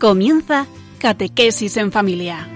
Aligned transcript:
Comienza 0.00 0.66
Catequesis 0.98 1.76
en 1.76 1.92
Familia. 1.92 2.48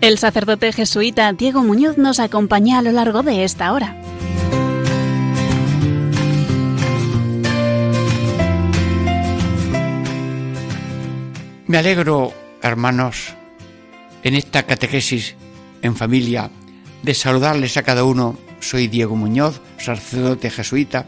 El 0.00 0.16
sacerdote 0.18 0.72
jesuita 0.72 1.32
Diego 1.32 1.64
Muñoz 1.64 1.98
nos 1.98 2.20
acompaña 2.20 2.78
a 2.78 2.82
lo 2.82 2.92
largo 2.92 3.24
de 3.24 3.42
esta 3.42 3.72
hora. 3.72 4.00
Me 11.66 11.78
alegro, 11.78 12.32
hermanos, 12.62 13.34
en 14.22 14.36
esta 14.36 14.62
catequesis 14.62 15.34
en 15.82 15.96
familia, 15.96 16.52
de 17.02 17.14
saludarles 17.14 17.76
a 17.76 17.82
cada 17.82 18.04
uno. 18.04 18.38
Soy 18.60 18.86
Diego 18.86 19.16
Muñoz, 19.16 19.60
sacerdote 19.78 20.50
jesuita, 20.50 21.06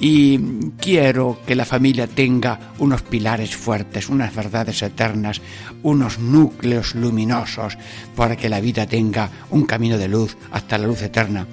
y 0.00 0.38
quiero 0.80 1.38
que 1.46 1.54
la 1.54 1.64
familia 1.64 2.08
tenga 2.08 2.72
unos 2.78 3.02
pilares 3.02 3.54
fuertes, 3.54 4.08
unas 4.08 4.34
verdades 4.34 4.82
eternas, 4.82 5.40
unos 5.82 6.18
núcleos 6.18 6.96
luminosos, 6.96 7.78
para 8.16 8.36
que 8.36 8.48
la 8.48 8.60
vida 8.60 8.86
tenga 8.86 9.30
un 9.50 9.64
camino 9.64 9.96
de 9.96 10.08
luz 10.08 10.36
hasta 10.50 10.78
la 10.78 10.88
luz 10.88 11.02
eterna. 11.02 11.46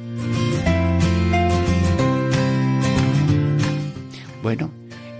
Bueno, 4.42 4.72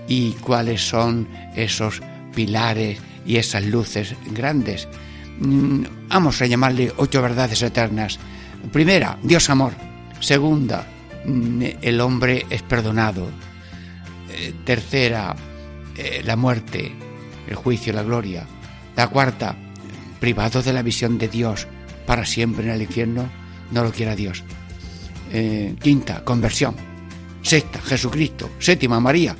¿y 0.08 0.32
cuáles 0.32 0.82
son 0.82 1.28
esos 1.54 2.02
pilares 2.34 2.98
y 3.26 3.36
esas 3.36 3.64
luces 3.64 4.14
grandes. 4.30 4.88
Mm, 5.38 5.84
vamos 6.08 6.40
a 6.42 6.46
llamarle 6.46 6.92
ocho 6.96 7.22
verdades 7.22 7.62
eternas. 7.62 8.18
Primera, 8.72 9.18
Dios 9.22 9.48
amor. 9.50 9.72
Segunda, 10.20 10.86
el 11.24 12.00
hombre 12.00 12.46
es 12.50 12.62
perdonado. 12.62 13.28
Eh, 14.30 14.54
tercera, 14.64 15.34
eh, 15.96 16.22
la 16.24 16.36
muerte, 16.36 16.92
el 17.46 17.54
juicio, 17.54 17.92
la 17.92 18.02
gloria. 18.02 18.46
La 18.96 19.08
cuarta, 19.08 19.56
privado 20.20 20.62
de 20.62 20.72
la 20.72 20.82
visión 20.82 21.18
de 21.18 21.28
Dios 21.28 21.66
para 22.06 22.24
siempre 22.24 22.64
en 22.64 22.70
el 22.70 22.82
infierno, 22.82 23.28
no 23.70 23.84
lo 23.84 23.92
quiera 23.92 24.16
Dios. 24.16 24.42
Eh, 25.32 25.74
quinta, 25.80 26.24
conversión. 26.24 26.74
Sexta, 27.42 27.80
Jesucristo. 27.80 28.50
Séptima, 28.58 29.00
María. 29.00 29.34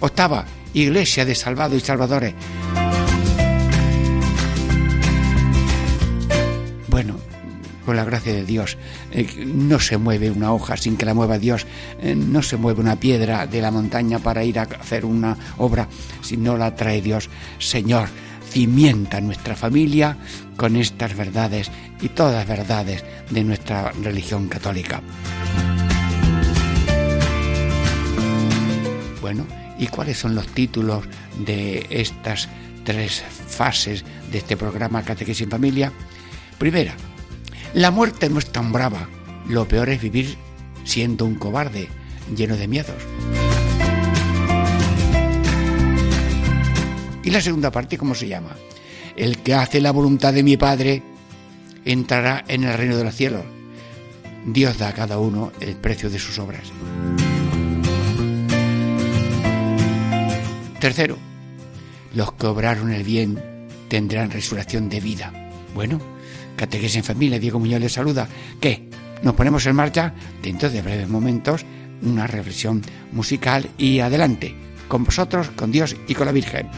Octava, 0.00 0.44
iglesia 0.74 1.24
de 1.24 1.34
salvados 1.34 1.76
y 1.76 1.84
salvadores. 1.84 2.34
Con 7.84 7.96
la 7.96 8.04
gracia 8.04 8.32
de 8.32 8.44
Dios, 8.44 8.78
eh, 9.12 9.44
no 9.46 9.78
se 9.78 9.96
mueve 9.96 10.30
una 10.30 10.52
hoja 10.52 10.76
sin 10.76 10.96
que 10.96 11.06
la 11.06 11.14
mueva 11.14 11.38
Dios, 11.38 11.66
eh, 12.00 12.14
no 12.14 12.42
se 12.42 12.56
mueve 12.56 12.80
una 12.80 12.96
piedra 12.96 13.46
de 13.46 13.60
la 13.60 13.70
montaña 13.70 14.18
para 14.18 14.44
ir 14.44 14.58
a 14.58 14.62
hacer 14.62 15.04
una 15.04 15.36
obra 15.58 15.88
si 16.22 16.36
no 16.36 16.56
la 16.56 16.74
trae 16.74 17.00
Dios. 17.02 17.30
Señor, 17.58 18.08
cimienta 18.48 19.20
nuestra 19.20 19.56
familia 19.56 20.16
con 20.56 20.76
estas 20.76 21.16
verdades 21.16 21.70
y 22.00 22.08
todas 22.08 22.34
las 22.34 22.46
verdades 22.46 23.04
de 23.30 23.44
nuestra 23.44 23.92
religión 24.02 24.48
católica. 24.48 25.00
Bueno, 29.20 29.46
¿Y 29.82 29.88
cuáles 29.88 30.16
son 30.16 30.36
los 30.36 30.46
títulos 30.46 31.02
de 31.44 31.84
estas 31.90 32.48
tres 32.84 33.24
fases 33.48 34.04
de 34.30 34.38
este 34.38 34.56
programa 34.56 35.02
Catequesis 35.02 35.42
en 35.42 35.50
Familia? 35.50 35.92
Primera, 36.56 36.94
la 37.74 37.90
muerte 37.90 38.28
no 38.28 38.38
es 38.38 38.46
tan 38.46 38.72
brava, 38.72 39.08
lo 39.48 39.66
peor 39.66 39.88
es 39.88 40.00
vivir 40.00 40.36
siendo 40.84 41.24
un 41.24 41.36
cobarde, 41.36 41.88
lleno 42.34 42.56
de 42.56 42.68
miedos. 42.68 42.96
Y 47.24 47.30
la 47.30 47.40
segunda 47.40 47.70
parte, 47.70 47.96
¿cómo 47.96 48.14
se 48.14 48.28
llama? 48.28 48.56
El 49.16 49.38
que 49.38 49.54
hace 49.54 49.80
la 49.80 49.92
voluntad 49.92 50.32
de 50.32 50.42
mi 50.42 50.56
Padre 50.56 51.02
entrará 51.84 52.44
en 52.48 52.64
el 52.64 52.76
reino 52.76 52.96
de 52.96 53.04
los 53.04 53.14
cielos. 53.14 53.44
Dios 54.44 54.78
da 54.78 54.88
a 54.88 54.94
cada 54.94 55.18
uno 55.18 55.52
el 55.60 55.76
precio 55.76 56.10
de 56.10 56.18
sus 56.18 56.38
obras. 56.38 56.72
Tercero, 60.80 61.16
los 62.14 62.32
que 62.32 62.46
obraron 62.46 62.92
el 62.92 63.04
bien 63.04 63.40
tendrán 63.88 64.32
resurrección 64.32 64.88
de 64.88 65.00
vida. 65.00 65.32
Bueno, 65.74 66.00
catequesis 66.62 66.98
en 66.98 67.04
familia, 67.04 67.40
Diego 67.40 67.58
Muñoz 67.58 67.80
les 67.80 67.92
saluda. 67.92 68.28
¿Qué? 68.60 68.88
Nos 69.24 69.34
ponemos 69.34 69.66
en 69.66 69.74
marcha 69.74 70.14
dentro 70.42 70.70
de 70.70 70.80
breves 70.80 71.08
momentos 71.08 71.66
una 72.02 72.28
reflexión 72.28 72.82
musical 73.10 73.68
y 73.78 73.98
adelante, 73.98 74.54
con 74.86 75.02
vosotros, 75.02 75.50
con 75.56 75.72
Dios 75.72 75.96
y 76.06 76.14
con 76.14 76.26
la 76.26 76.32
Virgen. 76.32 76.68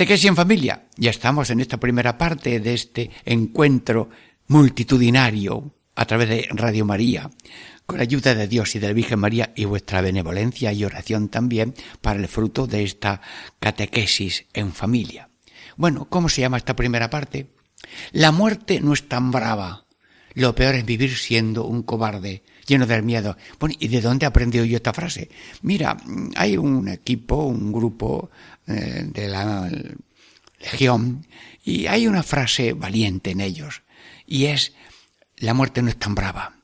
Catequesis 0.00 0.30
en 0.30 0.36
familia. 0.36 0.86
Ya 0.96 1.10
estamos 1.10 1.50
en 1.50 1.60
esta 1.60 1.76
primera 1.76 2.16
parte 2.16 2.58
de 2.58 2.72
este 2.72 3.10
encuentro 3.26 4.08
multitudinario 4.46 5.74
a 5.94 6.06
través 6.06 6.30
de 6.30 6.48
Radio 6.52 6.86
María, 6.86 7.30
con 7.84 7.98
la 7.98 8.04
ayuda 8.04 8.34
de 8.34 8.48
Dios 8.48 8.74
y 8.74 8.78
de 8.78 8.86
la 8.86 8.94
Virgen 8.94 9.18
María 9.18 9.52
y 9.54 9.66
vuestra 9.66 10.00
benevolencia 10.00 10.72
y 10.72 10.86
oración 10.86 11.28
también 11.28 11.74
para 12.00 12.18
el 12.18 12.28
fruto 12.28 12.66
de 12.66 12.82
esta 12.82 13.20
catequesis 13.58 14.46
en 14.54 14.72
familia. 14.72 15.28
Bueno, 15.76 16.06
¿cómo 16.08 16.30
se 16.30 16.40
llama 16.40 16.56
esta 16.56 16.74
primera 16.74 17.10
parte? 17.10 17.50
La 18.12 18.32
muerte 18.32 18.80
no 18.80 18.94
es 18.94 19.06
tan 19.06 19.30
brava. 19.30 19.84
Lo 20.32 20.54
peor 20.54 20.76
es 20.76 20.86
vivir 20.86 21.14
siendo 21.14 21.66
un 21.66 21.82
cobarde, 21.82 22.42
lleno 22.66 22.86
de 22.86 23.02
miedo. 23.02 23.36
Bueno, 23.58 23.74
¿y 23.78 23.88
de 23.88 24.00
dónde 24.00 24.24
aprendió 24.24 24.64
yo 24.64 24.76
esta 24.76 24.94
frase? 24.94 25.28
Mira, 25.60 25.96
hay 26.36 26.56
un 26.56 26.88
equipo, 26.88 27.44
un 27.44 27.70
grupo 27.70 28.30
eh, 28.70 29.04
de 29.06 29.28
la 29.28 29.70
Legión, 30.60 31.26
y 31.64 31.86
hay 31.86 32.06
una 32.06 32.22
frase 32.22 32.72
valiente 32.74 33.30
en 33.30 33.40
ellos, 33.40 33.82
y 34.26 34.46
es, 34.46 34.74
la 35.36 35.54
muerte 35.54 35.82
no 35.82 35.88
es 35.88 35.98
tan 35.98 36.14
brava. 36.14 36.56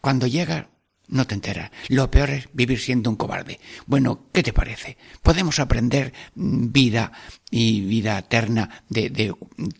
Cuando 0.00 0.26
llega, 0.26 0.68
no 1.08 1.26
te 1.26 1.34
enteras. 1.34 1.70
Lo 1.88 2.10
peor 2.10 2.30
es 2.30 2.48
vivir 2.52 2.80
siendo 2.80 3.10
un 3.10 3.16
cobarde. 3.16 3.60
Bueno, 3.86 4.26
¿qué 4.32 4.42
te 4.42 4.52
parece? 4.52 4.96
Podemos 5.22 5.58
aprender 5.58 6.12
mm, 6.34 6.72
vida 6.72 7.12
y 7.50 7.82
vida 7.82 8.18
eterna 8.18 8.84
de, 8.88 9.10
de, 9.10 9.34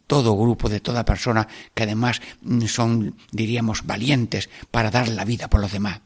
todo 0.06 0.36
grupo, 0.36 0.68
de 0.68 0.80
toda 0.80 1.04
persona, 1.04 1.48
que 1.74 1.84
además 1.84 2.20
mm, 2.42 2.62
son, 2.66 3.16
diríamos, 3.32 3.86
valientes 3.86 4.50
para 4.70 4.90
dar 4.90 5.08
la 5.08 5.24
vida 5.24 5.48
por 5.48 5.60
los 5.60 5.72
demás. 5.72 6.00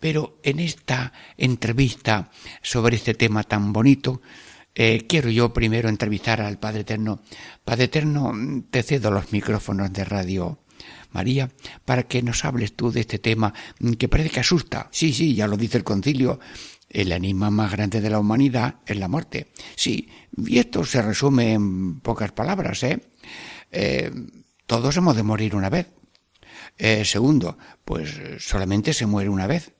Pero 0.00 0.38
en 0.42 0.60
esta 0.60 1.12
entrevista 1.38 2.30
sobre 2.62 2.96
este 2.96 3.14
tema 3.14 3.44
tan 3.44 3.72
bonito, 3.72 4.20
eh, 4.78 5.06
quiero 5.08 5.30
yo 5.30 5.54
primero 5.54 5.88
entrevistar 5.88 6.42
al 6.42 6.58
Padre 6.58 6.82
Eterno. 6.82 7.22
Padre 7.64 7.84
Eterno, 7.84 8.32
te 8.70 8.82
cedo 8.82 9.10
los 9.10 9.32
micrófonos 9.32 9.90
de 9.90 10.04
Radio 10.04 10.60
María 11.12 11.50
para 11.86 12.02
que 12.02 12.22
nos 12.22 12.44
hables 12.44 12.76
tú 12.76 12.92
de 12.92 13.00
este 13.00 13.18
tema 13.18 13.54
que 13.98 14.08
parece 14.08 14.28
que 14.28 14.40
asusta. 14.40 14.88
Sí, 14.92 15.14
sí, 15.14 15.34
ya 15.34 15.48
lo 15.48 15.56
dice 15.56 15.78
el 15.78 15.84
concilio. 15.84 16.38
El 16.90 17.10
enigma 17.10 17.50
más 17.50 17.72
grande 17.72 18.02
de 18.02 18.10
la 18.10 18.20
humanidad 18.20 18.76
es 18.86 18.98
la 18.98 19.08
muerte. 19.08 19.48
Sí, 19.74 20.10
y 20.36 20.58
esto 20.58 20.84
se 20.84 21.00
resume 21.00 21.54
en 21.54 22.00
pocas 22.00 22.32
palabras, 22.32 22.82
¿eh? 22.82 23.00
eh 23.72 24.12
todos 24.66 24.96
hemos 24.96 25.16
de 25.16 25.22
morir 25.22 25.56
una 25.56 25.70
vez. 25.70 25.86
Eh, 26.76 27.04
segundo, 27.04 27.56
pues 27.84 28.20
solamente 28.38 28.92
se 28.92 29.06
muere 29.06 29.30
una 29.30 29.46
vez. 29.46 29.72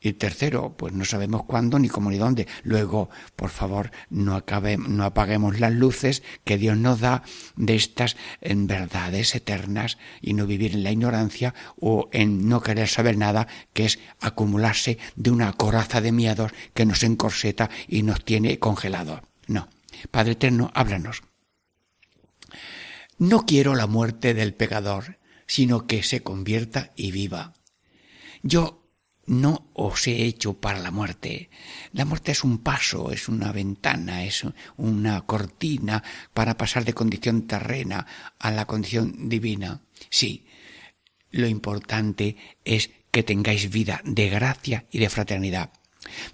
Y 0.00 0.14
tercero, 0.14 0.76
pues 0.76 0.92
no 0.92 1.04
sabemos 1.04 1.44
cuándo, 1.44 1.78
ni 1.78 1.88
cómo, 1.88 2.10
ni 2.10 2.18
dónde. 2.18 2.46
Luego, 2.62 3.10
por 3.34 3.50
favor, 3.50 3.90
no, 4.10 4.34
acabe, 4.34 4.76
no 4.76 5.04
apaguemos 5.04 5.60
las 5.60 5.72
luces 5.72 6.22
que 6.44 6.58
Dios 6.58 6.76
nos 6.76 7.00
da 7.00 7.22
de 7.56 7.74
estas 7.76 8.16
en 8.40 8.66
verdades 8.66 9.34
eternas 9.34 9.98
y 10.20 10.34
no 10.34 10.46
vivir 10.46 10.74
en 10.74 10.84
la 10.84 10.92
ignorancia 10.92 11.54
o 11.78 12.08
en 12.12 12.48
no 12.48 12.62
querer 12.62 12.88
saber 12.88 13.16
nada, 13.16 13.48
que 13.72 13.84
es 13.84 13.98
acumularse 14.20 14.98
de 15.16 15.30
una 15.30 15.52
coraza 15.52 16.00
de 16.00 16.12
miedos 16.12 16.52
que 16.74 16.86
nos 16.86 17.02
encorseta 17.02 17.70
y 17.88 18.02
nos 18.02 18.24
tiene 18.24 18.58
congelados. 18.58 19.20
No. 19.46 19.68
Padre 20.10 20.32
Eterno, 20.32 20.70
háblanos. 20.74 21.22
No 23.18 23.46
quiero 23.46 23.74
la 23.74 23.86
muerte 23.86 24.34
del 24.34 24.54
pecador, 24.54 25.18
sino 25.46 25.86
que 25.86 26.02
se 26.02 26.22
convierta 26.22 26.92
y 26.96 27.12
viva. 27.12 27.54
Yo 28.42 28.85
no 29.26 29.68
os 29.74 30.06
he 30.06 30.24
hecho 30.24 30.54
para 30.54 30.78
la 30.78 30.90
muerte. 30.90 31.50
La 31.92 32.04
muerte 32.04 32.32
es 32.32 32.44
un 32.44 32.58
paso, 32.58 33.10
es 33.10 33.28
una 33.28 33.52
ventana, 33.52 34.24
es 34.24 34.44
una 34.76 35.22
cortina 35.22 36.02
para 36.32 36.56
pasar 36.56 36.84
de 36.84 36.94
condición 36.94 37.46
terrena 37.46 38.06
a 38.38 38.50
la 38.50 38.66
condición 38.66 39.28
divina. 39.28 39.82
Sí, 40.10 40.46
lo 41.30 41.48
importante 41.48 42.36
es 42.64 42.90
que 43.10 43.22
tengáis 43.22 43.70
vida 43.70 44.00
de 44.04 44.28
gracia 44.28 44.86
y 44.90 44.98
de 44.98 45.10
fraternidad. 45.10 45.70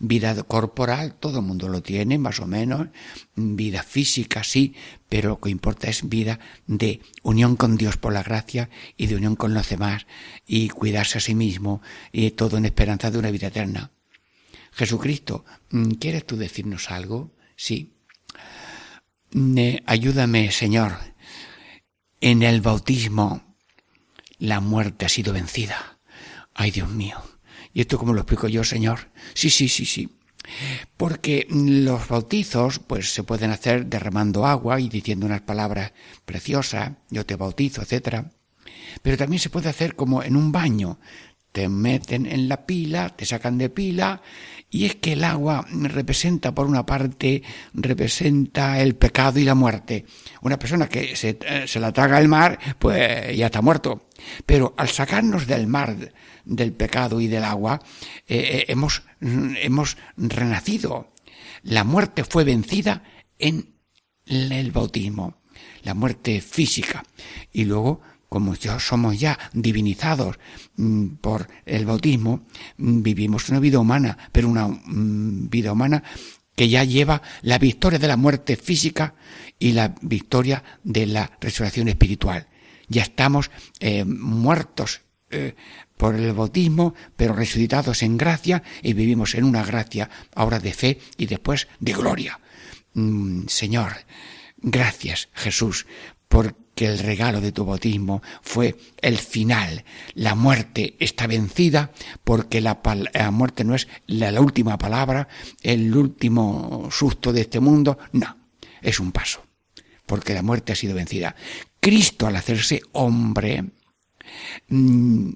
Vida 0.01 0.43
corporal, 0.45 1.15
todo 1.15 1.39
el 1.39 1.45
mundo 1.45 1.69
lo 1.69 1.83
tiene, 1.83 2.19
más 2.19 2.41
o 2.41 2.47
menos. 2.47 2.89
Vida 3.35 3.83
física, 3.83 4.45
sí, 4.45 4.75
pero 5.09 5.31
lo 5.31 5.41
que 5.41 5.51
importa 5.51 5.89
es 5.89 6.09
vida 6.09 6.39
de 6.67 7.01
unión 7.23 7.57
con 7.57 7.77
Dios 7.77 7.97
por 7.97 8.13
la 8.13 8.23
gracia 8.23 8.71
y 8.97 9.07
de 9.07 9.17
unión 9.17 9.37
con 9.37 9.55
los 9.55 9.69
demás 9.69 10.07
y 10.47 10.69
cuidarse 10.69 11.19
a 11.19 11.21
sí 11.21 11.35
mismo 11.35 11.83
y 12.13 12.31
todo 12.33 12.57
en 12.57 12.65
esperanza 12.65 13.11
de 13.11 13.19
una 13.19 13.31
vida 13.31 13.49
eterna. 13.49 13.93
Jesucristo, 14.73 15.45
mm, 15.71 15.93
¿quieres 15.93 16.27
tú 16.27 16.37
decirnos 16.37 16.91
algo? 16.91 17.35
Sí. 17.57 17.95
ayúdame, 19.87 20.51
Señor. 20.51 20.99
En 22.21 22.43
el 22.43 22.61
bautismo 22.61 23.57
la 24.39 24.61
muerte 24.61 25.07
ha 25.07 25.09
sido 25.09 25.33
vencida. 25.33 25.99
Ay, 26.55 26.71
Dios 26.71 26.91
mío. 26.91 27.32
¿Y 27.73 27.81
esto 27.81 27.99
cómo 27.99 28.13
lo 28.13 28.21
explico 28.21 28.49
yo, 28.49 28.65
Señor? 28.65 29.11
Sí, 29.35 29.51
sí, 29.51 29.69
sí, 29.69 29.85
sí. 29.85 30.09
Porque 30.97 31.47
los 31.51 32.09
bautizos, 32.09 32.79
pues 32.79 33.13
se 33.13 33.23
pueden 33.23 33.51
hacer 33.51 33.87
derramando 33.87 34.47
agua 34.47 34.81
y 34.81 34.89
diciendo 34.89 35.27
unas 35.27 35.43
palabras 35.43 35.93
preciosas, 36.25 36.93
yo 37.11 37.25
te 37.25 37.37
bautizo, 37.37 37.83
etcétera. 37.83 38.31
Pero 39.03 39.17
también 39.17 39.41
se 39.41 39.51
puede 39.51 39.69
hacer 39.69 39.95
como 39.97 40.23
en 40.23 40.37
un 40.37 40.53
baño. 40.53 40.99
Te 41.53 41.69
meten 41.69 42.27
en 42.27 42.49
la 42.49 42.67
pila, 42.67 43.11
te 43.11 43.27
sacan 43.27 43.59
de 43.59 43.71
pila, 43.71 44.23
y 44.75 44.87
es 44.87 44.97
que 44.97 45.13
el 45.13 45.23
agua 45.23 45.67
representa, 45.71 46.55
por 46.55 46.67
una 46.67 46.87
parte, 46.87 47.43
representa 47.75 48.81
el 48.81 48.97
pecado 48.97 49.39
y 49.39 49.45
la 49.45 49.55
muerte. 49.55 50.07
Una 50.41 50.59
persona 50.59 50.89
que 50.89 51.15
se, 51.15 51.39
eh, 51.47 51.65
se 51.69 51.79
la 51.79 51.93
traga 51.93 52.19
el 52.19 52.27
mar, 52.27 52.59
pues 52.79 53.37
ya 53.37 53.47
está 53.47 53.61
muerto. 53.61 54.09
Pero 54.47 54.73
al 54.79 54.89
sacarnos 54.89 55.47
del 55.47 55.67
mar, 55.67 56.15
del 56.47 56.73
pecado 56.73 57.21
y 57.21 57.27
del 57.27 57.45
agua, 57.45 57.83
eh, 58.27 58.39
eh, 58.39 58.65
hemos, 58.69 59.03
hemos 59.21 59.99
renacido. 60.17 61.13
La 61.63 61.85
muerte 61.85 62.25
fue 62.25 62.45
vencida 62.45 63.05
en 63.39 63.75
el 64.25 64.73
bautismo, 64.73 65.43
la 65.83 65.93
muerte 65.93 66.41
física. 66.41 67.05
Y 67.53 67.67
luego, 67.67 68.01
como 68.33 68.55
ya 68.55 68.81
somos 68.81 69.21
ya 69.21 69.39
divinizados 69.53 70.39
mm, 70.77 71.17
por 71.21 71.49
el 71.67 71.85
bautismo, 71.85 72.47
mm, 72.79 73.03
vivimos 73.03 73.51
una 73.51 73.61
vida 73.61 73.79
humana, 73.79 74.17
pero 74.33 74.49
una 74.49 74.69
mm, 74.69 75.51
vida 75.51 75.71
humana 75.71 76.03
que 76.57 76.71
ya 76.71 76.83
lleva 76.83 77.21
la 77.43 77.59
victoria 77.59 77.99
de 77.99 78.09
la 78.09 78.17
muerte 78.17 78.57
física 78.57 79.17
y 79.59 79.73
la 79.73 79.95
victoria 80.01 80.65
de 80.83 81.05
la 81.05 81.31
resurrección 81.43 81.89
espiritual. 81.89 82.49
Ya 82.89 83.03
estamos 83.03 83.51
eh, 83.81 84.07
muertos 84.07 85.03
por 85.97 86.15
el 86.15 86.35
bautismo, 86.35 86.95
pero 87.17 87.35
resucitados 87.35 88.03
en 88.03 88.19
gracia 88.19 88.63
y 88.83 88.93
vivimos 88.93 89.35
en 89.35 89.45
una 89.45 89.65
gracia 89.65 90.11
ahora 90.35 90.59
de 90.59 90.75
fe 90.75 90.99
y 91.17 91.25
después 91.25 91.69
de 91.81 91.95
gloria. 91.95 92.39
Señor, 93.47 93.93
gracias 94.59 95.31
Jesús, 95.33 95.87
porque 96.75 96.87
el 96.87 96.99
regalo 96.99 97.41
de 97.41 97.53
tu 97.53 97.65
bautismo 97.65 98.23
fue 98.41 98.77
el 99.01 99.19
final. 99.19 99.85
La 100.15 100.35
muerte 100.35 100.97
está 101.01 101.27
vencida 101.27 101.93
porque 102.25 102.61
la, 102.61 102.81
muerte 103.31 103.65
no 103.65 103.75
es 103.75 103.89
la, 104.07 104.31
la 104.31 104.41
última 104.41 104.79
palabra, 104.79 105.29
el 105.63 105.95
último 105.95 106.89
susto 106.91 107.33
de 107.33 107.43
este 107.43 107.61
mundo, 107.61 107.99
no, 108.13 108.37
es 108.81 109.01
un 109.01 109.13
paso, 109.13 109.45
porque 110.07 110.33
la 110.33 110.43
muerte 110.43 110.73
ha 110.73 110.77
sido 110.77 110.95
vencida. 110.95 111.37
Cristo 111.81 112.27
al 112.27 112.37
hacerse 112.37 112.81
hombre, 112.93 113.73
Mm, 114.69 115.31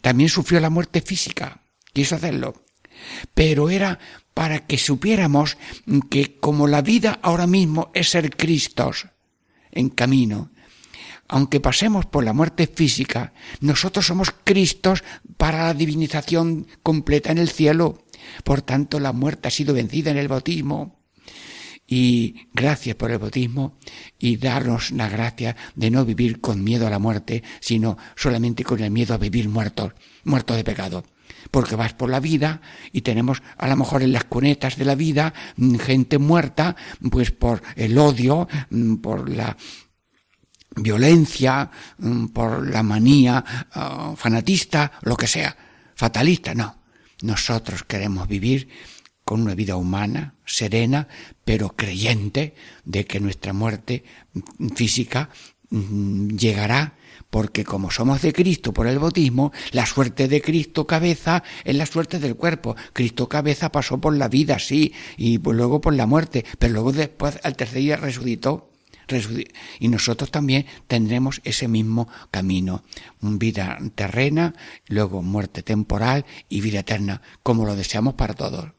también 0.00 0.28
sufrió 0.28 0.60
la 0.60 0.70
muerte 0.70 1.00
física, 1.00 1.62
quiso 1.92 2.16
hacerlo, 2.16 2.54
pero 3.34 3.70
era 3.70 3.98
para 4.34 4.66
que 4.66 4.78
supiéramos 4.78 5.56
que 6.10 6.38
como 6.38 6.66
la 6.66 6.82
vida 6.82 7.18
ahora 7.22 7.46
mismo 7.46 7.90
es 7.94 8.10
ser 8.10 8.36
Cristos 8.36 9.08
en 9.70 9.90
camino, 9.90 10.50
aunque 11.28 11.60
pasemos 11.60 12.06
por 12.06 12.24
la 12.24 12.32
muerte 12.32 12.66
física, 12.66 13.32
nosotros 13.60 14.06
somos 14.06 14.34
Cristos 14.44 15.04
para 15.36 15.66
la 15.66 15.74
divinización 15.74 16.66
completa 16.82 17.30
en 17.30 17.38
el 17.38 17.50
cielo. 17.50 18.04
Por 18.44 18.62
tanto, 18.62 18.98
la 18.98 19.12
muerte 19.12 19.48
ha 19.48 19.50
sido 19.50 19.74
vencida 19.74 20.10
en 20.10 20.16
el 20.16 20.28
bautismo 20.28 20.98
y 21.86 22.48
gracias 22.52 22.96
por 22.96 23.10
el 23.10 23.18
bautismo 23.18 23.78
y 24.18 24.36
darnos 24.36 24.90
la 24.90 25.08
gracia 25.08 25.56
de 25.74 25.90
no 25.90 26.04
vivir 26.04 26.40
con 26.40 26.62
miedo 26.64 26.86
a 26.86 26.90
la 26.90 26.98
muerte, 26.98 27.42
sino 27.60 27.96
solamente 28.14 28.64
con 28.64 28.82
el 28.82 28.90
miedo 28.90 29.14
a 29.14 29.18
vivir 29.18 29.48
muerto, 29.48 29.92
muerto 30.24 30.54
de 30.54 30.64
pecado. 30.64 31.04
Porque 31.50 31.76
vas 31.76 31.94
por 31.94 32.10
la 32.10 32.20
vida 32.20 32.60
y 32.92 33.02
tenemos 33.02 33.42
a 33.56 33.68
lo 33.68 33.76
mejor 33.76 34.02
en 34.02 34.12
las 34.12 34.24
cunetas 34.24 34.76
de 34.76 34.84
la 34.84 34.94
vida 34.94 35.32
gente 35.80 36.18
muerta, 36.18 36.76
pues 37.10 37.30
por 37.30 37.62
el 37.76 37.96
odio, 37.96 38.48
mm, 38.70 38.96
por 38.96 39.28
la 39.30 39.56
violencia, 40.82 41.70
mm, 41.98 42.26
por 42.26 42.68
la 42.68 42.82
manía 42.82 43.44
ah, 43.72 44.14
fanatista, 44.16 44.92
lo 45.02 45.16
que 45.16 45.26
sea, 45.26 45.56
fatalista, 45.94 46.54
no. 46.54 46.76
Nosotros 47.22 47.84
queremos 47.84 48.28
vivir 48.28 48.68
con 49.24 49.42
una 49.42 49.54
vida 49.54 49.76
humana, 49.76 50.34
serena, 50.46 51.08
pero 51.44 51.76
creyente 51.76 52.54
de 52.84 53.04
que 53.04 53.20
nuestra 53.20 53.52
muerte 53.52 54.04
física 54.74 55.28
mm, 55.70 56.28
llegará 56.36 56.94
porque 57.30 57.64
como 57.64 57.90
somos 57.90 58.22
de 58.22 58.32
Cristo 58.32 58.72
por 58.72 58.86
el 58.86 58.98
bautismo, 58.98 59.52
la 59.72 59.86
suerte 59.86 60.28
de 60.28 60.40
Cristo 60.40 60.86
cabeza 60.86 61.42
es 61.64 61.76
la 61.76 61.86
suerte 61.86 62.18
del 62.18 62.36
cuerpo. 62.36 62.76
Cristo 62.92 63.28
cabeza 63.28 63.70
pasó 63.70 64.00
por 64.00 64.16
la 64.16 64.28
vida, 64.28 64.58
sí, 64.58 64.92
y 65.16 65.38
luego 65.38 65.80
por 65.80 65.94
la 65.94 66.06
muerte, 66.06 66.44
pero 66.58 66.74
luego 66.74 66.92
después 66.92 67.38
al 67.42 67.56
tercer 67.56 67.80
día 67.80 67.96
resucitó. 67.96 68.67
Y 69.78 69.88
nosotros 69.88 70.30
también 70.30 70.66
tendremos 70.86 71.40
ese 71.44 71.68
mismo 71.68 72.08
camino. 72.30 72.84
Vida 73.20 73.78
terrena, 73.94 74.54
luego 74.86 75.22
muerte 75.22 75.62
temporal 75.62 76.24
y 76.48 76.60
vida 76.60 76.80
eterna, 76.80 77.22
como 77.42 77.66
lo 77.66 77.76
deseamos 77.76 78.14
para 78.14 78.34
todos. 78.34 78.72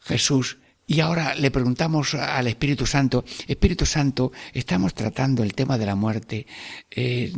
Jesús. 0.00 0.58
Y 0.86 1.00
ahora 1.00 1.34
le 1.34 1.50
preguntamos 1.50 2.14
al 2.14 2.46
Espíritu 2.46 2.84
Santo, 2.84 3.24
Espíritu 3.46 3.86
Santo, 3.86 4.32
estamos 4.52 4.92
tratando 4.92 5.42
el 5.42 5.54
tema 5.54 5.78
de 5.78 5.86
la 5.86 5.94
muerte. 5.94 6.46
Eh, 6.90 7.32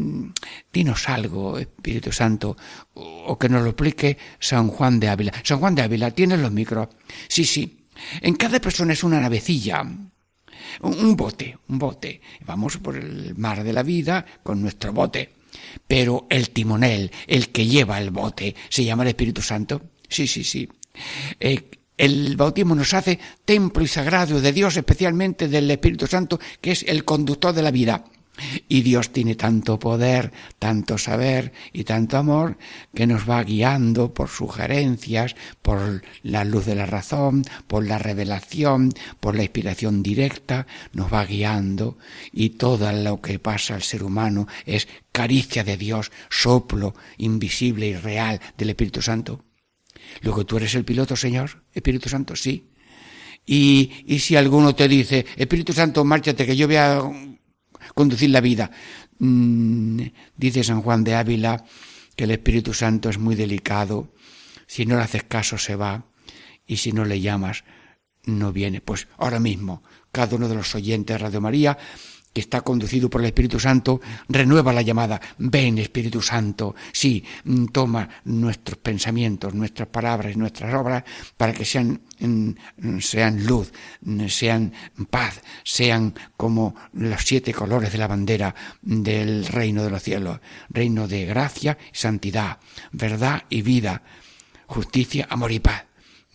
dinos 0.73 1.09
algo, 1.09 1.56
Espíritu 1.56 2.11
Santo, 2.11 2.56
o 2.95 3.38
que 3.38 3.49
nos 3.49 3.62
lo 3.62 3.71
explique 3.71 4.18
San 4.40 4.66
Juan 4.66 4.99
de 4.99 5.09
Ávila. 5.09 5.33
San 5.45 5.61
Juan 5.61 5.76
de 5.76 5.83
Ávila, 5.83 6.11
¿tienes 6.11 6.40
los 6.40 6.50
micros? 6.50 6.88
Sí, 7.28 7.45
sí. 7.45 7.87
En 8.21 8.35
cada 8.35 8.61
persona 8.61 8.92
es 8.92 9.04
una 9.04 9.21
navecilla, 9.21 9.85
un 10.83 11.17
bote, 11.17 11.59
un 11.69 11.79
bote. 11.79 12.21
Vamos 12.45 12.79
por 12.79 12.97
el 12.97 13.35
mar 13.37 13.65
de 13.65 13.73
la 13.73 13.83
vida 13.83 14.25
con 14.43 14.63
nuestro 14.63 14.93
bote. 14.93 15.31
Pero 15.87 16.27
el 16.31 16.51
timonel, 16.51 17.11
el 17.27 17.49
que 17.51 17.67
lleva 17.67 17.99
el 17.99 18.11
bote, 18.11 18.55
¿se 18.69 18.85
llama 18.85 19.03
el 19.05 19.11
Espíritu 19.11 19.43
Santo? 19.43 19.83
Sí, 20.09 20.27
sí, 20.27 20.45
sí. 20.45 20.69
Eh, 21.41 21.71
el 21.97 22.37
bautismo 22.37 22.75
nos 22.75 22.93
hace 22.95 23.19
templo 23.45 23.83
y 23.83 23.89
sagrado 23.89 24.41
de 24.41 24.53
Dios, 24.53 24.77
especialmente 24.77 25.49
del 25.49 25.71
Espíritu 25.71 26.07
Santo, 26.07 26.39
que 26.61 26.73
es 26.73 26.85
el 26.87 27.05
conductor 27.05 27.55
de 27.55 27.63
la 27.63 27.71
vida. 27.71 28.05
Y 28.69 28.83
Dios 28.83 29.12
tiene 29.12 29.35
tanto 29.35 29.78
poder, 29.78 30.33
tanto 30.59 30.99
saber 30.99 31.52
y 31.73 31.85
tanto 31.85 32.19
amor 32.19 32.59
que 32.95 33.07
nos 33.07 33.28
va 33.28 33.43
guiando 33.43 34.12
por 34.12 34.28
sugerencias, 34.28 35.37
por 35.62 36.02
la 36.23 36.45
luz 36.45 36.66
de 36.66 36.75
la 36.75 36.87
razón, 36.87 37.45
por 37.66 37.87
la 37.87 37.99
revelación, 37.99 38.93
por 39.21 39.35
la 39.35 39.43
inspiración 39.43 40.02
directa, 40.02 40.66
nos 40.93 41.12
va 41.12 41.25
guiando 41.25 41.99
y 42.33 42.50
todo 42.50 42.93
lo 42.93 43.21
que 43.21 43.38
pasa 43.38 43.75
al 43.75 43.83
ser 43.83 44.02
humano 44.02 44.47
es 44.64 44.88
caricia 45.12 45.64
de 45.64 45.76
Dios, 45.76 46.12
soplo 46.28 46.95
invisible 47.16 47.88
y 47.88 47.97
real 47.97 48.40
del 48.59 48.71
Espíritu 48.71 49.00
Santo. 49.00 49.45
Luego 50.23 50.45
tú 50.45 50.57
eres 50.59 50.75
el 50.75 50.85
piloto, 50.85 51.16
Señor, 51.16 51.64
Espíritu 51.73 52.09
Santo, 52.09 52.37
sí. 52.37 52.71
Y, 53.45 54.05
y 54.07 54.19
si 54.19 54.37
alguno 54.37 54.75
te 54.75 54.88
dice, 54.88 55.25
Espíritu 55.37 55.73
Santo, 55.73 56.05
márchate, 56.05 56.47
que 56.47 56.57
yo 56.57 56.66
voy 56.66 56.76
a 56.76 57.00
conducir 57.95 58.31
la 58.31 58.40
vida. 58.40 58.71
Mm, 59.19 60.02
dice 60.37 60.64
San 60.64 60.83
Juan 60.83 61.05
de 61.05 61.14
Ávila 61.14 61.64
que 62.16 62.25
el 62.25 62.31
Espíritu 62.31 62.73
Santo 62.75 63.09
es 63.11 63.19
muy 63.19 63.35
delicado. 63.35 64.12
Si 64.66 64.87
no 64.87 64.97
le 64.97 65.02
haces 65.02 65.25
caso 65.25 65.59
se 65.59 65.76
va 65.76 66.07
y 66.66 66.78
si 66.78 66.93
no 66.93 67.05
le 67.05 67.21
llamas 67.21 67.64
no 68.26 68.52
viene. 68.52 68.81
Pues 68.81 69.09
ahora 69.16 69.40
mismo, 69.40 69.83
cada 70.12 70.37
uno 70.37 70.49
de 70.49 70.57
los 70.57 70.75
oyentes 70.75 71.14
de 71.14 71.19
Radio 71.19 71.40
María 71.40 71.78
que 72.37 72.40
está 72.40 72.61
conducido 72.61 73.09
por 73.09 73.23
el 73.23 73.28
Espíritu 73.28 73.59
Santo, 73.59 73.99
renueva 74.28 74.71
la 74.71 74.83
llamada, 74.83 75.19
ven 75.38 75.78
Espíritu 75.78 76.21
Santo, 76.21 76.75
sí, 76.93 77.25
mm, 77.45 77.69
toma 77.69 78.07
nuestros 78.26 78.76
pensamientos, 78.76 79.55
nuestras 79.55 79.88
palabras 79.88 80.35
y 80.35 80.38
nuestras 80.38 80.75
obras 80.75 81.02
para 81.35 81.55
que 81.55 81.64
sean, 81.64 82.02
mm, 82.21 82.99
sean 83.00 83.47
luz, 83.47 83.73
mm, 84.02 84.26
sean 84.26 84.71
paz, 85.09 85.40
sean 85.64 86.12
como 86.37 86.75
los 86.93 87.23
siete 87.23 87.55
colores 87.55 87.90
de 87.90 87.97
la 87.97 88.07
bandera 88.07 88.55
del 88.83 89.47
reino 89.47 89.83
de 89.83 89.90
los 89.90 90.02
cielos, 90.02 90.38
reino 90.69 91.09
de 91.09 91.25
gracia 91.25 91.78
santidad, 91.90 92.59
verdad 92.93 93.45
y 93.49 93.62
vida, 93.62 94.02
justicia, 94.66 95.26
amor 95.31 95.52
y 95.52 95.61
paz. 95.61 95.87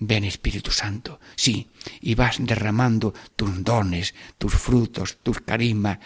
Ven 0.04 0.24
Espíritu 0.24 0.72
Santo, 0.72 1.20
sí, 1.36 1.70
y 2.02 2.16
vas 2.16 2.38
derramando 2.40 3.14
tus 3.36 3.64
dones, 3.64 4.16
tus 4.40 4.54
frutos, 4.56 5.20
tus 5.22 5.42
carismas. 5.42 6.00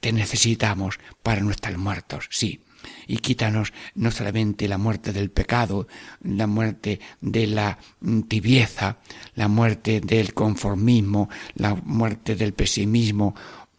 Te 0.00 0.12
necesitamos 0.12 0.98
para 1.22 1.42
no 1.42 1.50
estar 1.50 1.76
muertos, 1.76 2.26
sí. 2.30 2.62
Y 3.06 3.18
quítanos 3.18 3.74
no 3.94 4.10
solamente 4.10 4.66
la 4.66 4.78
muerte 4.78 5.12
del 5.12 5.30
pecado, 5.30 5.88
la 6.22 6.46
muerte 6.46 7.00
de 7.20 7.46
la 7.48 7.78
tibieza, 8.28 8.98
la 9.34 9.48
muerte 9.48 10.00
del 10.00 10.32
conformismo, 10.32 11.28
la 11.54 11.74
muerte 11.74 12.34
del 12.34 12.54
pesimismo, 12.54 13.34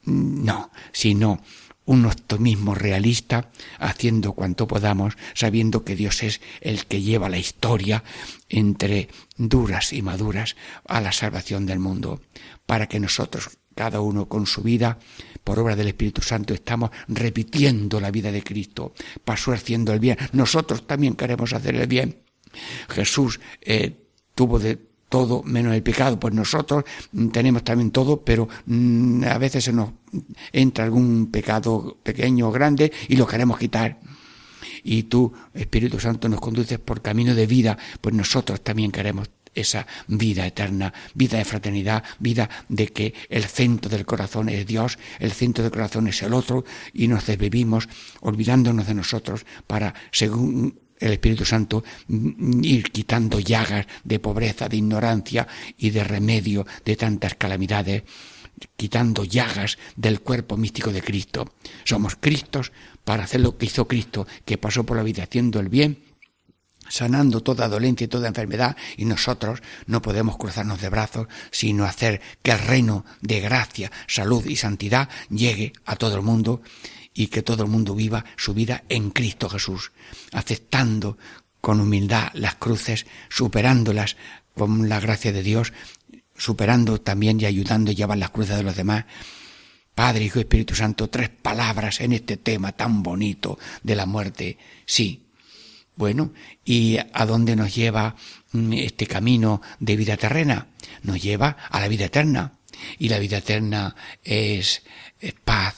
no, 0.06 0.70
sino 0.92 1.42
un 1.90 2.06
optimismo 2.06 2.76
realista, 2.76 3.50
haciendo 3.80 4.34
cuanto 4.34 4.68
podamos, 4.68 5.16
sabiendo 5.34 5.84
que 5.84 5.96
Dios 5.96 6.22
es 6.22 6.40
el 6.62 6.86
que 6.86 7.02
lleva 7.02 7.30
la 7.30 7.40
historia 7.40 8.04
entre 8.48 9.10
duras 9.38 9.92
y 9.92 10.04
maduras 10.04 10.56
a 10.88 11.02
la 11.02 11.12
salvación 11.12 11.66
del 11.66 11.80
mundo, 11.80 12.22
para 12.68 12.86
que 12.86 13.00
nosotros, 13.00 13.58
cada 13.74 14.02
uno 14.02 14.28
con 14.28 14.46
su 14.46 14.62
vida, 14.62 15.00
por 15.44 15.58
obra 15.58 15.76
del 15.76 15.88
Espíritu 15.88 16.22
Santo, 16.22 16.54
estamos 16.54 16.92
repitiendo 17.08 18.00
la 18.00 18.12
vida 18.12 18.32
de 18.32 18.44
Cristo, 18.44 18.94
pasó 19.26 19.52
haciendo 19.52 19.92
el 19.92 20.00
bien. 20.00 20.16
Nosotros 20.32 20.86
también 20.86 21.16
queremos 21.16 21.54
hacer 21.54 21.74
el 21.74 21.88
bien. 21.88 22.22
Jesús 22.88 23.40
eh, 23.62 23.96
tuvo 24.36 24.60
de 24.60 24.90
todo 25.10 25.42
menos 25.44 25.74
el 25.74 25.84
pecado. 25.84 26.20
Pues 26.20 26.34
nosotros 26.34 26.86
tenemos 27.34 27.64
también 27.64 27.92
todo, 27.92 28.22
pero 28.22 28.48
mm, 28.68 29.24
a 29.24 29.38
veces 29.38 29.64
se 29.64 29.74
nos 29.74 29.90
entra 30.52 30.86
algún 30.86 31.32
pecado 31.32 31.98
pequeño 32.04 32.48
o 32.48 32.52
grande 32.52 32.92
y 33.08 33.16
lo 33.16 33.28
queremos 33.28 33.58
quitar. 33.58 34.00
Y 34.84 35.04
tú, 35.04 35.34
Espíritu 35.54 36.00
Santo, 36.00 36.30
nos 36.30 36.40
conduces 36.40 36.80
por 36.80 37.02
camino 37.02 37.36
de 37.36 37.48
vida, 37.48 37.78
pues 38.02 38.16
nosotros 38.16 38.62
también 38.62 38.92
queremos 38.92 39.30
esa 39.54 39.88
vida 40.08 40.46
eterna, 40.46 40.94
vida 41.14 41.38
de 41.38 41.46
fraternidad, 41.46 42.04
vida 42.20 42.50
de 42.70 42.88
que 42.88 43.14
el 43.30 43.46
centro 43.46 43.90
del 43.90 44.06
corazón 44.06 44.50
es 44.50 44.66
Dios, 44.66 44.98
el 45.20 45.32
centro 45.32 45.64
del 45.64 45.72
corazón 45.72 46.08
es 46.08 46.22
el 46.22 46.34
otro, 46.34 46.66
y 46.94 47.08
nos 47.08 47.26
desvivimos 47.26 47.90
olvidándonos 48.22 48.88
de 48.88 48.94
nosotros 48.94 49.46
para, 49.68 49.94
según 50.12 50.80
el 51.00 51.14
Espíritu 51.14 51.46
Santo 51.46 51.84
ir 52.10 52.92
quitando 52.92 53.40
llagas 53.40 53.88
de 54.04 54.20
pobreza, 54.20 54.68
de 54.68 54.78
ignorancia 54.78 55.48
y 55.78 55.92
de 55.92 56.04
remedio 56.04 56.66
de 56.84 56.96
tantas 56.96 57.36
calamidades, 57.36 58.04
quitando 58.76 59.24
llagas 59.24 59.78
del 59.96 60.22
cuerpo 60.22 60.58
místico 60.58 60.92
de 60.92 61.02
Cristo. 61.02 61.54
Somos 61.84 62.16
Cristos 62.16 62.72
para 63.04 63.24
hacer 63.24 63.42
lo 63.42 63.58
que 63.58 63.66
hizo 63.66 63.88
Cristo, 63.88 64.28
que 64.46 64.58
pasó 64.58 64.86
por 64.86 64.98
la 64.98 65.04
vida 65.04 65.24
haciendo 65.24 65.60
el 65.60 65.70
bien, 65.70 66.04
sanando 66.90 67.42
toda 67.42 67.68
dolencia 67.68 68.06
y 68.06 68.08
toda 68.08 68.28
enfermedad, 68.28 68.76
y 68.98 69.06
nosotros 69.06 69.62
no 69.86 70.02
podemos 70.02 70.38
cruzarnos 70.38 70.82
de 70.82 70.90
brazos, 70.90 71.28
sino 71.52 71.86
hacer 71.86 72.22
que 72.42 72.52
el 72.52 72.60
reino 72.60 73.06
de 73.22 73.40
gracia, 73.40 73.92
salud 74.08 74.46
y 74.46 74.56
santidad 74.56 75.10
llegue 75.30 75.74
a 75.86 75.96
todo 75.96 76.16
el 76.16 76.22
mundo 76.22 76.62
y 77.14 77.28
que 77.28 77.42
todo 77.42 77.64
el 77.64 77.70
mundo 77.70 77.96
viva 77.96 78.26
su 78.38 78.54
vida 78.54 78.84
en 78.90 79.12
Cristo 79.12 79.50
Jesús, 79.50 79.92
aceptando 80.32 81.18
con 81.62 81.80
humildad 81.80 82.30
las 82.34 82.56
cruces, 82.56 83.06
superándolas 83.30 84.16
con 84.56 84.90
la 84.90 85.00
gracia 85.00 85.32
de 85.32 85.44
Dios, 85.44 85.74
superando 86.40 87.00
también 87.00 87.40
y 87.40 87.46
ayudando 87.46 87.92
a 87.92 87.94
llevar 87.94 88.18
las 88.18 88.32
cruces 88.32 88.58
de 88.58 88.64
los 88.64 88.76
demás. 88.76 89.06
Padre, 89.94 90.24
Hijo 90.24 90.40
Espíritu 90.40 90.74
Santo, 90.74 91.10
tres 91.10 91.30
palabras 91.30 92.00
en 92.00 92.14
este 92.14 92.38
tema 92.38 92.72
tan 92.72 93.04
bonito 93.04 93.60
de 93.84 93.96
la 93.96 94.06
muerte. 94.06 94.58
Sí. 94.86 95.28
Bueno, 95.96 96.32
¿y 96.64 96.98
a 96.98 97.26
dónde 97.26 97.58
nos 97.58 97.76
lleva 97.76 98.16
mm, 98.54 98.74
este 98.74 99.06
camino 99.06 99.62
de 99.80 99.98
vida 99.98 100.16
terrena? 100.16 100.68
Nos 101.04 101.22
lleva 101.22 101.58
a 101.70 101.82
la 101.82 101.90
vida 101.90 102.06
eterna. 102.06 102.54
Y 102.98 103.10
la 103.10 103.20
vida 103.20 103.40
eterna 103.40 103.94
es, 104.24 104.84
es 105.20 105.34
paz, 105.34 105.76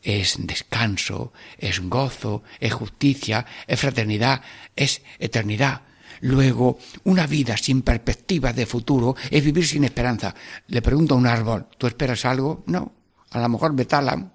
es 0.00 0.36
descanso, 0.38 1.32
es 1.58 1.80
gozo, 1.80 2.44
es 2.60 2.72
justicia, 2.72 3.44
es 3.66 3.80
fraternidad, 3.80 4.42
es 4.76 5.02
eternidad. 5.18 5.82
Luego, 6.24 6.78
una 7.04 7.26
vida 7.26 7.54
sin 7.54 7.82
perspectiva 7.82 8.54
de 8.54 8.64
futuro 8.64 9.14
es 9.30 9.44
vivir 9.44 9.66
sin 9.66 9.84
esperanza. 9.84 10.34
Le 10.68 10.80
pregunto 10.80 11.12
a 11.14 11.18
un 11.18 11.26
árbol, 11.26 11.66
¿tú 11.76 11.86
esperas 11.86 12.24
algo? 12.24 12.64
No. 12.66 12.94
A 13.32 13.40
lo 13.40 13.48
mejor 13.50 13.74
me 13.74 13.84
talan. 13.84 14.32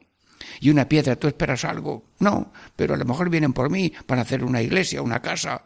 Y 0.59 0.69
una 0.69 0.87
piedra, 0.87 1.15
¿tú 1.15 1.27
esperas 1.27 1.65
algo? 1.65 2.11
No. 2.19 2.53
Pero 2.75 2.93
a 2.93 2.97
lo 2.97 3.05
mejor 3.05 3.31
vienen 3.31 3.53
por 3.53 3.71
mí 3.71 3.91
para 4.05 4.21
hacer 4.21 4.43
una 4.43 4.61
iglesia, 4.61 5.01
una 5.01 5.19
casa. 5.19 5.65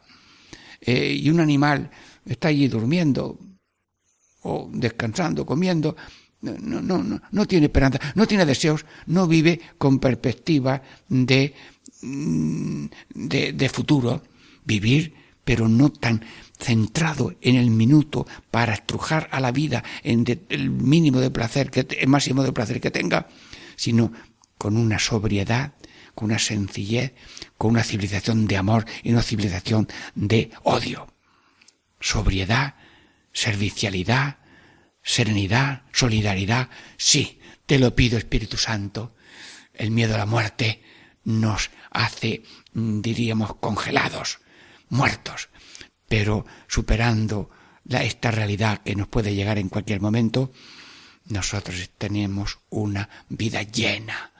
Eh, 0.79 1.11
y 1.11 1.29
un 1.29 1.41
animal 1.41 1.91
está 2.25 2.47
allí 2.47 2.69
durmiendo 2.69 3.37
o 4.43 4.69
descansando, 4.71 5.45
comiendo, 5.45 5.97
no, 6.39 6.81
no, 6.81 7.03
no, 7.03 7.21
no 7.29 7.45
tiene 7.45 7.65
esperanza, 7.65 7.99
no 8.15 8.25
tiene 8.25 8.45
deseos, 8.45 8.85
no 9.07 9.27
vive 9.27 9.59
con 9.77 9.99
perspectiva 9.99 10.81
de, 11.09 11.53
mm, 12.01 12.85
de, 13.13 13.51
de 13.51 13.69
futuro. 13.69 14.23
Vivir, 14.63 15.22
pero 15.43 15.67
no 15.67 15.91
tan 15.91 16.25
centrado 16.59 17.35
en 17.41 17.55
el 17.55 17.69
minuto 17.69 18.25
para 18.51 18.73
estrujar 18.73 19.27
a 19.31 19.39
la 19.39 19.51
vida 19.51 19.83
en 20.03 20.25
el 20.49 20.69
mínimo 20.69 21.19
de 21.19 21.31
placer, 21.31 21.69
que, 21.69 21.87
el 21.99 22.07
máximo 22.07 22.43
de 22.43 22.53
placer 22.53 22.79
que 22.79 22.91
tenga, 22.91 23.27
sino 23.75 24.11
con 24.57 24.77
una 24.77 24.99
sobriedad, 24.99 25.73
con 26.15 26.25
una 26.25 26.39
sencillez, 26.39 27.13
con 27.57 27.71
una 27.71 27.83
civilización 27.83 28.47
de 28.47 28.57
amor 28.57 28.85
y 29.03 29.11
una 29.11 29.21
civilización 29.21 29.87
de 30.15 30.51
odio. 30.63 31.07
Sobriedad, 31.99 32.75
servicialidad, 33.33 34.37
serenidad, 35.01 35.83
solidaridad. 35.91 36.69
Sí, 36.97 37.39
te 37.65 37.79
lo 37.79 37.95
pido, 37.95 38.17
Espíritu 38.17 38.57
Santo. 38.57 39.15
El 39.73 39.91
miedo 39.91 40.15
a 40.15 40.19
la 40.19 40.25
muerte 40.25 40.81
nos 41.23 41.71
hace, 41.89 42.43
mm, 42.73 43.01
diríamos, 43.01 43.55
congelados, 43.55 44.39
muertos, 44.93 45.49
pero 46.07 46.45
superando 46.67 47.49
la, 47.85 48.03
esta 48.03 48.31
realidad 48.31 48.81
que 48.83 48.95
nos 48.95 49.07
puede 49.07 49.35
llegar 49.35 49.57
en 49.57 49.69
cualquier 49.69 49.99
momento, 49.99 50.51
nosotros 51.25 51.89
tenemos 51.97 52.59
una 52.69 53.09
vida 53.29 53.63
llena, 53.63 54.32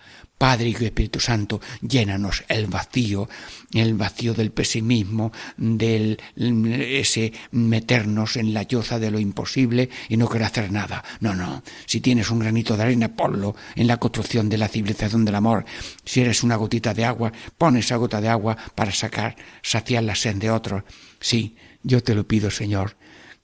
Padre, 0.43 0.67
y 0.67 0.73
Espíritu 0.73 1.21
Santo, 1.21 1.61
llénanos 1.79 2.43
el 2.49 2.67
vacío, 2.67 3.29
el 3.73 3.93
vacío 3.93 4.33
del 4.33 4.51
pesimismo, 4.51 5.31
del 5.55 6.19
ese 6.35 7.31
meternos 7.51 8.35
en 8.35 8.53
la 8.53 8.63
yoza 8.63 8.99
de 8.99 9.09
lo 9.09 9.19
imposible 9.19 9.89
y 10.09 10.17
no 10.17 10.27
querer 10.27 10.47
hacer 10.47 10.69
nada. 10.69 11.01
No, 11.21 11.33
no. 11.33 11.63
Si 11.85 12.01
tienes 12.01 12.29
un 12.29 12.39
granito 12.39 12.75
de 12.75 12.83
arena, 12.83 13.15
ponlo 13.15 13.55
en 13.73 13.87
la 13.87 13.95
construcción 13.95 14.49
de 14.49 14.57
la 14.57 14.67
civilización 14.67 15.23
del 15.23 15.35
amor. 15.35 15.63
Si 16.03 16.19
eres 16.19 16.43
una 16.43 16.57
gotita 16.57 16.93
de 16.93 17.05
agua, 17.05 17.31
pon 17.57 17.77
esa 17.77 17.95
gota 17.95 18.19
de 18.19 18.27
agua 18.27 18.57
para 18.75 18.91
sacar, 18.91 19.37
saciar 19.61 20.03
la 20.03 20.13
sed 20.13 20.35
de 20.35 20.51
otros. 20.51 20.83
Sí, 21.21 21.55
yo 21.83 22.03
te 22.03 22.15
lo 22.15 22.27
pido, 22.27 22.51
Señor, 22.51 22.97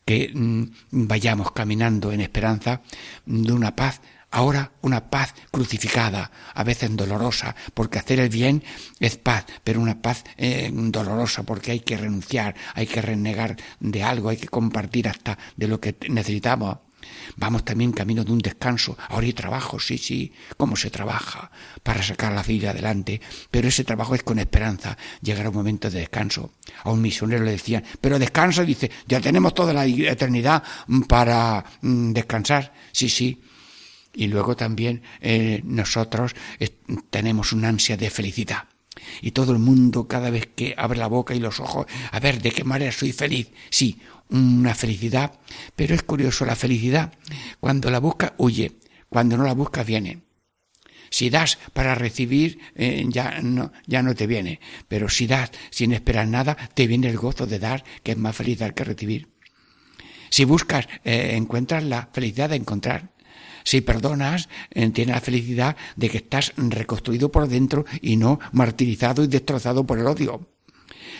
que 0.04 0.34
mm, 0.34 0.64
vayamos 0.92 1.54
caminando 1.54 2.12
en 2.12 2.20
esperanza 2.20 2.82
de 3.26 3.54
una 3.54 3.74
paz 3.74 4.02
Ahora 4.32 4.72
una 4.82 5.10
paz 5.10 5.34
crucificada, 5.52 6.32
a 6.54 6.64
veces 6.64 6.96
dolorosa, 6.96 7.56
porque 7.74 7.98
hacer 7.98 8.20
el 8.20 8.30
bien 8.30 8.64
es 9.00 9.18
paz, 9.18 9.46
pero 9.64 9.82
una 9.82 10.02
paz 10.02 10.24
eh, 10.38 10.70
dolorosa 10.72 11.44
porque 11.44 11.72
hay 11.72 11.80
que 11.80 11.98
renunciar, 11.98 12.56
hay 12.76 12.86
que 12.86 13.02
renegar 13.02 13.58
de 13.80 14.04
algo, 14.04 14.30
hay 14.30 14.38
que 14.38 14.48
compartir 14.48 15.08
hasta 15.08 15.38
de 15.56 15.68
lo 15.68 15.80
que 15.80 15.96
necesitamos. 16.10 16.78
Vamos 17.38 17.64
también 17.66 17.92
camino 17.92 18.24
de 18.24 18.32
un 18.32 18.40
descanso. 18.40 18.98
Ahora 19.10 19.26
hay 19.26 19.34
trabajo, 19.34 19.80
sí, 19.80 19.98
sí, 19.98 20.32
cómo 20.58 20.76
se 20.76 20.90
trabaja 20.90 21.50
para 21.82 22.04
sacar 22.04 22.34
la 22.34 22.44
vida 22.44 22.72
adelante, 22.72 23.22
pero 23.50 23.68
ese 23.68 23.84
trabajo 23.84 24.16
es 24.16 24.24
con 24.24 24.38
esperanza. 24.38 24.98
Llegará 25.22 25.50
un 25.50 25.56
momento 25.56 25.90
de 25.90 26.00
descanso. 26.00 26.54
A 26.84 26.92
un 26.92 27.02
misionero 27.02 27.44
le 27.44 27.52
decían, 27.52 27.84
pero 28.02 28.20
descansa, 28.20 28.64
dice, 28.64 28.92
ya 29.08 29.20
tenemos 29.20 29.54
toda 29.54 29.74
la 29.74 29.86
eternidad 29.86 30.62
para 31.08 31.64
mm, 31.82 32.12
descansar. 32.12 32.74
Sí, 32.92 33.10
sí, 33.10 33.42
y 34.20 34.28
luego 34.28 34.58
también 34.58 35.02
eh, 35.22 35.62
nosotros 35.64 36.36
tenemos 37.10 37.54
una 37.54 37.70
ansia 37.70 37.96
de 37.96 38.10
felicidad. 38.10 38.66
Y 39.22 39.32
todo 39.32 39.54
el 39.54 39.60
mundo 39.60 40.10
cada 40.10 40.30
vez 40.30 40.50
que 40.54 40.76
abre 40.78 41.00
la 41.00 41.08
boca 41.08 41.34
y 41.34 41.40
los 41.40 41.62
ojos, 41.62 41.86
a 42.12 42.20
ver, 42.20 42.42
¿de 42.42 42.52
qué 42.52 42.66
manera 42.66 42.92
soy 42.92 43.14
feliz? 43.14 43.50
Sí, 43.70 43.98
una 44.28 44.76
felicidad, 44.76 45.40
pero 45.74 45.96
es 45.96 46.04
curioso, 46.04 46.46
la 46.46 46.58
felicidad, 46.58 47.14
cuando 47.62 47.90
la 47.90 48.00
busca, 48.00 48.34
huye, 48.38 48.74
cuando 49.08 49.38
no 49.38 49.46
la 49.46 49.54
busca, 49.54 49.84
viene. 49.84 50.24
Si 51.10 51.30
das 51.30 51.58
para 51.72 51.96
recibir, 51.96 52.60
eh, 52.76 53.06
ya, 53.08 53.40
no, 53.42 53.72
ya 53.88 54.04
no 54.04 54.16
te 54.16 54.28
viene, 54.28 54.60
pero 54.90 55.08
si 55.08 55.28
das 55.28 55.52
sin 55.70 55.94
esperar 55.94 56.28
nada, 56.28 56.58
te 56.74 56.88
viene 56.88 57.08
el 57.08 57.18
gozo 57.18 57.48
de 57.48 57.58
dar, 57.58 57.86
que 58.04 58.12
es 58.12 58.18
más 58.18 58.36
feliz 58.36 58.60
dar 58.60 58.74
que 58.74 58.84
recibir. 58.84 59.30
Si 60.30 60.44
buscas, 60.44 60.90
eh, 61.06 61.36
encuentras 61.36 61.86
la 61.86 62.10
felicidad 62.12 62.50
de 62.50 62.58
encontrar. 62.58 63.12
Si 63.70 63.82
perdonas, 63.82 64.50
eh, 64.72 64.90
tienes 64.90 65.14
la 65.14 65.22
felicidad 65.22 65.78
de 65.96 66.10
que 66.10 66.18
estás 66.18 66.54
reconstruido 66.58 67.32
por 67.32 67.48
dentro 67.48 67.86
y 68.02 68.18
no 68.18 68.40
martirizado 68.52 69.24
y 69.24 69.28
destrozado 69.28 69.86
por 69.86 70.00
el 70.00 70.08
odio. 70.08 70.48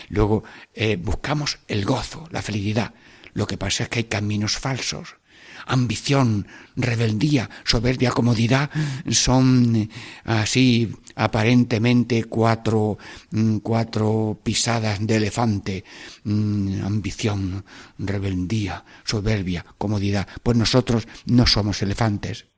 Luego 0.08 0.42
eh, 0.74 0.96
buscamos 0.96 1.60
el 1.68 1.84
gozo, 1.84 2.26
la 2.32 2.42
felicidad. 2.42 2.92
Lo 3.34 3.46
que 3.46 3.56
pasa 3.56 3.84
es 3.84 3.88
que 3.88 4.00
hay 4.00 4.04
caminos 4.06 4.58
falsos. 4.58 5.19
Ambición, 5.66 6.46
rebeldía, 6.76 7.48
soberbia, 7.64 8.10
comodidad 8.10 8.70
son 9.10 9.76
eh, 9.76 9.88
así 10.24 10.92
aparentemente 11.16 12.24
cuatro, 12.24 12.98
mm, 13.30 13.58
cuatro 13.58 14.38
pisadas 14.42 15.04
de 15.06 15.16
elefante. 15.16 15.84
Mm, 16.24 16.84
ambición, 16.84 17.64
rebeldía, 17.98 18.84
soberbia, 19.04 19.64
comodidad. 19.78 20.26
Pues 20.42 20.56
nosotros 20.56 21.06
no 21.26 21.46
somos 21.46 21.82
elefantes. 21.82 22.49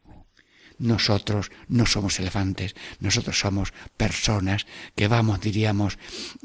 Nosotros 0.79 1.51
no 1.69 1.87
somos 1.87 2.19
elefantes, 2.21 2.75
nosotros 3.01 3.39
somos 3.39 3.73
personas 3.97 4.67
que 4.95 5.09
vamos, 5.09 5.41
diríamos, 5.41 5.99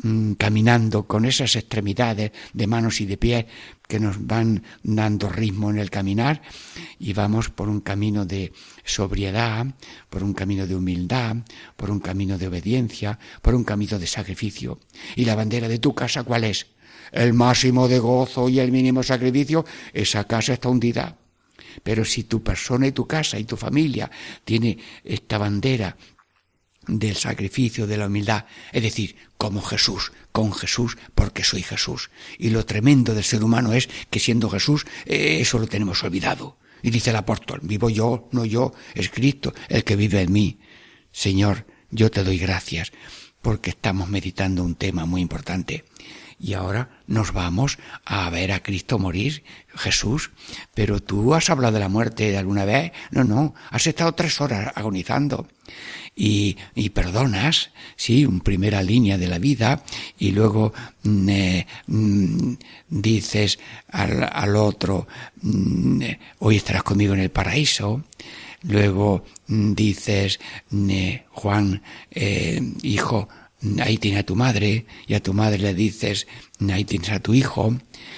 mm, 0.04 0.34
caminando 0.34 1.08
con 1.08 1.26
esas 1.26 1.56
extremidades 1.56 2.32
de 2.54 2.68
manos 2.68 3.02
y 3.02 3.06
de 3.06 3.18
pies 3.18 3.46
que 3.88 4.00
nos 4.00 4.26
van 4.26 4.64
dando 4.84 5.30
ritmo 5.30 5.70
en 5.70 5.80
el 5.80 5.90
caminar 5.90 6.42
y 7.00 7.14
vamos 7.14 7.50
por 7.50 7.70
un 7.70 7.80
camino 7.80 8.26
de 8.26 8.52
sobriedad, 8.84 9.66
por 10.10 10.24
un 10.24 10.34
camino 10.34 10.68
de 10.68 10.76
humildad, 10.76 11.38
por 11.76 11.90
un 11.90 12.00
camino 12.00 12.38
de 12.38 12.48
obediencia, 12.48 13.18
por 13.42 13.56
un 13.56 13.64
camino 13.64 13.98
de 13.98 14.08
sacrificio. 14.08 14.80
¿Y 15.16 15.26
la 15.26 15.36
bandera 15.36 15.68
de 15.68 15.80
tu 15.80 15.96
casa 15.96 16.24
cuál 16.24 16.44
es? 16.44 16.68
El 17.12 17.34
máximo 17.34 17.88
de 17.88 18.00
gozo 18.00 18.50
y 18.50 18.60
el 18.60 18.72
mínimo 18.72 19.02
sacrificio, 19.04 19.66
esa 19.94 20.26
casa 20.26 20.54
está 20.54 20.70
hundida. 20.70 21.16
Pero 21.84 22.06
si 22.06 22.24
tu 22.24 22.44
persona 22.44 22.88
y 22.88 22.92
tu 22.92 23.08
casa 23.08 23.40
y 23.40 23.44
tu 23.44 23.58
familia 23.58 24.10
tiene 24.44 24.78
esta 25.04 25.38
bandera 25.38 25.98
del 26.88 27.16
sacrificio, 27.16 27.86
de 27.86 27.98
la 27.98 28.08
humildad, 28.08 28.46
es 28.72 28.82
decir, 28.82 29.16
como 29.38 29.62
Jesús, 29.62 30.12
con 30.32 30.54
Jesús, 30.54 30.98
porque 31.16 31.44
soy 31.44 31.62
Jesús. 31.62 32.10
Y 32.38 32.50
lo 32.50 32.66
tremendo 32.66 33.14
del 33.14 33.24
ser 33.24 33.44
humano 33.44 33.74
es 33.74 33.90
que 34.10 34.20
siendo 34.20 34.50
Jesús, 34.50 34.86
eh, 35.06 35.40
eso 35.42 35.60
lo 35.60 35.68
tenemos 35.68 36.04
olvidado. 36.04 36.58
Y 36.82 36.92
dice 36.92 37.10
el 37.10 37.16
apóstol, 37.18 37.60
vivo 37.64 37.90
yo, 37.90 38.30
no 38.32 38.46
yo, 38.46 38.74
es 38.94 39.10
Cristo 39.10 39.54
el 39.68 39.84
que 39.84 39.96
vive 39.96 40.22
en 40.22 40.32
mí. 40.32 40.60
Señor, 41.12 41.66
yo 41.90 42.12
te 42.12 42.24
doy 42.24 42.38
gracias, 42.38 42.92
porque 43.42 43.72
estamos 43.72 44.10
meditando 44.10 44.64
un 44.64 44.76
tema 44.76 45.06
muy 45.06 45.22
importante 45.22 45.86
y 46.40 46.54
ahora 46.54 46.97
nos 47.08 47.34
vamos 47.34 47.80
a 48.06 48.30
ver 48.30 48.52
a 48.52 48.62
Cristo 48.62 49.00
morir, 49.00 49.44
Jesús. 49.76 50.32
Pero 50.74 51.02
tú 51.02 51.34
has 51.34 51.50
hablado 51.50 51.74
de 51.74 51.80
la 51.80 51.90
muerte 51.90 52.38
alguna 52.38 52.66
vez. 52.66 52.92
No, 53.12 53.24
no, 53.24 53.56
has 53.72 53.88
estado 53.88 54.14
tres 54.14 54.40
horas 54.42 54.72
agonizando. 54.76 55.48
Y, 56.16 56.58
y 56.76 56.90
perdonas, 56.90 57.72
sí, 57.96 58.26
una 58.26 58.44
primera 58.44 58.82
línea 58.82 59.18
de 59.18 59.28
la 59.28 59.38
vida, 59.38 59.84
y 60.18 60.32
luego 60.32 60.74
mm, 61.04 61.30
eh, 61.30 61.68
mm, 61.88 62.54
dices 62.90 63.60
al, 63.92 64.28
al 64.32 64.56
otro, 64.56 65.08
mm, 65.42 66.02
hoy 66.40 66.56
estarás 66.56 66.84
conmigo 66.84 67.14
en 67.14 67.20
el 67.20 67.30
paraíso. 67.30 68.04
Luego 68.64 69.24
dices, 69.48 70.40
eh, 70.72 71.24
Juan, 71.30 71.84
eh, 72.12 72.62
hijo, 72.82 73.30
ahí 73.80 73.98
tienes 73.98 74.20
a 74.20 74.24
tu 74.24 74.36
madre 74.36 74.86
y 75.08 75.14
a 75.14 75.22
tu 75.22 75.34
madre 75.34 75.58
le 75.58 75.74
dices, 75.74 76.28
ahí 76.72 76.86
tienes 76.86 77.10
a 77.10 77.20
tu 77.20 77.34
hijo 77.34 77.76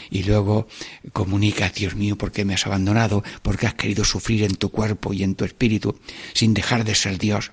y 0.10 0.24
luego 0.24 0.68
comunicas, 1.14 1.74
Dios 1.74 1.96
mío, 1.96 2.18
¿por 2.18 2.32
qué 2.32 2.46
me 2.46 2.54
has 2.54 2.66
abandonado? 2.66 3.24
Porque 3.42 3.68
has 3.68 3.76
querido 3.76 4.04
sufrir 4.04 4.44
en 4.44 4.56
tu 4.56 4.70
cuerpo 4.70 5.14
y 5.14 5.24
en 5.24 5.36
tu 5.36 5.46
espíritu 5.46 6.00
sin 6.34 6.54
dejar 6.54 6.84
de 6.84 6.96
ser 6.96 7.18
Dios. 7.18 7.52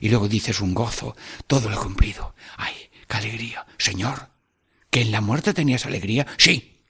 Y 0.00 0.08
luego 0.08 0.28
dices 0.28 0.60
un 0.60 0.74
gozo, 0.74 1.16
todo 1.46 1.70
lo 1.70 1.76
he 1.76 1.82
cumplido. 1.82 2.34
¡Ay, 2.56 2.74
qué 3.08 3.16
alegría! 3.16 3.66
Señor, 3.78 4.30
¿que 4.90 5.00
en 5.00 5.12
la 5.12 5.20
muerte 5.20 5.54
tenías 5.54 5.86
alegría? 5.86 6.26
Sí. 6.38 6.80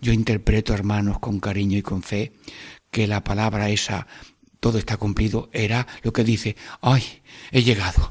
Yo 0.00 0.12
interpreto, 0.12 0.74
hermanos, 0.74 1.18
con 1.18 1.40
cariño 1.40 1.78
y 1.78 1.82
con 1.82 2.02
fe, 2.02 2.32
que 2.90 3.06
la 3.06 3.22
palabra 3.22 3.70
esa, 3.70 4.06
todo 4.60 4.78
está 4.78 4.96
cumplido, 4.96 5.50
era 5.52 5.86
lo 6.02 6.12
que 6.12 6.24
dice, 6.24 6.56
¡ay, 6.80 7.22
he 7.52 7.62
llegado! 7.62 8.10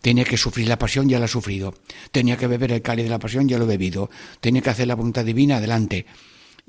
Tenía 0.00 0.24
que 0.24 0.36
sufrir 0.36 0.68
la 0.68 0.78
pasión, 0.78 1.08
ya 1.08 1.18
la 1.18 1.26
he 1.26 1.28
sufrido. 1.28 1.74
Tenía 2.10 2.36
que 2.36 2.46
beber 2.46 2.72
el 2.72 2.82
cáliz 2.82 3.04
de 3.04 3.10
la 3.10 3.18
pasión, 3.18 3.48
ya 3.48 3.58
lo 3.58 3.64
he 3.64 3.68
bebido. 3.68 4.10
Tenía 4.40 4.62
que 4.62 4.70
hacer 4.70 4.86
la 4.86 4.94
voluntad 4.94 5.24
divina, 5.24 5.56
adelante. 5.56 6.06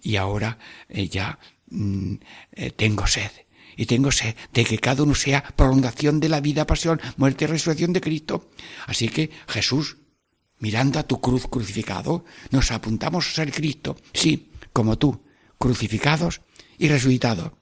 Y 0.02 0.18
ahora 0.18 0.58
eh, 0.90 1.08
ya 1.08 1.40
mm, 1.70 2.16
eh, 2.52 2.72
tengo 2.72 3.08
sed. 3.08 3.32
Y 3.78 3.86
tengo 3.86 4.12
sed 4.12 4.36
de 4.54 4.66
que 4.66 4.80
cada 4.80 5.04
uno 5.04 5.16
sea 5.16 5.44
prolongación 5.56 6.20
de 6.20 6.30
la 6.30 6.42
vida, 6.42 6.68
pasión, 6.68 7.00
muerte 7.16 7.46
y 7.46 7.48
resurrección 7.48 7.94
de 7.94 8.02
Cristo. 8.02 8.50
Así 8.86 9.08
que 9.08 9.30
Jesús, 9.48 9.98
mirando 10.60 11.00
a 11.00 11.04
tu 11.04 11.22
cruz 11.22 11.48
crucificado, 11.48 12.26
nos 12.52 12.72
apuntamos 12.72 13.28
a 13.28 13.32
ser 13.32 13.52
Cristo. 13.54 13.96
Sí, 14.14 14.52
como 14.74 14.98
tú, 14.98 15.24
crucificados 15.58 16.42
y 16.78 16.90
resucitados 16.90 17.54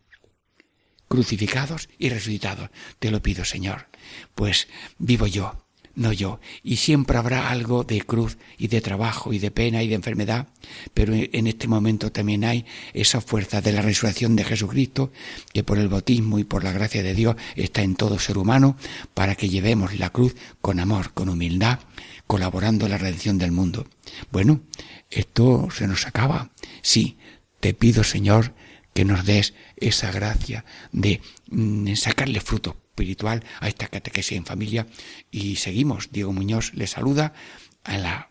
crucificados 1.10 1.90
y 1.98 2.08
resucitados. 2.08 2.70
Te 3.00 3.12
lo 3.12 3.22
pido, 3.22 3.44
Señor. 3.44 3.88
Pues 4.36 4.70
vivo 4.98 5.28
yo, 5.28 5.66
no 5.96 6.14
yo. 6.14 6.40
Y 6.64 6.78
siempre 6.78 7.18
habrá 7.18 7.50
algo 7.50 7.84
de 7.84 8.02
cruz 8.02 8.38
y 8.58 8.70
de 8.70 8.80
trabajo 8.80 9.34
y 9.34 9.40
de 9.40 9.52
pena 9.52 9.84
y 9.84 9.90
de 9.90 9.96
enfermedad, 9.96 10.48
pero 10.94 11.14
en 11.14 11.48
este 11.48 11.68
momento 11.68 12.12
también 12.12 12.46
hay 12.46 12.66
esa 12.94 13.20
fuerza 13.20 13.60
de 13.60 13.74
la 13.74 13.82
resurrección 13.82 14.36
de 14.36 14.46
Jesucristo 14.46 15.12
que 15.52 15.64
por 15.64 15.78
el 15.78 15.90
bautismo 15.90 16.40
y 16.40 16.46
por 16.46 16.64
la 16.64 16.72
gracia 16.72 17.04
de 17.04 17.14
Dios 17.14 17.36
está 17.56 17.82
en 17.82 17.96
todo 17.96 18.18
ser 18.18 18.38
humano 18.38 18.78
para 19.14 19.36
que 19.36 19.50
llevemos 19.50 20.00
la 20.00 20.12
cruz 20.12 20.36
con 20.62 20.80
amor, 20.80 21.14
con 21.14 21.28
humildad, 21.28 21.80
colaborando 22.28 22.86
en 22.86 22.92
la 22.92 22.98
redención 22.98 23.38
del 23.38 23.52
mundo. 23.52 23.86
Bueno, 24.32 24.62
esto 25.10 25.68
se 25.72 25.88
nos 25.88 26.08
acaba. 26.08 26.52
Sí, 26.82 27.18
te 27.60 27.74
pido, 27.74 28.04
Señor, 28.04 28.54
que 29.00 29.06
nos 29.06 29.24
des 29.24 29.54
esa 29.78 30.12
gracia 30.12 30.66
de 30.92 31.22
mm, 31.48 31.96
sacarle 31.96 32.42
fruto 32.42 32.76
espiritual 32.90 33.46
a 33.62 33.70
esta 33.70 33.88
catequesis 33.88 34.36
en 34.36 34.44
familia. 34.44 34.88
Y 35.32 35.56
seguimos. 35.56 36.12
Diego 36.12 36.34
Muñoz 36.34 36.74
le 36.74 36.86
saluda, 36.86 37.32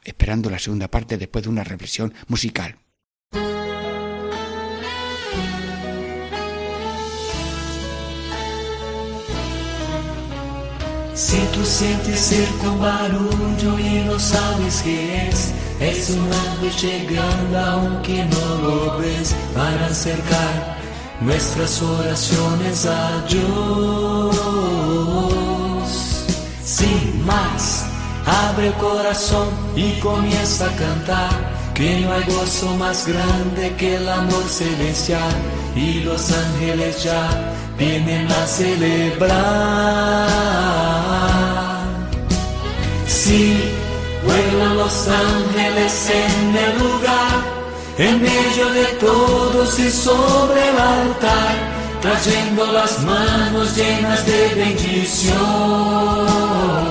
esperando 0.04 0.50
la 0.50 0.58
segunda 0.58 0.88
parte 0.88 1.16
después 1.16 1.44
de 1.44 1.48
una 1.48 1.64
reflexión 1.64 2.12
musical. 2.26 2.76
Si 11.14 11.38
tú 11.54 11.64
sientes 11.64 12.20
cerca 12.20 12.70
un 12.70 12.78
barullo 12.78 13.78
y 13.78 14.04
no 14.04 14.18
sabes 14.18 14.82
qué 14.82 15.28
es, 15.28 15.54
es 15.80 16.10
un 16.10 16.28
ángel 16.32 16.72
llegando 16.80 17.58
aunque 17.58 18.24
no 18.24 18.56
lo 18.62 18.98
ves 18.98 19.34
para 19.54 19.86
acercar 19.86 20.76
nuestras 21.20 21.82
oraciones 21.82 22.86
a 22.86 23.24
Dios. 23.28 24.36
Sin 26.64 27.24
más, 27.24 27.84
abre 28.26 28.68
el 28.68 28.74
corazón 28.74 29.48
y 29.76 29.92
comienza 30.00 30.66
a 30.66 30.76
cantar. 30.76 31.58
Que 31.74 32.00
no 32.00 32.12
hay 32.12 32.24
gozo 32.24 32.74
más 32.76 33.06
grande 33.06 33.72
que 33.78 33.94
el 33.96 34.08
amor 34.08 34.48
celestial 34.48 35.30
y 35.76 36.00
los 36.00 36.32
ángeles 36.32 37.04
ya 37.04 37.54
vienen 37.78 38.26
a 38.32 38.46
celebrar. 38.48 39.38
Sí, 43.06 43.77
vuelan 44.28 44.76
los 44.76 45.08
ángeles 45.08 46.10
en 46.10 46.56
el 46.56 46.78
lugar, 46.78 47.42
en 47.96 48.22
medio 48.22 48.68
de 48.70 48.84
todos 49.06 49.78
y 49.78 49.90
sobre 49.90 50.68
el 50.68 50.78
altar, 50.78 51.56
trayendo 52.02 52.66
las 52.72 53.02
manos 53.04 53.74
llenas 53.76 54.26
de 54.26 54.54
bendiciones. 54.54 56.87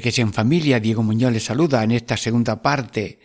Que 0.00 0.12
en 0.20 0.32
familia, 0.32 0.80
Diego 0.80 1.02
Muñoz 1.02 1.32
les 1.32 1.44
saluda 1.44 1.82
en 1.82 1.90
esta 1.90 2.16
segunda 2.16 2.62
parte. 2.62 3.20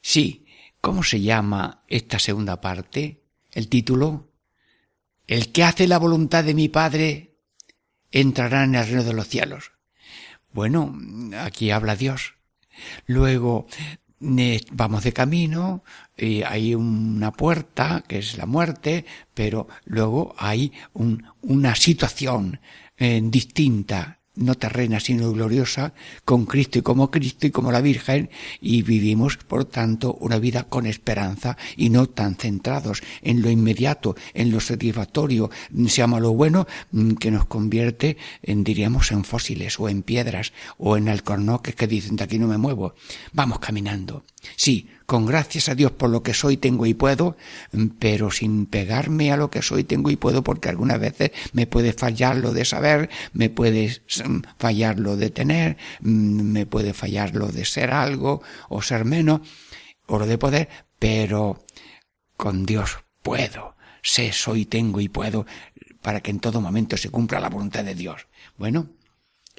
Sí, 0.00 0.46
¿cómo 0.80 1.02
se 1.02 1.20
llama 1.20 1.84
esta 1.88 2.18
segunda 2.18 2.60
parte? 2.60 3.24
El 3.52 3.68
título. 3.68 4.32
El 5.26 5.52
que 5.52 5.64
hace 5.64 5.86
la 5.86 5.98
voluntad 5.98 6.44
de 6.44 6.54
mi 6.54 6.68
Padre 6.68 7.36
entrará 8.10 8.64
en 8.64 8.74
el 8.74 8.86
reino 8.86 9.04
de 9.04 9.12
los 9.12 9.28
cielos. 9.28 9.72
Bueno, 10.52 10.96
aquí 11.38 11.70
habla 11.70 11.96
Dios. 11.96 12.34
Luego 13.06 13.66
vamos 14.20 15.04
de 15.04 15.12
camino, 15.12 15.84
y 16.16 16.42
hay 16.42 16.74
una 16.74 17.32
puerta 17.32 18.02
que 18.06 18.18
es 18.18 18.36
la 18.36 18.46
muerte, 18.46 19.04
pero 19.34 19.68
luego 19.84 20.34
hay 20.38 20.72
una 20.94 21.74
situación 21.74 22.60
eh, 22.96 23.20
distinta 23.22 24.17
no 24.38 24.54
terrena 24.54 25.00
sino 25.00 25.32
gloriosa, 25.32 25.92
con 26.24 26.46
Cristo 26.46 26.78
y 26.78 26.82
como 26.82 27.10
Cristo 27.10 27.46
y 27.46 27.50
como 27.50 27.72
la 27.72 27.80
Virgen, 27.80 28.30
y 28.60 28.82
vivimos, 28.82 29.36
por 29.36 29.64
tanto, 29.64 30.14
una 30.20 30.38
vida 30.38 30.64
con 30.64 30.86
esperanza 30.86 31.56
y 31.76 31.90
no 31.90 32.08
tan 32.08 32.36
centrados 32.36 33.02
en 33.22 33.42
lo 33.42 33.50
inmediato, 33.50 34.16
en 34.34 34.50
lo 34.50 34.60
satisfactorio, 34.60 35.50
se 35.74 35.88
llama 35.88 36.20
lo 36.20 36.32
bueno, 36.32 36.66
mm, 36.92 37.12
que 37.14 37.30
nos 37.30 37.46
convierte 37.46 38.16
en, 38.42 38.64
diríamos, 38.64 39.12
en 39.12 39.24
fósiles 39.24 39.78
o 39.78 39.88
en 39.88 40.02
piedras 40.02 40.52
o 40.78 40.96
en 40.96 41.08
alcornoques 41.08 41.74
que 41.74 41.86
dicen 41.86 42.16
de 42.16 42.24
aquí 42.24 42.38
no 42.38 42.46
me 42.46 42.58
muevo. 42.58 42.94
Vamos 43.32 43.58
caminando. 43.58 44.24
Sí, 44.56 44.88
con 45.06 45.26
gracias 45.26 45.68
a 45.68 45.74
Dios 45.74 45.92
por 45.92 46.10
lo 46.10 46.22
que 46.22 46.34
soy, 46.34 46.56
tengo 46.56 46.86
y 46.86 46.94
puedo, 46.94 47.36
mm, 47.72 47.86
pero 47.98 48.30
sin 48.30 48.66
pegarme 48.66 49.32
a 49.32 49.36
lo 49.36 49.50
que 49.50 49.62
soy, 49.62 49.84
tengo 49.84 50.10
y 50.10 50.16
puedo, 50.16 50.42
porque 50.42 50.68
algunas 50.68 51.00
veces 51.00 51.30
me 51.52 51.66
puede 51.66 51.92
fallar 51.92 52.36
lo 52.36 52.52
de 52.52 52.64
saber, 52.64 53.10
me 53.32 53.50
puede 53.50 54.00
mm, 54.24 54.40
fallar 54.58 54.98
lo 54.98 55.16
de 55.16 55.30
tener, 55.30 55.76
mm, 56.00 56.42
me 56.52 56.66
puede 56.66 56.94
fallar 56.94 57.34
lo 57.34 57.48
de 57.48 57.64
ser 57.64 57.90
algo 57.90 58.42
o 58.68 58.82
ser 58.82 59.04
menos, 59.04 59.40
o 60.06 60.18
lo 60.18 60.26
de 60.26 60.38
poder, 60.38 60.68
pero 60.98 61.64
con 62.36 62.66
Dios 62.66 62.98
puedo, 63.22 63.76
sé, 64.02 64.32
soy, 64.32 64.66
tengo 64.66 65.00
y 65.00 65.08
puedo, 65.08 65.46
para 66.02 66.20
que 66.20 66.30
en 66.30 66.40
todo 66.40 66.60
momento 66.60 66.96
se 66.96 67.10
cumpla 67.10 67.40
la 67.40 67.48
voluntad 67.48 67.84
de 67.84 67.94
Dios. 67.94 68.28
Bueno, 68.56 68.88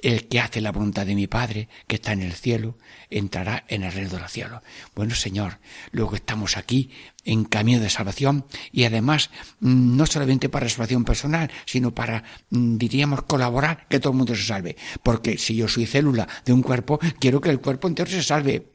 el 0.02 0.28
que 0.28 0.40
hace 0.40 0.60
la 0.60 0.72
voluntad 0.72 1.06
de 1.06 1.14
mi 1.14 1.26
Padre, 1.26 1.68
que 1.86 1.96
está 1.96 2.12
en 2.12 2.22
el 2.22 2.32
cielo, 2.32 2.76
entrará 3.10 3.64
en 3.68 3.82
el 3.82 3.92
reino 3.92 4.10
de 4.10 4.20
los 4.20 4.32
cielos. 4.32 4.62
Bueno, 4.94 5.14
Señor, 5.14 5.58
luego 5.92 6.14
estamos 6.14 6.56
aquí 6.56 6.90
en 7.24 7.44
camino 7.44 7.80
de 7.80 7.90
salvación 7.90 8.46
y 8.72 8.84
además 8.84 9.30
mm, 9.60 9.96
no 9.96 10.06
solamente 10.06 10.48
para 10.48 10.68
salvación 10.68 11.04
personal, 11.04 11.50
sino 11.66 11.94
para, 11.94 12.24
mm, 12.50 12.76
diríamos, 12.76 13.22
colaborar 13.22 13.86
que 13.88 14.00
todo 14.00 14.12
el 14.12 14.18
mundo 14.18 14.34
se 14.34 14.44
salve. 14.44 14.76
Porque 15.02 15.38
si 15.38 15.56
yo 15.56 15.68
soy 15.68 15.86
célula 15.86 16.28
de 16.44 16.52
un 16.52 16.62
cuerpo, 16.62 16.98
quiero 17.18 17.40
que 17.40 17.50
el 17.50 17.60
cuerpo 17.60 17.88
entero 17.88 18.10
se 18.10 18.22
salve. 18.22 18.72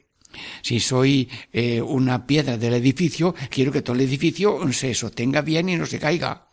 Si 0.62 0.80
soy 0.80 1.28
eh, 1.52 1.80
una 1.80 2.26
piedra 2.26 2.58
del 2.58 2.74
edificio, 2.74 3.34
quiero 3.48 3.72
que 3.72 3.82
todo 3.82 3.96
el 3.96 4.02
edificio 4.02 4.60
se 4.72 4.94
sostenga 4.94 5.40
bien 5.40 5.68
y 5.68 5.76
no 5.76 5.86
se 5.86 5.98
caiga. 5.98 6.45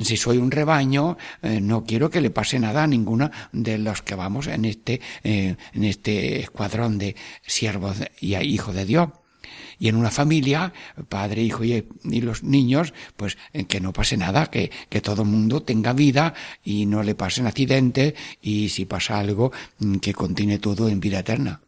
Si 0.00 0.16
soy 0.16 0.38
un 0.38 0.50
rebaño, 0.50 1.18
eh, 1.42 1.60
no 1.60 1.84
quiero 1.84 2.08
que 2.10 2.20
le 2.20 2.30
pase 2.30 2.58
nada 2.58 2.82
a 2.82 2.86
ninguno 2.86 3.30
de 3.52 3.76
los 3.78 4.00
que 4.02 4.14
vamos 4.14 4.46
en 4.46 4.64
este, 4.64 5.00
eh, 5.24 5.56
en 5.74 5.84
este 5.84 6.40
escuadrón 6.40 6.98
de 6.98 7.16
siervos 7.46 7.98
y 8.18 8.34
hijos 8.36 8.74
de 8.74 8.86
Dios. 8.86 9.08
Y 9.78 9.88
en 9.88 9.96
una 9.96 10.10
familia, 10.10 10.72
padre, 11.08 11.42
hijo 11.42 11.64
y, 11.64 11.84
los 12.20 12.42
niños, 12.42 12.92
pues 13.16 13.38
eh, 13.52 13.64
que 13.64 13.80
no 13.80 13.92
pase 13.92 14.16
nada, 14.16 14.46
que, 14.46 14.70
que 14.88 15.00
todo 15.00 15.22
el 15.22 15.28
mundo 15.28 15.62
tenga 15.62 15.92
vida 15.92 16.34
y 16.62 16.86
no 16.86 17.02
le 17.02 17.14
pasen 17.14 17.46
accidentes 17.46 18.14
y 18.42 18.68
si 18.68 18.84
pasa 18.84 19.18
algo, 19.18 19.52
mm, 19.78 19.96
que 19.96 20.12
continúe 20.12 20.58
todo 20.58 20.88
en 20.88 21.00
vida 21.00 21.20
eterna. 21.20 21.60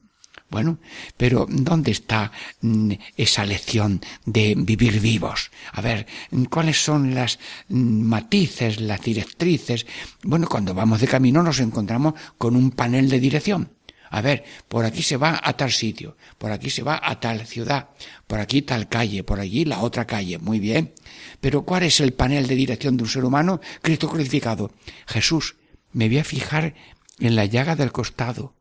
Bueno, 0.52 0.80
pero 1.16 1.46
¿dónde 1.48 1.92
está 1.92 2.30
mm, 2.60 2.92
esa 3.16 3.46
lección 3.46 4.02
de 4.26 4.54
vivir 4.54 5.00
vivos? 5.00 5.50
A 5.72 5.80
ver, 5.80 6.06
¿cuáles 6.50 6.76
son 6.84 7.14
las 7.14 7.38
mm, 7.68 8.02
matices, 8.02 8.78
las 8.78 9.00
directrices? 9.00 9.86
Bueno, 10.22 10.46
cuando 10.46 10.74
vamos 10.74 11.00
de 11.00 11.08
camino 11.08 11.42
nos 11.42 11.58
encontramos 11.58 12.12
con 12.36 12.54
un 12.54 12.70
panel 12.70 13.08
de 13.08 13.18
dirección. 13.18 13.70
A 14.10 14.20
ver, 14.20 14.44
por 14.68 14.84
aquí 14.84 15.02
se 15.02 15.16
va 15.16 15.40
a 15.42 15.54
tal 15.54 15.72
sitio, 15.72 16.18
por 16.36 16.52
aquí 16.52 16.68
se 16.68 16.82
va 16.82 17.00
a 17.02 17.18
tal 17.18 17.46
ciudad, 17.46 17.88
por 18.26 18.38
aquí 18.38 18.60
tal 18.60 18.90
calle, 18.90 19.24
por 19.24 19.40
allí 19.40 19.64
la 19.64 19.80
otra 19.80 20.06
calle. 20.06 20.36
Muy 20.36 20.60
bien. 20.60 20.92
Pero 21.40 21.62
¿cuál 21.62 21.84
es 21.84 21.98
el 22.00 22.12
panel 22.12 22.46
de 22.46 22.56
dirección 22.56 22.98
de 22.98 23.04
un 23.04 23.08
ser 23.08 23.24
humano? 23.24 23.62
Cristo 23.80 24.06
crucificado. 24.06 24.70
Jesús, 25.06 25.56
me 25.94 26.08
voy 26.08 26.18
a 26.18 26.24
fijar 26.24 26.74
en 27.20 27.36
la 27.36 27.46
llaga 27.46 27.74
del 27.74 27.90
costado. 27.90 28.54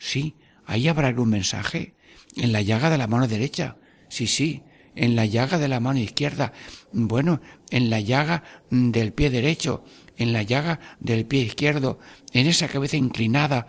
Sí, 0.00 0.34
Ahí 0.68 0.86
habrá 0.86 1.08
algún 1.08 1.30
mensaje. 1.30 1.94
En 2.36 2.52
la 2.52 2.60
llaga 2.60 2.90
de 2.90 2.98
la 2.98 3.06
mano 3.06 3.26
derecha. 3.26 3.78
Sí, 4.10 4.26
sí. 4.26 4.62
En 4.94 5.16
la 5.16 5.24
llaga 5.24 5.56
de 5.56 5.66
la 5.66 5.80
mano 5.80 5.98
izquierda. 5.98 6.52
Bueno, 6.92 7.40
en 7.70 7.88
la 7.88 8.00
llaga 8.00 8.44
del 8.70 9.14
pie 9.14 9.30
derecho. 9.30 9.82
En 10.18 10.34
la 10.34 10.42
llaga 10.42 10.78
del 11.00 11.24
pie 11.24 11.40
izquierdo. 11.40 11.98
En 12.34 12.46
esa 12.46 12.68
cabeza 12.68 12.98
inclinada. 12.98 13.66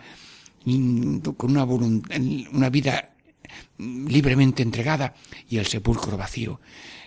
Con 0.62 1.50
una, 1.50 1.64
una 1.64 2.68
vida 2.68 3.14
libremente 3.78 4.62
entregada. 4.62 5.14
Y 5.48 5.56
el 5.56 5.66
sepulcro 5.66 6.18
vacío. 6.18 6.60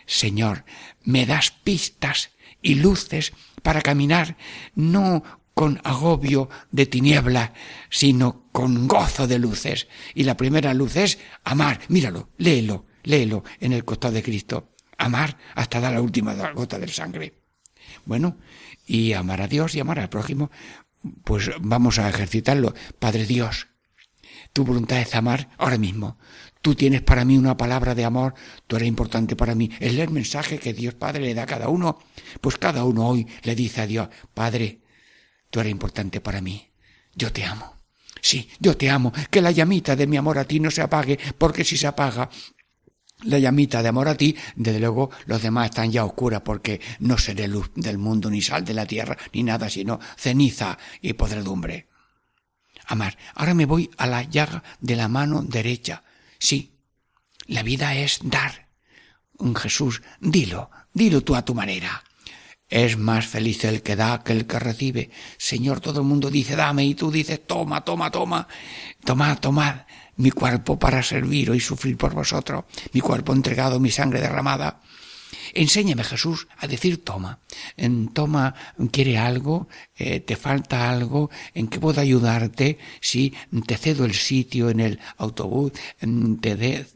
Señor, 0.08 0.66
me 1.04 1.28
das 1.28 1.52
pistas 1.52 2.32
y 2.64 2.76
luces 2.76 3.32
para 3.62 3.84
caminar 3.84 4.38
no 4.74 5.24
con 5.54 5.80
agobio 5.84 6.50
de 6.72 6.88
tiniebla, 6.88 7.54
sino 7.92 8.43
con 8.54 8.88
gozo 8.88 9.28
de 9.28 9.38
luces. 9.38 9.88
Y 10.16 10.24
la 10.24 10.38
primera 10.38 10.74
luz 10.74 10.96
es 10.96 11.20
amar. 11.44 11.82
Míralo, 11.90 12.30
léelo, 12.38 12.86
léelo 13.04 13.44
en 13.60 13.74
el 13.74 13.84
costado 13.84 14.14
de 14.14 14.24
Cristo. 14.24 14.70
Amar 14.98 15.38
hasta 15.56 15.82
dar 15.82 15.94
la 15.94 16.02
última 16.02 16.34
gota 16.54 16.80
de 16.80 16.88
sangre. 16.88 17.42
Bueno, 18.06 18.38
y 18.86 19.12
amar 19.12 19.42
a 19.42 19.48
Dios 19.48 19.76
y 19.76 19.82
amar 19.82 20.00
al 20.00 20.10
prójimo, 20.10 20.50
pues 21.26 21.52
vamos 21.60 22.00
a 22.00 22.08
ejercitarlo. 22.08 22.74
Padre 23.00 23.26
Dios, 23.26 23.68
tu 24.54 24.64
voluntad 24.64 25.02
es 25.02 25.14
amar 25.16 25.50
ahora 25.58 25.78
mismo. 25.78 26.18
Tú 26.62 26.76
tienes 26.76 27.02
para 27.02 27.26
mí 27.26 27.38
una 27.38 27.58
palabra 27.58 27.94
de 27.94 28.06
amor, 28.06 28.36
tú 28.68 28.78
eres 28.78 28.88
importante 28.88 29.36
para 29.36 29.54
mí. 29.54 29.70
Es 29.82 29.98
el 29.98 30.12
mensaje 30.12 30.60
que 30.60 30.74
Dios 30.74 30.94
Padre 30.94 31.24
le 31.24 31.34
da 31.34 31.44
a 31.44 31.48
cada 31.48 31.68
uno. 31.68 32.00
Pues 32.40 32.58
cada 32.58 32.86
uno 32.86 33.10
hoy 33.10 33.28
le 33.42 33.54
dice 33.54 33.82
a 33.82 33.88
Dios, 33.88 34.08
Padre, 34.34 34.80
Tú 35.54 35.60
eres 35.60 35.72
importante 35.72 36.20
para 36.20 36.42
mí. 36.42 36.72
Yo 37.14 37.32
te 37.32 37.44
amo. 37.46 37.83
Sí, 38.24 38.50
yo 38.58 38.78
te 38.78 38.90
amo. 38.90 39.12
Que 39.30 39.42
la 39.42 39.52
llamita 39.52 39.98
de 39.98 40.08
mi 40.08 40.16
amor 40.16 40.40
a 40.40 40.46
ti 40.46 40.58
no 40.58 40.72
se 40.72 40.82
apague, 40.82 41.20
porque 41.38 41.66
si 41.66 41.76
se 41.76 41.88
apaga, 41.88 42.30
la 43.24 43.38
llamita 43.38 43.84
de 43.84 43.90
amor 43.90 44.08
a 44.08 44.16
ti, 44.16 44.34
desde 44.56 44.80
luego 44.80 45.12
los 45.26 45.42
demás 45.42 45.66
están 45.66 45.92
ya 45.92 46.06
oscuras 46.06 46.42
porque 46.42 46.80
no 47.00 47.18
seré 47.18 47.50
luz 47.50 47.70
del 47.76 47.98
mundo, 47.98 48.30
ni 48.30 48.42
sal 48.42 48.64
de 48.64 48.74
la 48.74 48.86
tierra, 48.86 49.18
ni 49.34 49.44
nada, 49.44 49.70
sino 49.70 50.00
ceniza 50.16 50.78
y 51.02 51.12
podredumbre. 51.14 51.90
Amar. 52.88 53.18
Ahora 53.36 53.54
me 53.54 53.66
voy 53.66 53.92
a 53.98 54.08
la 54.08 54.24
llaga 54.24 54.64
de 54.80 54.96
la 54.96 55.10
mano 55.10 55.42
derecha. 55.42 56.04
Sí, 56.40 56.78
la 57.48 57.62
vida 57.62 57.94
es 57.94 58.20
dar. 58.24 58.70
Jesús, 59.58 60.02
dilo, 60.22 60.72
dilo 60.94 61.22
tú 61.22 61.36
a 61.36 61.44
tu 61.44 61.54
manera. 61.54 62.02
Es 62.74 62.98
más 62.98 63.28
feliz 63.28 63.66
el 63.66 63.84
que 63.84 63.96
da 63.96 64.24
que 64.24 64.34
el 64.34 64.48
que 64.48 64.58
recibe. 64.58 65.12
Señor, 65.38 65.80
todo 65.80 66.00
el 66.00 66.08
mundo 66.08 66.32
dice 66.32 66.56
dame 66.56 66.84
y 66.84 66.96
tú 66.96 67.12
dices 67.12 67.46
toma, 67.46 67.86
toma, 67.86 68.10
toma. 68.10 68.48
Tomad, 69.06 69.38
tomad 69.38 69.76
mi 70.16 70.32
cuerpo 70.32 70.80
para 70.80 71.04
servir 71.04 71.52
y 71.54 71.60
sufrir 71.60 71.98
por 71.98 72.16
vosotros, 72.16 72.66
mi 72.92 73.00
cuerpo 73.00 73.32
entregado, 73.32 73.80
mi 73.80 73.92
sangre 73.92 74.20
derramada. 74.22 74.82
Enséñame, 75.54 76.04
Jesús, 76.04 76.48
a 76.58 76.66
decir 76.66 77.04
toma. 77.04 77.38
En 77.78 78.08
toma, 78.08 78.56
quiere 78.92 79.20
algo, 79.20 79.68
eh, 79.96 80.20
te 80.22 80.36
falta 80.36 80.90
algo, 80.90 81.30
en 81.54 81.68
qué 81.68 81.80
puedo 81.80 82.02
ayudarte, 82.02 82.80
si 83.02 83.36
te 83.68 83.78
cedo 83.78 84.04
el 84.06 84.16
sitio 84.16 84.72
en 84.72 84.80
el 84.80 85.00
autobús, 85.18 85.74
te, 86.42 86.88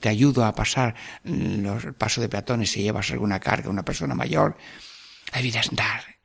te 0.00 0.08
ayudo 0.08 0.46
a 0.46 0.54
pasar 0.54 0.94
los 1.24 1.92
pasos 1.98 2.22
de 2.22 2.30
peatones 2.30 2.70
si 2.70 2.80
llevas 2.80 3.10
alguna 3.10 3.38
carga, 3.38 3.68
una 3.68 3.84
persona 3.84 4.14
mayor. 4.14 4.56
La 5.32 5.40
vida 5.40 5.60
es 5.60 5.70
dar. 5.72 6.16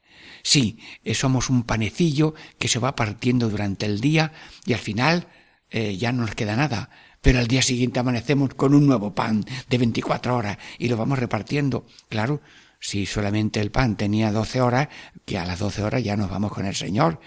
Sí, 0.43 0.79
eh, 1.03 1.13
somos 1.13 1.49
un 1.49 1.63
panecillo 1.63 2.33
que 2.57 2.67
se 2.67 2.79
va 2.79 2.95
partiendo 2.95 3.49
durante 3.49 3.85
el 3.85 4.01
día 4.01 4.33
y 4.65 4.73
al 4.73 4.79
final 4.79 5.27
eh, 5.69 5.97
ya 5.97 6.11
no 6.11 6.21
nos 6.21 6.35
queda 6.35 6.55
nada. 6.55 6.89
Pero 7.21 7.39
al 7.39 7.47
día 7.47 7.61
siguiente 7.61 7.99
amanecemos 7.99 8.53
con 8.55 8.73
un 8.73 8.87
nuevo 8.87 9.13
pan 9.13 9.45
de 9.69 9.77
24 9.77 10.35
horas 10.35 10.57
y 10.79 10.89
lo 10.89 10.97
vamos 10.97 11.19
repartiendo. 11.19 11.85
Claro, 12.09 12.41
si 12.79 13.05
solamente 13.05 13.61
el 13.61 13.71
pan 13.71 13.95
tenía 13.95 14.31
12 14.31 14.61
horas, 14.61 14.87
que 15.25 15.37
a 15.37 15.45
las 15.45 15.59
12 15.59 15.83
horas 15.83 16.03
ya 16.03 16.17
nos 16.17 16.31
vamos 16.31 16.51
con 16.51 16.65
el 16.65 16.75
Señor. 16.75 17.19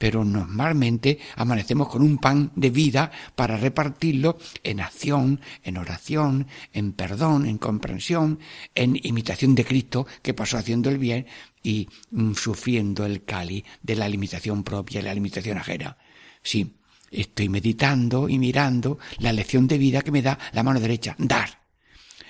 Pero 0.00 0.24
normalmente 0.24 1.18
amanecemos 1.36 1.90
con 1.90 2.00
un 2.00 2.16
pan 2.16 2.52
de 2.56 2.70
vida 2.70 3.12
para 3.36 3.58
repartirlo 3.58 4.38
en 4.64 4.80
acción, 4.80 5.42
en 5.62 5.76
oración, 5.76 6.46
en 6.72 6.92
perdón, 6.92 7.44
en 7.44 7.58
comprensión, 7.58 8.38
en 8.74 8.98
imitación 9.02 9.54
de 9.54 9.66
Cristo 9.66 10.06
que 10.22 10.32
pasó 10.32 10.56
haciendo 10.56 10.88
el 10.88 10.96
bien 10.96 11.26
y 11.62 11.86
mm, 12.12 12.32
sufriendo 12.32 13.04
el 13.04 13.24
cali 13.24 13.62
de 13.82 13.96
la 13.96 14.08
limitación 14.08 14.64
propia 14.64 15.00
y 15.00 15.04
la 15.04 15.12
limitación 15.12 15.58
ajena. 15.58 15.98
Sí, 16.42 16.80
Estoy 17.10 17.48
meditando 17.48 18.28
y 18.28 18.38
mirando 18.38 18.98
la 19.18 19.32
lección 19.32 19.66
de 19.66 19.78
vida 19.78 20.02
que 20.02 20.12
me 20.12 20.22
da 20.22 20.38
la 20.52 20.62
mano 20.62 20.78
derecha, 20.78 21.16
dar. 21.18 21.60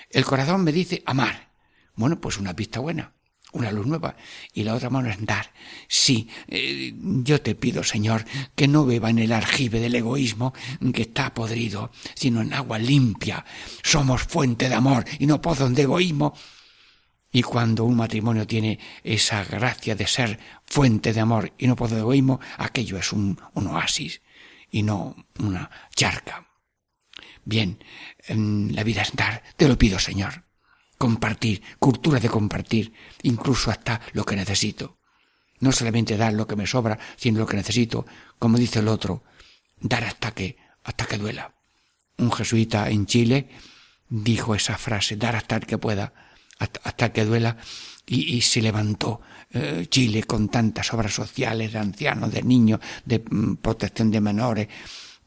El 0.09 0.25
corazón 0.25 0.63
me 0.63 0.71
dice 0.71 1.03
amar. 1.05 1.51
Bueno, 1.95 2.19
pues 2.19 2.37
una 2.39 2.55
pista 2.55 2.79
buena, 2.79 3.13
una 3.51 3.71
luz 3.71 3.85
nueva. 3.85 4.15
Y 4.53 4.63
la 4.63 4.75
otra 4.75 4.89
mano 4.89 5.09
es 5.09 5.23
dar. 5.25 5.51
Sí, 5.87 6.27
eh, 6.47 6.93
yo 6.95 7.41
te 7.41 7.55
pido, 7.55 7.83
Señor, 7.83 8.25
que 8.55 8.67
no 8.67 8.85
beba 8.85 9.09
en 9.09 9.19
el 9.19 9.31
argive 9.31 9.79
del 9.79 9.95
egoísmo 9.95 10.53
que 10.93 11.03
está 11.03 11.33
podrido, 11.33 11.91
sino 12.13 12.41
en 12.41 12.53
agua 12.53 12.79
limpia. 12.79 13.45
Somos 13.83 14.23
fuente 14.23 14.69
de 14.69 14.75
amor 14.75 15.05
y 15.19 15.25
no 15.25 15.41
pozos 15.41 15.73
de 15.73 15.83
egoísmo. 15.83 16.33
Y 17.33 17.43
cuando 17.43 17.85
un 17.85 17.95
matrimonio 17.95 18.45
tiene 18.45 18.77
esa 19.03 19.45
gracia 19.45 19.95
de 19.95 20.05
ser 20.05 20.37
fuente 20.65 21.13
de 21.13 21.21
amor 21.21 21.53
y 21.57 21.67
no 21.67 21.77
pozo 21.77 21.95
de 21.95 22.01
egoísmo, 22.01 22.41
aquello 22.57 22.97
es 22.97 23.13
un, 23.13 23.39
un 23.53 23.67
oasis 23.67 24.21
y 24.69 24.83
no 24.83 25.15
una 25.39 25.69
charca. 25.95 26.47
Bien, 27.43 27.83
la 28.27 28.83
vida 28.83 29.01
es 29.01 29.13
dar, 29.13 29.43
te 29.55 29.67
lo 29.67 29.77
pido, 29.77 29.97
Señor. 29.97 30.43
Compartir, 31.01 31.63
cultura 31.79 32.19
de 32.19 32.29
compartir, 32.29 32.93
incluso 33.23 33.71
hasta 33.71 33.99
lo 34.13 34.23
que 34.23 34.35
necesito. 34.35 34.99
No 35.59 35.71
solamente 35.71 36.15
dar 36.15 36.33
lo 36.33 36.45
que 36.45 36.55
me 36.55 36.67
sobra, 36.67 36.99
sino 37.17 37.39
lo 37.39 37.47
que 37.47 37.57
necesito, 37.57 38.05
como 38.37 38.59
dice 38.59 38.79
el 38.79 38.87
otro, 38.87 39.23
dar 39.79 40.03
hasta 40.03 40.29
que, 40.31 40.57
hasta 40.83 41.07
que 41.07 41.17
duela. 41.17 41.55
Un 42.19 42.31
jesuita 42.31 42.87
en 42.91 43.07
Chile 43.07 43.49
dijo 44.09 44.53
esa 44.53 44.77
frase, 44.77 45.15
dar 45.15 45.35
hasta 45.35 45.59
que 45.59 45.79
pueda, 45.79 46.13
hasta, 46.59 47.11
que 47.11 47.25
duela, 47.25 47.57
y, 48.05 48.39
se 48.41 48.61
levantó 48.61 49.21
eh, 49.49 49.87
Chile 49.89 50.21
con 50.21 50.49
tantas 50.49 50.93
obras 50.93 51.15
sociales 51.15 51.73
de 51.73 51.79
ancianos, 51.79 52.31
de 52.31 52.43
niños, 52.43 52.79
de 53.05 53.23
mm, 53.27 53.55
protección 53.55 54.11
de 54.11 54.21
menores, 54.21 54.67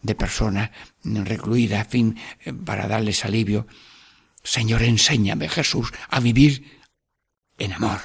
de 0.02 0.14
personas 0.14 0.70
recluidas, 1.02 1.88
fin, 1.88 2.16
eh, 2.44 2.52
para 2.52 2.86
darles 2.86 3.24
alivio. 3.24 3.66
Señor, 4.44 4.82
enséñame, 4.82 5.48
Jesús, 5.48 5.90
a 6.10 6.20
vivir 6.20 6.82
en 7.58 7.72
amor, 7.72 8.00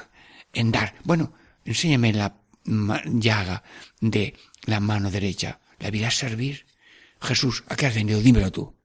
en 0.54 0.72
dar. 0.72 0.96
Bueno, 1.04 1.34
enséñame 1.66 2.14
la 2.14 2.36
llaga 2.64 3.64
de 4.00 4.36
la 4.64 4.80
mano 4.80 5.12
derecha. 5.12 5.60
La 5.80 5.92
vida 5.92 6.08
es 6.08 6.18
servir. 6.18 6.66
Jesús, 7.22 7.64
¿a 7.68 7.76
qué 7.76 7.88
has 7.88 7.96
venido? 7.96 8.22
Dímelo 8.22 8.52
tú. 8.52 8.80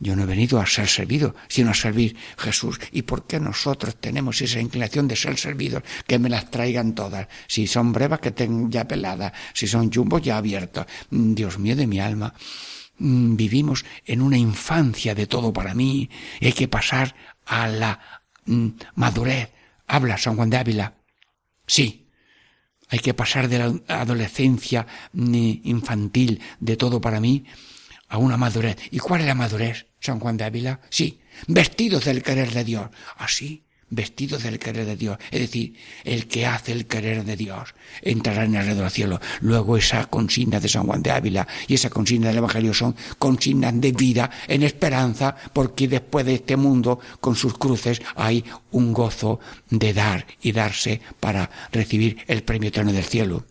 Yo 0.00 0.14
no 0.14 0.22
he 0.22 0.26
venido 0.26 0.60
a 0.60 0.66
ser 0.66 0.86
servido, 0.86 1.34
sino 1.48 1.70
a 1.70 1.74
servir 1.74 2.16
Jesús. 2.36 2.78
¿Y 2.92 3.02
por 3.02 3.26
qué 3.26 3.40
nosotros 3.40 3.96
tenemos 3.96 4.40
esa 4.40 4.60
inclinación 4.60 5.08
de 5.08 5.16
ser 5.16 5.36
servidos? 5.36 5.82
Que 6.06 6.20
me 6.20 6.28
las 6.28 6.50
traigan 6.52 6.94
todas. 6.94 7.26
Si 7.48 7.66
son 7.66 7.92
brevas, 7.92 8.20
que 8.20 8.30
tengan 8.30 8.70
ya 8.70 8.86
peladas. 8.86 9.32
Si 9.54 9.66
son 9.66 9.90
chumbos, 9.90 10.22
ya 10.22 10.36
abiertos. 10.36 10.86
Mm, 11.10 11.34
Dios 11.34 11.58
mío 11.58 11.74
de 11.74 11.88
mi 11.88 11.98
alma. 11.98 12.32
Mm, 12.98 13.36
vivimos 13.36 13.84
en 14.04 14.22
una 14.22 14.36
infancia 14.36 15.14
de 15.14 15.26
todo 15.26 15.52
para 15.52 15.74
mí. 15.74 16.10
Hay 16.40 16.52
que 16.52 16.68
pasar 16.68 17.14
a 17.46 17.68
la 17.68 18.00
mm, 18.46 18.68
madurez. 18.94 19.50
Habla 19.86 20.18
San 20.18 20.36
Juan 20.36 20.50
de 20.50 20.56
Ávila. 20.58 20.94
Sí, 21.66 22.08
hay 22.88 22.98
que 22.98 23.14
pasar 23.14 23.48
de 23.48 23.58
la 23.58 23.74
adolescencia 23.88 24.86
infantil 25.12 26.40
de 26.58 26.76
todo 26.76 27.00
para 27.00 27.20
mí 27.20 27.44
a 28.08 28.18
una 28.18 28.36
madurez. 28.36 28.76
¿Y 28.90 28.98
cuál 28.98 29.20
es 29.20 29.26
la 29.26 29.34
madurez? 29.34 29.86
San 30.00 30.20
Juan 30.20 30.36
de 30.36 30.44
Ávila, 30.44 30.80
sí, 30.90 31.20
vestidos 31.48 32.04
del 32.04 32.22
querer 32.22 32.52
de 32.52 32.64
Dios, 32.64 32.88
así, 33.16 33.64
vestidos 33.90 34.42
del 34.42 34.58
querer 34.58 34.86
de 34.86 34.96
Dios, 34.96 35.18
es 35.30 35.40
decir, 35.40 35.74
el 36.04 36.26
que 36.26 36.46
hace 36.46 36.72
el 36.72 36.86
querer 36.86 37.24
de 37.24 37.36
Dios 37.36 37.74
entrará 38.02 38.44
en 38.44 38.54
el 38.54 38.66
reino 38.66 38.82
del 38.82 38.90
cielo. 38.90 39.20
Luego 39.40 39.76
esa 39.76 40.06
consigna 40.06 40.60
de 40.60 40.68
San 40.68 40.86
Juan 40.86 41.02
de 41.02 41.10
Ávila 41.10 41.46
y 41.66 41.74
esa 41.74 41.90
consigna 41.90 42.28
del 42.28 42.38
Evangelio 42.38 42.74
son 42.74 42.94
consignas 43.18 43.80
de 43.80 43.92
vida 43.92 44.30
en 44.46 44.62
esperanza, 44.62 45.34
porque 45.52 45.88
después 45.88 46.26
de 46.26 46.34
este 46.34 46.56
mundo, 46.56 47.00
con 47.20 47.36
sus 47.36 47.56
cruces, 47.56 48.02
hay 48.16 48.44
un 48.70 48.92
gozo 48.92 49.40
de 49.70 49.92
dar 49.92 50.26
y 50.42 50.52
darse 50.52 51.00
para 51.20 51.50
recibir 51.72 52.18
el 52.26 52.42
premio 52.42 52.68
eterno 52.68 52.92
del 52.92 53.04
cielo. 53.04 53.44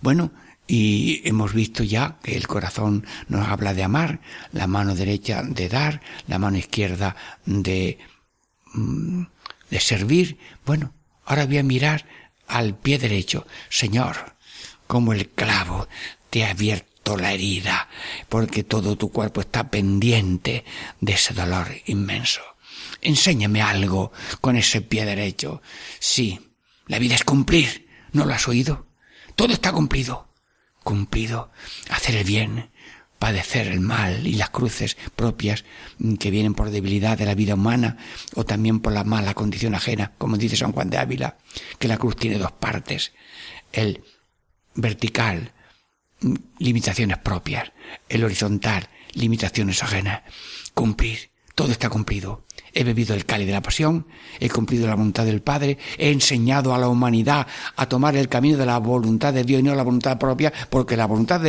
Bueno, 0.00 0.30
y 0.66 1.22
hemos 1.24 1.52
visto 1.54 1.84
ya 1.84 2.18
que 2.22 2.36
el 2.36 2.46
corazón 2.46 3.06
nos 3.28 3.46
habla 3.48 3.72
de 3.74 3.84
amar, 3.84 4.20
la 4.52 4.66
mano 4.66 4.94
derecha 4.94 5.42
de 5.42 5.68
dar, 5.68 6.00
la 6.26 6.38
mano 6.38 6.58
izquierda 6.58 7.14
de, 7.44 7.98
de 9.70 9.80
servir. 9.80 10.38
Bueno, 10.64 10.94
ahora 11.24 11.46
voy 11.46 11.58
a 11.58 11.62
mirar 11.62 12.06
al 12.46 12.76
pie 12.76 12.98
derecho. 12.98 13.46
Señor, 13.68 14.36
como 14.86 15.12
el 15.12 15.28
clavo 15.28 15.88
te 16.30 16.44
ha 16.44 16.50
abierto 16.50 17.16
la 17.16 17.32
herida, 17.32 17.88
porque 18.28 18.64
todo 18.64 18.96
tu 18.96 19.10
cuerpo 19.10 19.40
está 19.40 19.70
pendiente 19.70 20.64
de 21.00 21.12
ese 21.12 21.34
dolor 21.34 21.68
inmenso. 21.86 22.42
Enséñame 23.00 23.62
algo 23.62 24.12
con 24.40 24.56
ese 24.56 24.80
pie 24.80 25.04
derecho. 25.04 25.62
Sí, 25.98 26.40
la 26.86 26.98
vida 26.98 27.14
es 27.14 27.24
cumplir. 27.24 27.86
¿No 28.12 28.24
lo 28.24 28.34
has 28.34 28.48
oído? 28.48 28.86
Todo 29.34 29.52
está 29.52 29.72
cumplido 29.72 30.26
cumplido, 30.86 31.50
hacer 31.90 32.14
el 32.14 32.22
bien, 32.22 32.70
padecer 33.18 33.68
el 33.68 33.80
mal 33.80 34.26
y 34.26 34.34
las 34.34 34.50
cruces 34.50 34.96
propias 35.16 35.64
que 36.18 36.30
vienen 36.30 36.54
por 36.54 36.70
debilidad 36.70 37.16
de 37.16 37.26
la 37.26 37.34
vida 37.34 37.54
humana 37.54 37.96
o 38.34 38.44
también 38.44 38.80
por 38.80 38.92
la 38.92 39.04
mala 39.04 39.34
condición 39.34 39.74
ajena, 39.74 40.12
como 40.18 40.36
dice 40.36 40.56
San 40.56 40.72
Juan 40.72 40.90
de 40.90 40.98
Ávila, 40.98 41.38
que 41.78 41.88
la 41.88 41.98
cruz 41.98 42.16
tiene 42.16 42.38
dos 42.38 42.52
partes, 42.52 43.12
el 43.72 44.02
vertical, 44.74 45.52
limitaciones 46.58 47.18
propias, 47.18 47.72
el 48.08 48.24
horizontal, 48.24 48.88
limitaciones 49.12 49.82
ajenas, 49.82 50.22
cumplir, 50.74 51.30
todo 51.56 51.72
está 51.72 51.88
cumplido 51.88 52.46
he 52.76 52.84
bebido 52.84 53.14
el 53.14 53.24
cáliz 53.24 53.46
de 53.46 53.54
la 53.54 53.62
pasión, 53.62 54.06
he 54.38 54.50
cumplido 54.50 54.86
la 54.86 54.94
voluntad 54.94 55.24
del 55.24 55.40
Padre, 55.40 55.78
he 55.96 56.10
enseñado 56.10 56.74
a 56.74 56.78
la 56.78 56.88
humanidad 56.88 57.46
a 57.74 57.88
tomar 57.88 58.16
el 58.16 58.28
camino 58.28 58.58
de 58.58 58.66
la 58.66 58.78
voluntad 58.78 59.32
de 59.32 59.44
Dios 59.44 59.60
y 59.60 59.62
no 59.62 59.74
la 59.74 59.82
voluntad 59.82 60.18
propia, 60.18 60.52
porque 60.68 60.94
la 60.94 61.06
voluntad 61.06 61.40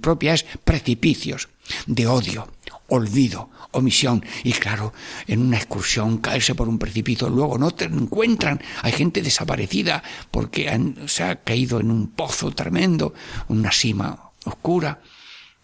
propia 0.00 0.34
es 0.34 0.44
precipicios 0.64 1.48
de 1.86 2.08
odio, 2.08 2.48
olvido, 2.88 3.50
omisión. 3.70 4.24
Y 4.42 4.52
claro, 4.52 4.92
en 5.28 5.42
una 5.42 5.58
excursión 5.58 6.18
caerse 6.18 6.56
por 6.56 6.68
un 6.68 6.78
precipicio, 6.78 7.28
luego 7.28 7.56
no 7.56 7.70
te 7.70 7.84
encuentran. 7.84 8.60
Hay 8.82 8.90
gente 8.90 9.22
desaparecida 9.22 10.02
porque 10.32 10.92
se 11.06 11.22
ha 11.22 11.36
caído 11.36 11.78
en 11.78 11.92
un 11.92 12.08
pozo 12.08 12.50
tremendo, 12.50 13.14
una 13.46 13.70
cima 13.70 14.30
oscura. 14.44 15.00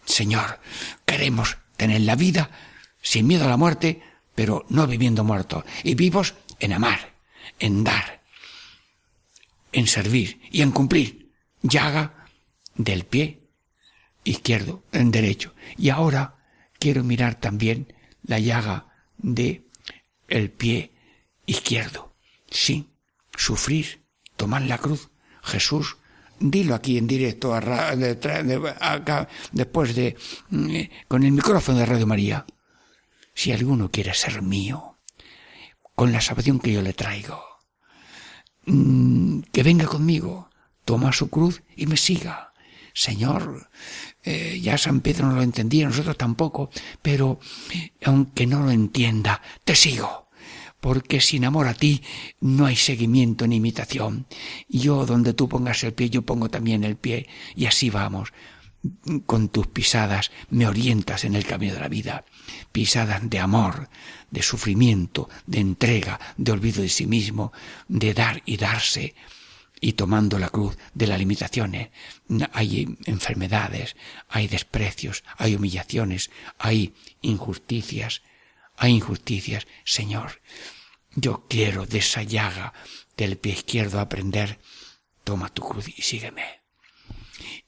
Señor, 0.05 0.61
queremos 1.05 1.57
tener 1.75 2.01
la 2.01 2.15
vida 2.15 2.49
sin 3.01 3.27
miedo 3.27 3.45
a 3.45 3.49
la 3.49 3.57
muerte, 3.57 4.01
pero 4.35 4.65
no 4.69 4.87
viviendo 4.87 5.23
muertos, 5.23 5.63
y 5.83 5.95
vivos 5.95 6.35
en 6.59 6.73
amar, 6.73 7.13
en 7.59 7.83
dar, 7.83 8.21
en 9.71 9.87
servir 9.87 10.41
y 10.51 10.61
en 10.61 10.71
cumplir. 10.71 11.31
Llaga 11.61 12.27
del 12.75 13.05
pie 13.05 13.41
izquierdo, 14.23 14.83
en 14.91 15.11
derecho. 15.11 15.53
Y 15.77 15.89
ahora 15.89 16.37
quiero 16.79 17.03
mirar 17.03 17.35
también 17.35 17.93
la 18.23 18.39
llaga 18.39 18.87
de 19.17 19.67
el 20.27 20.49
pie 20.51 20.91
izquierdo. 21.45 22.15
Sí, 22.49 22.89
sufrir, 23.35 24.03
tomar 24.35 24.63
la 24.63 24.77
cruz. 24.77 25.09
Jesús, 25.43 25.97
dilo 26.39 26.75
aquí 26.75 26.97
en 26.97 27.07
directo, 27.07 27.53
acá, 27.53 29.27
después 29.51 29.95
de, 29.95 30.15
mm, 30.49 30.75
con 31.07 31.23
el 31.23 31.31
micrófono 31.31 31.79
de 31.79 31.85
Radio 31.85 32.07
María. 32.07 32.45
Si 33.33 33.51
alguno 33.51 33.91
quiere 33.91 34.13
ser 34.13 34.41
mío, 34.41 34.97
con 35.95 36.11
la 36.11 36.21
salvación 36.21 36.59
que 36.59 36.73
yo 36.73 36.81
le 36.81 36.93
traigo, 36.93 37.41
mm, 38.65 39.41
que 39.51 39.63
venga 39.63 39.85
conmigo, 39.85 40.49
toma 40.85 41.13
su 41.13 41.29
cruz 41.29 41.63
y 41.75 41.85
me 41.87 41.97
siga. 41.97 42.53
Señor, 42.93 43.69
eh, 44.23 44.59
ya 44.61 44.77
San 44.77 44.99
Pedro 44.99 45.27
no 45.27 45.35
lo 45.35 45.43
entendía, 45.43 45.87
nosotros 45.87 46.17
tampoco, 46.17 46.69
pero 47.01 47.39
aunque 48.03 48.45
no 48.45 48.61
lo 48.61 48.71
entienda, 48.71 49.41
te 49.63 49.75
sigo 49.75 50.21
porque 50.81 51.21
sin 51.21 51.45
amor 51.45 51.67
a 51.67 51.75
ti 51.75 52.01
no 52.41 52.65
hay 52.65 52.75
seguimiento 52.75 53.47
ni 53.47 53.57
imitación. 53.57 54.25
Yo 54.67 55.05
donde 55.05 55.33
tú 55.33 55.47
pongas 55.47 55.83
el 55.83 55.93
pie, 55.93 56.09
yo 56.09 56.23
pongo 56.23 56.49
también 56.49 56.83
el 56.83 56.97
pie, 56.97 57.27
y 57.55 57.67
así 57.67 57.89
vamos. 57.89 58.33
Con 59.27 59.49
tus 59.49 59.67
pisadas 59.67 60.31
me 60.49 60.65
orientas 60.67 61.23
en 61.23 61.35
el 61.35 61.45
camino 61.45 61.75
de 61.75 61.79
la 61.79 61.87
vida, 61.87 62.25
pisadas 62.71 63.29
de 63.29 63.39
amor, 63.39 63.89
de 64.31 64.41
sufrimiento, 64.41 65.29
de 65.45 65.59
entrega, 65.59 66.19
de 66.37 66.51
olvido 66.51 66.81
de 66.81 66.89
sí 66.89 67.05
mismo, 67.05 67.53
de 67.87 68.13
dar 68.13 68.41
y 68.45 68.57
darse, 68.57 69.13
y 69.81 69.93
tomando 69.93 70.39
la 70.39 70.49
cruz 70.49 70.77
de 70.93 71.07
las 71.07 71.19
limitaciones. 71.19 71.89
Hay 72.53 72.97
enfermedades, 73.05 73.95
hay 74.29 74.47
desprecios, 74.47 75.23
hay 75.37 75.55
humillaciones, 75.55 76.29
hay 76.59 76.93
injusticias, 77.21 78.21
hay 78.77 78.93
injusticias. 78.93 79.67
Señor, 79.83 80.41
yo 81.15 81.45
quiero 81.49 81.85
de 81.85 81.97
esa 81.97 82.23
llaga 82.23 82.73
del 83.17 83.37
pie 83.37 83.53
izquierdo 83.53 83.99
aprender. 83.99 84.59
Toma 85.23 85.49
tu 85.49 85.63
cruz 85.63 85.87
y 85.89 86.01
sígueme. 86.03 86.60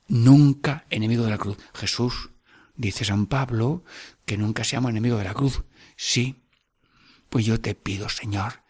Nunca 0.08 0.86
enemigo 0.90 1.24
de 1.24 1.32
la 1.32 1.38
cruz. 1.38 1.58
Jesús, 1.74 2.30
dice 2.76 3.06
San 3.06 3.26
Pablo, 3.28 3.84
que 4.26 4.38
nunca 4.38 4.64
seamos 4.64 4.92
enemigo 4.92 5.18
de 5.18 5.24
la 5.24 5.34
cruz. 5.34 5.64
Sí. 5.96 6.44
Pues 7.30 7.46
yo 7.46 7.60
te 7.60 7.74
pido, 7.74 8.10
Señor, 8.10 8.64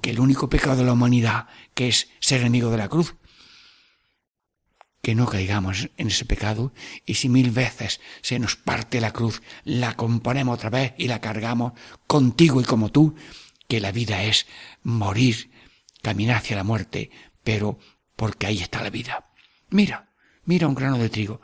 que 0.00 0.10
el 0.10 0.20
único 0.20 0.48
pecado 0.48 0.76
de 0.76 0.84
la 0.84 0.92
humanidad, 0.92 1.48
que 1.74 1.88
es 1.88 2.08
ser 2.20 2.40
enemigo 2.40 2.70
de 2.70 2.76
la 2.78 2.88
cruz, 2.88 3.16
que 5.04 5.14
no 5.14 5.26
caigamos 5.26 5.90
en 5.98 6.08
ese 6.08 6.24
pecado 6.24 6.72
y 7.04 7.14
si 7.14 7.28
mil 7.28 7.50
veces 7.50 8.00
se 8.22 8.38
nos 8.38 8.56
parte 8.56 9.00
la 9.00 9.12
cruz, 9.12 9.42
la 9.62 9.94
componemos 9.94 10.54
otra 10.54 10.70
vez 10.70 10.94
y 10.96 11.08
la 11.08 11.20
cargamos 11.20 11.74
contigo 12.06 12.60
y 12.60 12.64
como 12.64 12.90
tú, 12.90 13.14
que 13.68 13.80
la 13.80 13.92
vida 13.92 14.22
es 14.24 14.46
morir, 14.82 15.50
caminar 16.02 16.36
hacia 16.36 16.56
la 16.56 16.64
muerte, 16.64 17.10
pero 17.44 17.78
porque 18.16 18.46
ahí 18.46 18.60
está 18.60 18.82
la 18.82 18.90
vida. 18.90 19.30
Mira, 19.68 20.13
mira 20.46 20.68
un 20.68 20.74
grano 20.74 20.98
de 20.98 21.08
trigo, 21.08 21.40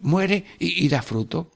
muere 0.00 0.44
y, 0.58 0.88
da 0.88 1.02
fruto. 1.02 1.50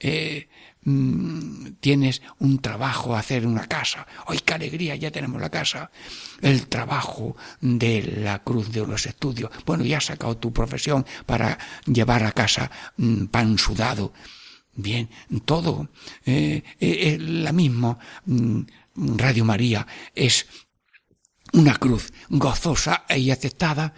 Eh, 0.00 0.48
Mm, 0.88 1.72
tienes 1.80 2.22
un 2.38 2.60
trabajo 2.60 3.14
hacer 3.14 3.46
una 3.46 3.66
casa. 3.66 4.06
¡Ay, 4.26 4.38
qué 4.42 4.54
alegría! 4.54 4.96
Ya 4.96 5.10
tenemos 5.10 5.38
la 5.38 5.50
casa. 5.50 5.90
El 6.40 6.66
trabajo 6.66 7.36
de 7.60 8.02
la 8.22 8.42
cruz 8.42 8.72
de 8.72 8.86
los 8.86 9.04
estudios. 9.04 9.50
Bueno, 9.66 9.84
ya 9.84 9.98
has 9.98 10.06
sacado 10.06 10.38
tu 10.38 10.50
profesión 10.50 11.04
para 11.26 11.58
llevar 11.84 12.22
a 12.24 12.32
casa 12.32 12.70
mm, 12.96 13.26
pan 13.26 13.58
sudado. 13.58 14.14
Bien, 14.74 15.10
todo. 15.44 15.90
Eh, 16.24 16.62
eh, 16.80 17.18
la 17.20 17.52
misma 17.52 17.98
mm, 18.24 18.62
Radio 19.16 19.44
María 19.44 19.86
es 20.14 20.46
una 21.52 21.76
cruz 21.76 22.12
gozosa 22.28 23.04
y 23.08 23.30
aceptada 23.30 23.94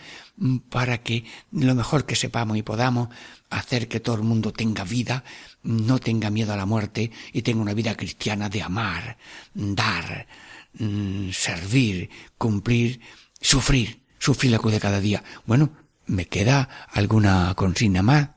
para 0.68 1.02
que 1.02 1.24
lo 1.52 1.74
mejor 1.74 2.06
que 2.06 2.16
sepamos 2.16 2.56
y 2.56 2.62
podamos 2.62 3.08
hacer 3.50 3.88
que 3.88 4.00
todo 4.00 4.16
el 4.16 4.22
mundo 4.22 4.52
tenga 4.52 4.84
vida, 4.84 5.24
no 5.62 5.98
tenga 5.98 6.30
miedo 6.30 6.52
a 6.52 6.56
la 6.56 6.66
muerte 6.66 7.10
y 7.32 7.42
tenga 7.42 7.60
una 7.60 7.74
vida 7.74 7.96
cristiana 7.96 8.48
de 8.48 8.62
amar, 8.62 9.18
dar, 9.54 10.26
mm, 10.74 11.30
servir, 11.30 12.08
cumplir, 12.38 13.00
sufrir, 13.40 14.00
sufrir 14.18 14.52
la 14.52 14.58
cruz 14.58 14.72
de 14.72 14.80
cada 14.80 15.00
día. 15.00 15.22
Bueno, 15.46 15.70
¿me 16.06 16.26
queda 16.26 16.68
alguna 16.92 17.52
consigna 17.54 18.02
más? 18.02 18.30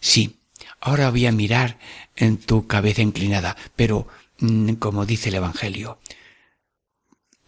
Sí, 0.00 0.40
ahora 0.80 1.10
voy 1.10 1.26
a 1.26 1.32
mirar 1.32 1.78
en 2.16 2.38
tu 2.38 2.66
cabeza 2.66 3.02
inclinada, 3.02 3.56
pero 3.76 4.08
mm, 4.40 4.74
como 4.74 5.06
dice 5.06 5.28
el 5.28 5.36
Evangelio, 5.36 6.00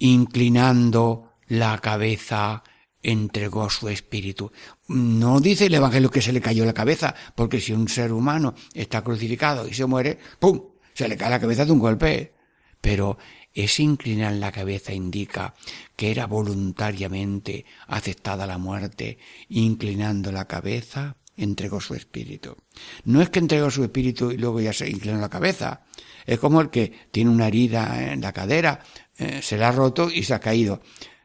inclinando 0.00 1.34
la 1.46 1.78
cabeza 1.78 2.64
entregó 3.02 3.70
su 3.70 3.88
espíritu. 3.88 4.52
No 4.88 5.40
dice 5.40 5.66
el 5.66 5.74
Evangelio 5.74 6.10
que 6.10 6.22
se 6.22 6.32
le 6.32 6.40
cayó 6.40 6.64
la 6.64 6.74
cabeza, 6.74 7.14
porque 7.34 7.60
si 7.60 7.72
un 7.72 7.88
ser 7.88 8.12
humano 8.12 8.54
está 8.74 9.02
crucificado 9.02 9.68
y 9.68 9.74
se 9.74 9.86
muere, 9.86 10.18
¡pum! 10.38 10.60
se 10.94 11.08
le 11.08 11.16
cae 11.16 11.30
la 11.30 11.40
cabeza 11.40 11.64
de 11.64 11.72
un 11.72 11.78
golpe. 11.78 12.34
Pero 12.80 13.18
ese 13.52 13.82
inclinar 13.82 14.32
la 14.34 14.52
cabeza 14.52 14.92
indica 14.92 15.54
que 15.96 16.10
era 16.10 16.26
voluntariamente 16.26 17.66
aceptada 17.88 18.46
la 18.46 18.58
muerte, 18.58 19.18
inclinando 19.48 20.32
la 20.32 20.46
cabeza, 20.46 21.16
entregó 21.36 21.80
su 21.80 21.94
espíritu. 21.94 22.56
No 23.04 23.20
es 23.20 23.30
que 23.30 23.38
entregó 23.38 23.70
su 23.70 23.82
espíritu 23.82 24.30
y 24.30 24.36
luego 24.36 24.60
ya 24.60 24.72
se 24.72 24.88
inclinó 24.88 25.18
la 25.18 25.28
cabeza. 25.28 25.84
Es 26.26 26.38
como 26.38 26.60
el 26.60 26.70
que 26.70 26.92
tiene 27.10 27.30
una 27.30 27.48
herida 27.48 28.12
en 28.12 28.20
la 28.20 28.32
cadera, 28.32 28.80
eh, 29.20 29.42
se 29.42 29.58
la 29.58 29.68
ha 29.68 29.72
roto 29.72 30.10
y 30.10 30.22
se 30.22 30.32
ha 30.32 30.40
caído. 30.40 30.82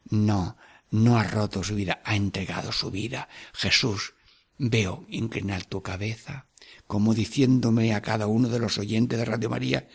No, 0.09 0.57
no 0.91 1.17
ha 1.17 1.23
roto 1.23 1.63
su 1.63 1.75
vida, 1.75 2.01
ha 2.03 2.15
entregado 2.15 2.73
su 2.73 2.91
vida. 2.91 3.29
Jesús, 3.53 4.13
veo 4.57 5.05
inclinar 5.09 5.63
tu 5.63 5.81
cabeza, 5.81 6.47
como 6.87 7.13
diciéndome 7.13 7.95
a 7.95 8.01
cada 8.01 8.27
uno 8.27 8.49
de 8.49 8.59
los 8.59 8.77
oyentes 8.77 9.17
de 9.17 9.23
Radio 9.23 9.49
María, 9.49 9.87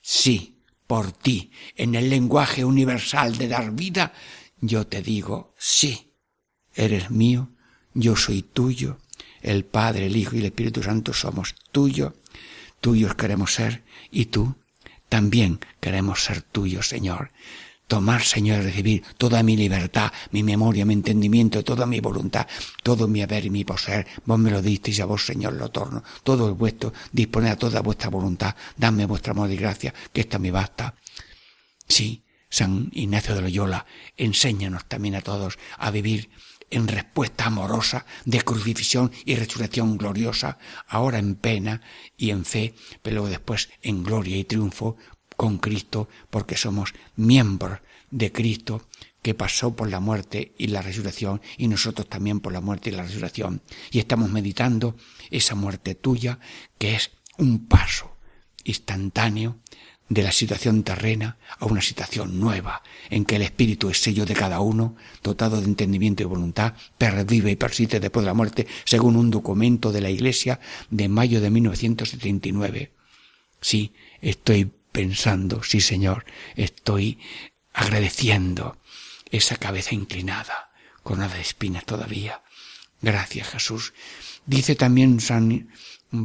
sí, 0.00 0.62
por 0.86 1.12
ti, 1.12 1.52
en 1.76 1.94
el 1.94 2.08
lenguaje 2.08 2.64
universal 2.64 3.36
de 3.36 3.48
dar 3.48 3.72
vida, 3.72 4.14
yo 4.60 4.86
te 4.86 5.02
digo, 5.02 5.54
sí, 5.58 6.14
eres 6.74 7.10
mío, 7.10 7.50
yo 7.92 8.16
soy 8.16 8.42
tuyo, 8.42 8.98
el 9.42 9.66
Padre, 9.66 10.06
el 10.06 10.16
Hijo 10.16 10.36
y 10.36 10.38
el 10.38 10.46
Espíritu 10.46 10.82
Santo 10.82 11.12
somos 11.12 11.54
tuyos, 11.70 12.14
tuyos 12.80 13.14
queremos 13.14 13.52
ser, 13.52 13.84
y 14.10 14.26
tú 14.26 14.54
también 15.12 15.60
queremos 15.78 16.24
ser 16.24 16.40
tuyos, 16.40 16.88
Señor 16.88 17.32
tomar, 17.86 18.22
Señor, 18.22 18.60
y 18.60 18.62
recibir 18.62 19.02
toda 19.18 19.42
mi 19.42 19.54
libertad, 19.54 20.10
mi 20.30 20.42
memoria, 20.42 20.86
mi 20.86 20.94
entendimiento, 20.94 21.62
toda 21.62 21.84
mi 21.84 22.00
voluntad, 22.00 22.46
todo 22.82 23.06
mi 23.06 23.20
haber 23.20 23.44
y 23.44 23.50
mi 23.50 23.64
poseer. 23.66 24.06
Vos 24.24 24.38
me 24.38 24.50
lo 24.50 24.62
disteis 24.62 25.00
a 25.00 25.04
vos, 25.04 25.26
Señor, 25.26 25.52
lo 25.52 25.70
torno. 25.70 26.02
Todo 26.24 26.50
es 26.50 26.56
vuestro. 26.56 26.94
Disponed 27.12 27.50
a 27.50 27.56
toda 27.56 27.82
vuestra 27.82 28.08
voluntad. 28.08 28.56
Dame 28.78 29.04
vuestra 29.04 29.32
amor 29.32 29.50
y 29.50 29.56
gracia, 29.56 29.92
que 30.10 30.22
esta 30.22 30.38
me 30.38 30.50
basta. 30.50 30.94
Sí, 31.86 32.24
San 32.48 32.88
Ignacio 32.92 33.34
de 33.34 33.42
Loyola, 33.42 33.84
enséñanos 34.16 34.86
también 34.86 35.16
a 35.16 35.20
todos 35.20 35.58
a 35.76 35.90
vivir 35.90 36.30
en 36.72 36.88
respuesta 36.88 37.46
amorosa 37.46 38.06
de 38.24 38.40
crucifixión 38.42 39.12
y 39.24 39.36
resurrección 39.36 39.98
gloriosa, 39.98 40.58
ahora 40.88 41.18
en 41.18 41.36
pena 41.36 41.82
y 42.16 42.30
en 42.30 42.44
fe, 42.44 42.74
pero 43.02 43.16
luego 43.16 43.28
después 43.28 43.68
en 43.82 44.02
gloria 44.02 44.36
y 44.36 44.44
triunfo 44.44 44.96
con 45.36 45.58
Cristo 45.58 46.08
porque 46.30 46.56
somos 46.56 46.94
miembros 47.14 47.80
de 48.10 48.32
Cristo 48.32 48.88
que 49.22 49.34
pasó 49.34 49.76
por 49.76 49.88
la 49.88 50.00
muerte 50.00 50.52
y 50.58 50.68
la 50.68 50.82
resurrección 50.82 51.40
y 51.56 51.68
nosotros 51.68 52.08
también 52.08 52.40
por 52.40 52.52
la 52.52 52.60
muerte 52.60 52.90
y 52.90 52.92
la 52.92 53.04
resurrección. 53.04 53.62
Y 53.90 53.98
estamos 53.98 54.30
meditando 54.30 54.96
esa 55.30 55.54
muerte 55.54 55.94
tuya 55.94 56.38
que 56.78 56.96
es 56.96 57.12
un 57.38 57.66
paso 57.66 58.16
instantáneo 58.64 59.58
de 60.12 60.22
la 60.22 60.32
situación 60.32 60.82
terrena 60.82 61.38
a 61.58 61.66
una 61.66 61.80
situación 61.80 62.38
nueva, 62.38 62.82
en 63.08 63.24
que 63.24 63.36
el 63.36 63.42
espíritu 63.42 63.88
es 63.88 64.02
sello 64.02 64.26
de 64.26 64.34
cada 64.34 64.60
uno, 64.60 64.96
dotado 65.22 65.60
de 65.60 65.66
entendimiento 65.66 66.22
y 66.22 66.26
voluntad, 66.26 66.74
pervive 66.98 67.50
y 67.50 67.56
persiste 67.56 68.00
después 68.00 68.24
de 68.24 68.26
la 68.28 68.34
muerte, 68.34 68.66
según 68.84 69.16
un 69.16 69.30
documento 69.30 69.90
de 69.90 70.00
la 70.02 70.10
Iglesia 70.10 70.60
de 70.90 71.08
mayo 71.08 71.40
de 71.40 71.50
1979. 71.50 72.92
Sí, 73.60 73.92
estoy 74.20 74.70
pensando, 74.92 75.62
sí 75.62 75.80
Señor, 75.80 76.26
estoy 76.56 77.18
agradeciendo 77.72 78.76
esa 79.30 79.56
cabeza 79.56 79.94
inclinada, 79.94 80.72
con 81.02 81.20
nada 81.20 81.36
de 81.36 81.40
espinas 81.40 81.86
todavía. 81.86 82.42
Gracias 83.00 83.48
Jesús. 83.48 83.94
Dice 84.44 84.74
también 84.74 85.20
San 85.20 85.70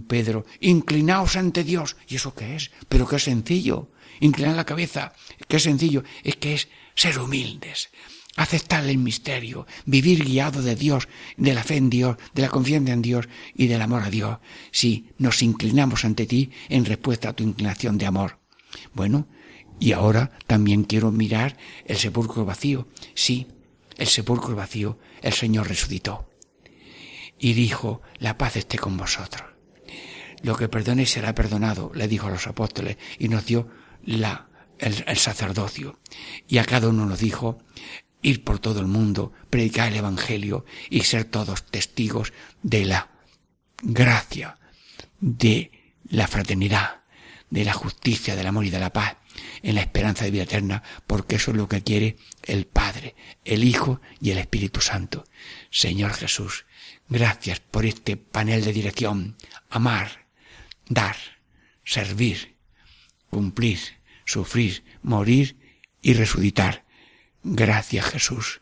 Pedro, 0.08 0.46
inclinaos 0.60 1.36
ante 1.36 1.64
Dios. 1.64 1.96
¿Y 2.08 2.16
eso 2.16 2.34
qué 2.34 2.56
es? 2.56 2.72
Pero 2.90 3.08
qué 3.08 3.20
sencillo. 3.20 3.90
Inclinar 4.20 4.56
la 4.56 4.66
cabeza, 4.66 5.14
qué 5.48 5.60
sencillo. 5.60 6.04
Es 6.24 6.36
que 6.36 6.56
es 6.56 6.68
ser 6.96 7.20
humildes, 7.20 7.90
aceptar 8.36 8.86
el 8.86 8.98
misterio, 8.98 9.68
vivir 9.86 10.26
guiado 10.26 10.62
de 10.62 10.76
Dios, 10.76 11.08
de 11.38 11.54
la 11.54 11.64
fe 11.64 11.78
en 11.78 11.90
Dios, 11.90 12.18
de 12.34 12.42
la 12.42 12.50
confianza 12.50 12.94
en 12.94 13.02
Dios 13.02 13.30
y 13.56 13.68
del 13.68 13.82
amor 13.82 14.04
a 14.04 14.10
Dios. 14.10 14.40
Si 14.72 15.10
nos 15.18 15.42
inclinamos 15.42 16.04
ante 16.06 16.26
ti 16.26 16.52
en 16.70 16.86
respuesta 16.86 17.30
a 17.30 17.34
tu 17.34 17.44
inclinación 17.44 17.98
de 17.98 18.08
amor. 18.08 18.40
Bueno, 18.94 19.28
y 19.80 19.92
ahora 19.92 20.32
también 20.48 20.84
quiero 20.84 21.12
mirar 21.12 21.58
el 21.86 21.98
sepulcro 21.98 22.46
vacío. 22.46 22.88
Sí, 23.14 23.48
el 23.98 24.08
sepulcro 24.08 24.56
vacío, 24.56 24.98
el 25.22 25.34
Señor 25.34 25.68
resucitó. 25.68 26.30
Y 27.40 27.54
dijo, 27.54 28.02
la 28.18 28.38
paz 28.38 28.56
esté 28.56 28.80
con 28.80 28.98
vosotros. 28.98 29.57
Lo 30.44 30.56
que 30.56 30.70
perdonéis 30.70 31.12
será 31.12 31.34
perdonado, 31.34 31.92
le 31.94 32.08
dijo 32.08 32.28
a 32.28 32.32
los 32.32 32.48
apóstoles, 32.48 32.98
y 33.20 33.28
nos 33.30 33.46
dio 33.46 33.68
la, 34.04 34.48
el, 34.78 35.04
el 35.08 35.18
sacerdocio. 35.18 36.00
Y 36.48 36.60
a 36.60 36.66
cada 36.66 36.90
uno 36.90 37.06
nos 37.06 37.20
dijo, 37.20 37.60
ir 38.22 38.44
por 38.44 38.60
todo 38.60 38.80
el 38.80 38.88
mundo, 38.88 39.34
predicar 39.50 39.90
el 39.90 39.98
Evangelio 39.98 40.66
y 40.90 41.02
ser 41.02 41.26
todos 41.26 41.66
testigos 41.66 42.34
de 42.62 42.86
la 42.86 43.10
gracia, 43.82 44.58
de 45.20 45.72
la 46.10 46.28
fraternidad, 46.28 47.02
de 47.50 47.66
la 47.66 47.74
justicia, 47.74 48.36
del 48.36 48.48
amor 48.48 48.66
y 48.66 48.70
de 48.70 48.80
la 48.80 48.92
paz, 48.92 49.18
en 49.62 49.76
la 49.76 49.82
esperanza 49.82 50.26
de 50.26 50.32
vida 50.32 50.44
eterna, 50.44 50.84
porque 51.06 51.36
eso 51.36 51.52
es 51.52 51.58
lo 51.58 51.68
que 51.68 51.84
quiere 51.84 52.18
el 52.44 52.66
Padre, 52.66 53.16
el 53.46 53.64
Hijo 53.64 54.02
y 54.20 54.32
el 54.32 54.40
Espíritu 54.40 54.82
Santo. 54.82 55.24
Señor 55.70 56.14
Jesús, 56.14 56.66
gracias 57.10 57.60
por 57.60 57.86
este 57.86 58.18
panel 58.18 58.64
de 58.64 58.74
dirección, 58.74 59.38
amar, 59.70 60.27
dar, 60.90 61.16
servir, 61.84 62.56
cumplir, 63.30 63.80
sufrir, 64.26 64.84
morir 65.02 65.58
y 66.02 66.14
resucitar. 66.14 66.86
Gracias 67.44 68.06
Jesús 68.06 68.62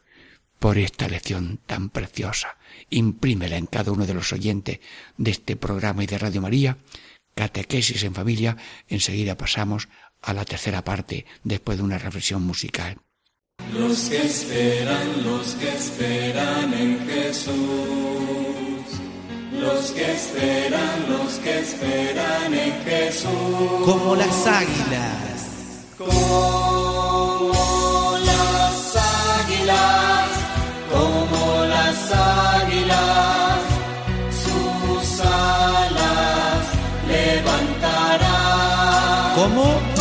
por 0.59 0.78
esta 0.78 1.07
lección 1.07 1.59
tan 1.65 1.89
preciosa. 1.89 2.57
Imprímela 2.89 3.57
en 3.57 3.67
cada 3.67 3.91
uno 3.91 4.05
de 4.05 4.13
los 4.13 4.34
oyentes 4.34 4.80
de 5.17 5.32
este 5.32 5.55
programa 5.55 6.03
y 6.03 6.07
de 6.07 6.17
Radio 6.17 6.41
María. 6.41 6.78
Catequesis 7.36 8.03
en 8.03 8.15
familia. 8.15 8.57
Enseguida 8.88 9.38
pasamos 9.38 9.89
a 10.21 10.34
la 10.34 10.45
tercera 10.45 10.84
parte 10.84 11.26
después 11.43 11.78
de 11.78 11.84
una 11.84 11.97
reflexión 11.97 12.41
musical. 12.43 12.97
Los 13.73 14.09
que 14.09 14.23
esperan, 14.23 15.23
los 15.23 15.53
que 15.55 15.69
esperan 15.69 16.73
en 16.73 17.07
Jesús. 17.07 18.14
Los 19.60 19.91
que 19.91 20.12
esperan, 20.12 21.06
los 21.10 21.34
que 21.39 21.60
esperan 21.60 22.53
en 22.53 22.84
Jesús. 22.84 23.30
Como 23.86 24.16
las 24.16 24.47
águilas. 24.47 25.47
Como 25.97 27.53
las 28.26 28.95
águilas. 28.95 30.30
Como 30.91 31.66
las 31.66 32.12
águilas. 32.12 33.60
Sus 34.43 35.20
alas 35.22 36.66
levantarán. 37.08 38.56
¿Cómo? 39.36 39.64
Como 39.64 39.94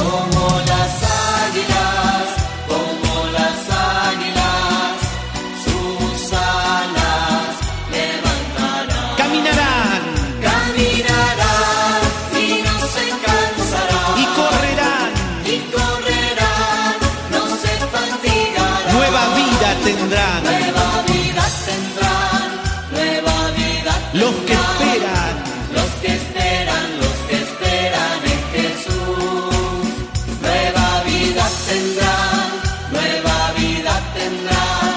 Los 24.15 24.33
que 24.47 24.53
esperan. 24.53 25.35
Los 25.73 25.91
que 26.01 26.07
esperan, 26.15 26.99
los 27.01 27.17
que 27.29 27.35
esperan 27.35 28.19
en 28.33 28.43
Jesús, 28.55 29.55
nueva 30.41 31.03
vida 31.03 31.45
tendrán, 31.67 32.49
nueva 32.93 33.53
vida 33.59 33.93
tendrán. 34.15 34.95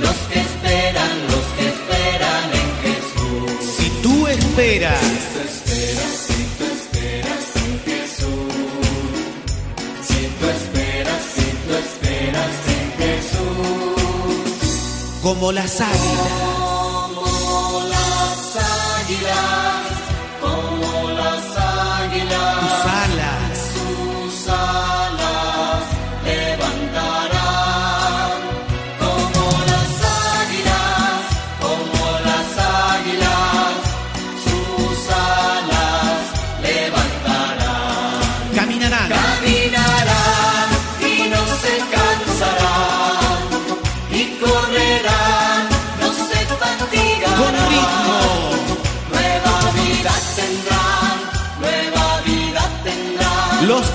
Los 0.00 0.16
que 0.30 0.40
esperan, 0.40 1.14
los 1.30 1.44
que 1.56 1.64
esperan 1.68 2.46
en 2.62 2.70
Jesús. 2.82 3.52
Si 3.78 3.86
tú 4.02 4.26
esperas. 4.26 5.00
Tú 5.00 5.38
esperas, 5.38 6.12
si 6.26 6.40
tú 6.58 6.64
esperas 6.64 7.44
en 7.64 7.72
Jesús. 7.86 8.54
Si 10.08 10.20
tú 10.38 10.44
esperas, 10.58 11.22
si 11.36 11.46
tú 11.64 11.70
esperas 11.84 12.54
en 12.76 12.86
Jesús. 13.02 14.02
Como 15.22 15.52
las 15.52 15.80
águilas. 15.80 16.51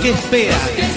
Que 0.08 0.14
esperan. 0.14 0.97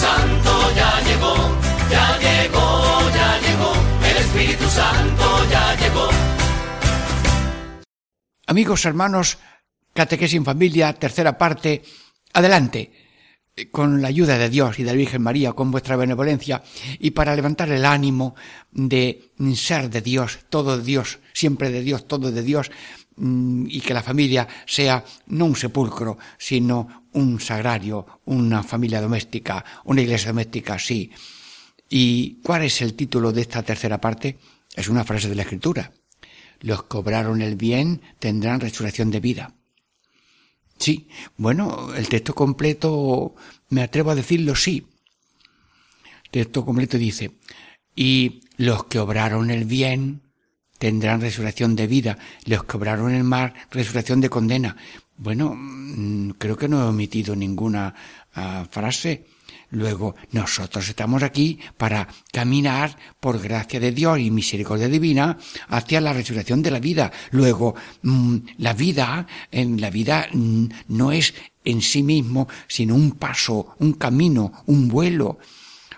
Santo 0.00 0.50
ya 0.74 0.98
llegó, 1.02 1.34
ya 1.90 2.18
llegó, 2.18 3.10
ya 3.10 3.38
llegó, 3.44 3.72
el 4.08 4.16
Espíritu 4.16 4.64
Santo 4.70 5.50
ya 5.50 5.76
llegó. 5.76 6.08
Amigos, 8.46 8.86
hermanos, 8.86 9.36
Catequesis 9.92 10.38
en 10.38 10.46
Familia, 10.46 10.94
tercera 10.94 11.36
parte, 11.36 11.82
adelante, 12.32 12.90
eh, 13.54 13.70
con 13.70 14.00
la 14.00 14.08
ayuda 14.08 14.38
de 14.38 14.48
Dios 14.48 14.78
y 14.78 14.84
de 14.84 14.92
la 14.92 14.96
Virgen 14.96 15.20
María, 15.20 15.52
con 15.52 15.70
vuestra 15.70 15.96
benevolencia, 15.96 16.62
y 16.98 17.10
para 17.10 17.36
levantar 17.36 17.70
el 17.70 17.84
ánimo 17.84 18.34
de 18.70 19.32
ser 19.54 19.90
de 19.90 20.00
Dios, 20.00 20.38
todo 20.48 20.78
de 20.78 20.82
Dios, 20.82 21.18
siempre 21.34 21.70
de 21.70 21.82
Dios, 21.82 22.08
todo 22.08 22.30
de 22.30 22.42
Dios, 22.42 22.70
y 23.16 23.80
que 23.80 23.94
la 23.94 24.02
familia 24.02 24.48
sea 24.66 25.04
no 25.26 25.46
un 25.46 25.56
sepulcro, 25.56 26.18
sino 26.38 27.06
un 27.12 27.40
sagrario, 27.40 28.20
una 28.24 28.62
familia 28.62 29.00
doméstica, 29.00 29.64
una 29.84 30.00
iglesia 30.00 30.28
doméstica, 30.28 30.78
sí. 30.78 31.10
¿Y 31.88 32.40
cuál 32.42 32.62
es 32.62 32.80
el 32.82 32.94
título 32.94 33.32
de 33.32 33.42
esta 33.42 33.62
tercera 33.62 34.00
parte? 34.00 34.38
Es 34.74 34.88
una 34.88 35.04
frase 35.04 35.28
de 35.28 35.34
la 35.34 35.42
Escritura. 35.42 35.92
Los 36.60 36.84
que 36.84 36.96
obraron 36.96 37.42
el 37.42 37.56
bien 37.56 38.00
tendrán 38.18 38.60
resurrección 38.60 39.10
de 39.10 39.20
vida. 39.20 39.54
Sí, 40.78 41.08
bueno, 41.36 41.92
el 41.94 42.08
texto 42.08 42.34
completo, 42.34 43.34
me 43.68 43.82
atrevo 43.82 44.12
a 44.12 44.14
decirlo 44.14 44.54
sí. 44.54 44.86
El 46.24 46.30
texto 46.30 46.64
completo 46.64 46.96
dice, 46.96 47.32
y 47.94 48.40
los 48.56 48.84
que 48.84 48.98
obraron 48.98 49.50
el 49.50 49.64
bien 49.64 50.22
tendrán 50.80 51.20
resurrección 51.20 51.76
de 51.76 51.86
vida, 51.86 52.16
los 52.46 52.64
que 52.64 52.78
obraron 52.78 53.12
el 53.12 53.22
mal, 53.22 53.52
resurrección 53.70 54.22
de 54.22 54.30
condena. 54.30 54.76
Bueno, 55.14 55.54
mm, 55.54 56.30
creo 56.38 56.56
que 56.56 56.68
no 56.68 56.80
he 56.80 56.88
omitido 56.88 57.36
ninguna 57.36 57.94
uh, 58.34 58.64
frase. 58.64 59.26
Luego, 59.72 60.14
nosotros 60.32 60.88
estamos 60.88 61.22
aquí 61.22 61.58
para 61.76 62.08
caminar 62.32 62.96
por 63.20 63.38
gracia 63.38 63.78
de 63.78 63.92
Dios 63.92 64.20
y 64.20 64.30
misericordia 64.30 64.88
divina 64.88 65.36
hacia 65.68 66.00
la 66.00 66.14
resurrección 66.14 66.62
de 66.62 66.70
la 66.70 66.80
vida. 66.80 67.12
Luego, 67.30 67.74
mm, 68.00 68.36
la 68.56 68.72
vida, 68.72 69.26
en 69.52 69.82
la 69.82 69.90
vida 69.90 70.28
mm, 70.32 70.64
no 70.88 71.12
es 71.12 71.34
en 71.62 71.82
sí 71.82 72.02
mismo, 72.02 72.48
sino 72.66 72.94
un 72.94 73.12
paso, 73.12 73.74
un 73.80 73.92
camino, 73.92 74.64
un 74.64 74.88
vuelo, 74.88 75.38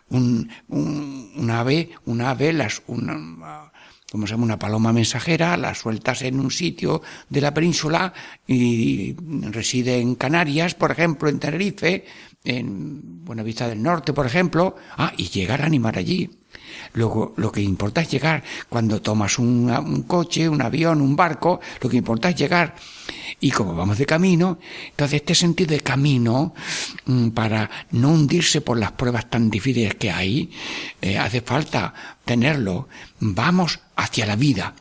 un, 0.09 0.51
un, 0.67 1.31
una 1.37 1.61
ave, 1.61 2.53
las, 2.53 2.83
una, 2.89 3.72
como 4.13 4.27
se 4.27 4.35
llama, 4.35 4.45
una 4.45 4.59
paloma 4.59 4.93
mensajera, 4.93 5.57
la 5.57 5.75
sueltas 5.75 6.21
en 6.21 6.39
un 6.39 6.51
sitio 6.51 7.01
de 7.31 7.41
la 7.41 7.55
península 7.55 8.13
y 8.47 9.17
reside 9.51 9.99
en 9.99 10.17
Canarias, 10.17 10.75
por 10.75 10.91
ejemplo, 10.91 11.31
en 11.31 11.39
Tenerife, 11.39 12.05
en 12.45 13.25
Buenavista 13.25 13.69
del 13.69 13.83
Norte, 13.83 14.13
por 14.13 14.27
ejemplo, 14.27 14.77
ah, 14.97 15.13
y 15.17 15.29
llegar 15.29 15.63
a 15.63 15.67
animar 15.67 15.99
allí. 15.99 16.31
Luego, 16.95 17.35
lo 17.37 17.51
que 17.51 17.63
importa 17.63 18.03
es 18.03 18.11
llegar. 18.11 18.43
Cuando 18.69 19.01
tomas 19.01 19.39
un, 19.39 19.71
un, 19.71 20.03
coche, 20.03 20.49
un 20.49 20.61
avión, 20.61 21.01
un 21.01 21.17
barco, 21.17 21.61
lo 21.81 21.89
que 21.89 21.97
importa 21.97 22.31
es 22.31 22.37
llegar. 22.37 22.75
Y 23.41 23.51
como 23.51 23.75
vamos 23.75 23.99
de 23.99 24.07
camino, 24.07 24.59
entonces 24.91 25.21
este 25.21 25.35
sentido 25.35 25.71
de 25.71 25.81
camino, 25.81 26.55
mm, 27.07 27.29
para 27.31 27.71
no 27.93 28.11
hundirse 28.11 28.61
por 28.61 28.79
las 28.79 28.93
pruebas 28.93 29.31
tan 29.31 29.51
difíciles 29.51 29.95
que 29.95 30.11
hay, 30.11 30.51
eh, 31.01 31.19
hace 31.19 31.41
falta 31.41 31.95
tenerlo. 32.25 32.89
Vamos 33.21 33.81
hacia 33.97 34.27
la 34.27 34.37
vida 34.37 34.75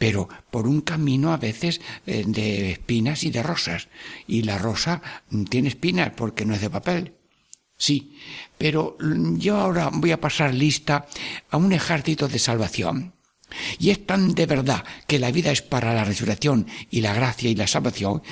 pero 0.00 0.30
por 0.50 0.66
un 0.66 0.80
camino 0.80 1.30
a 1.30 1.36
veces 1.36 1.82
eh, 2.06 2.24
de 2.26 2.72
espinas 2.72 3.22
y 3.22 3.30
de 3.30 3.42
rosas. 3.42 3.88
Y 4.26 4.42
la 4.42 4.56
rosa 4.56 5.02
mm, 5.28 5.44
tiene 5.44 5.68
espinas 5.68 6.12
porque 6.16 6.46
no 6.46 6.54
es 6.54 6.62
de 6.62 6.70
papel. 6.70 7.12
Sí, 7.76 8.16
pero 8.56 8.96
mm, 8.98 9.36
yo 9.36 9.58
ahora 9.58 9.90
voy 9.92 10.12
a 10.12 10.20
pasar 10.20 10.54
lista 10.54 11.06
a 11.50 11.58
un 11.58 11.72
ejército 11.74 12.28
de 12.28 12.38
salvación. 12.38 13.12
Y 13.78 13.90
es 13.90 14.06
tan 14.06 14.34
de 14.34 14.46
verdad 14.46 14.84
que 15.06 15.18
la 15.18 15.30
vida 15.30 15.52
es 15.52 15.60
para 15.60 15.92
la 15.92 16.04
resurrección 16.04 16.66
y 16.90 17.02
la 17.02 17.12
gracia 17.12 17.50
y 17.50 17.54
la 17.54 17.66
salvación 17.66 18.22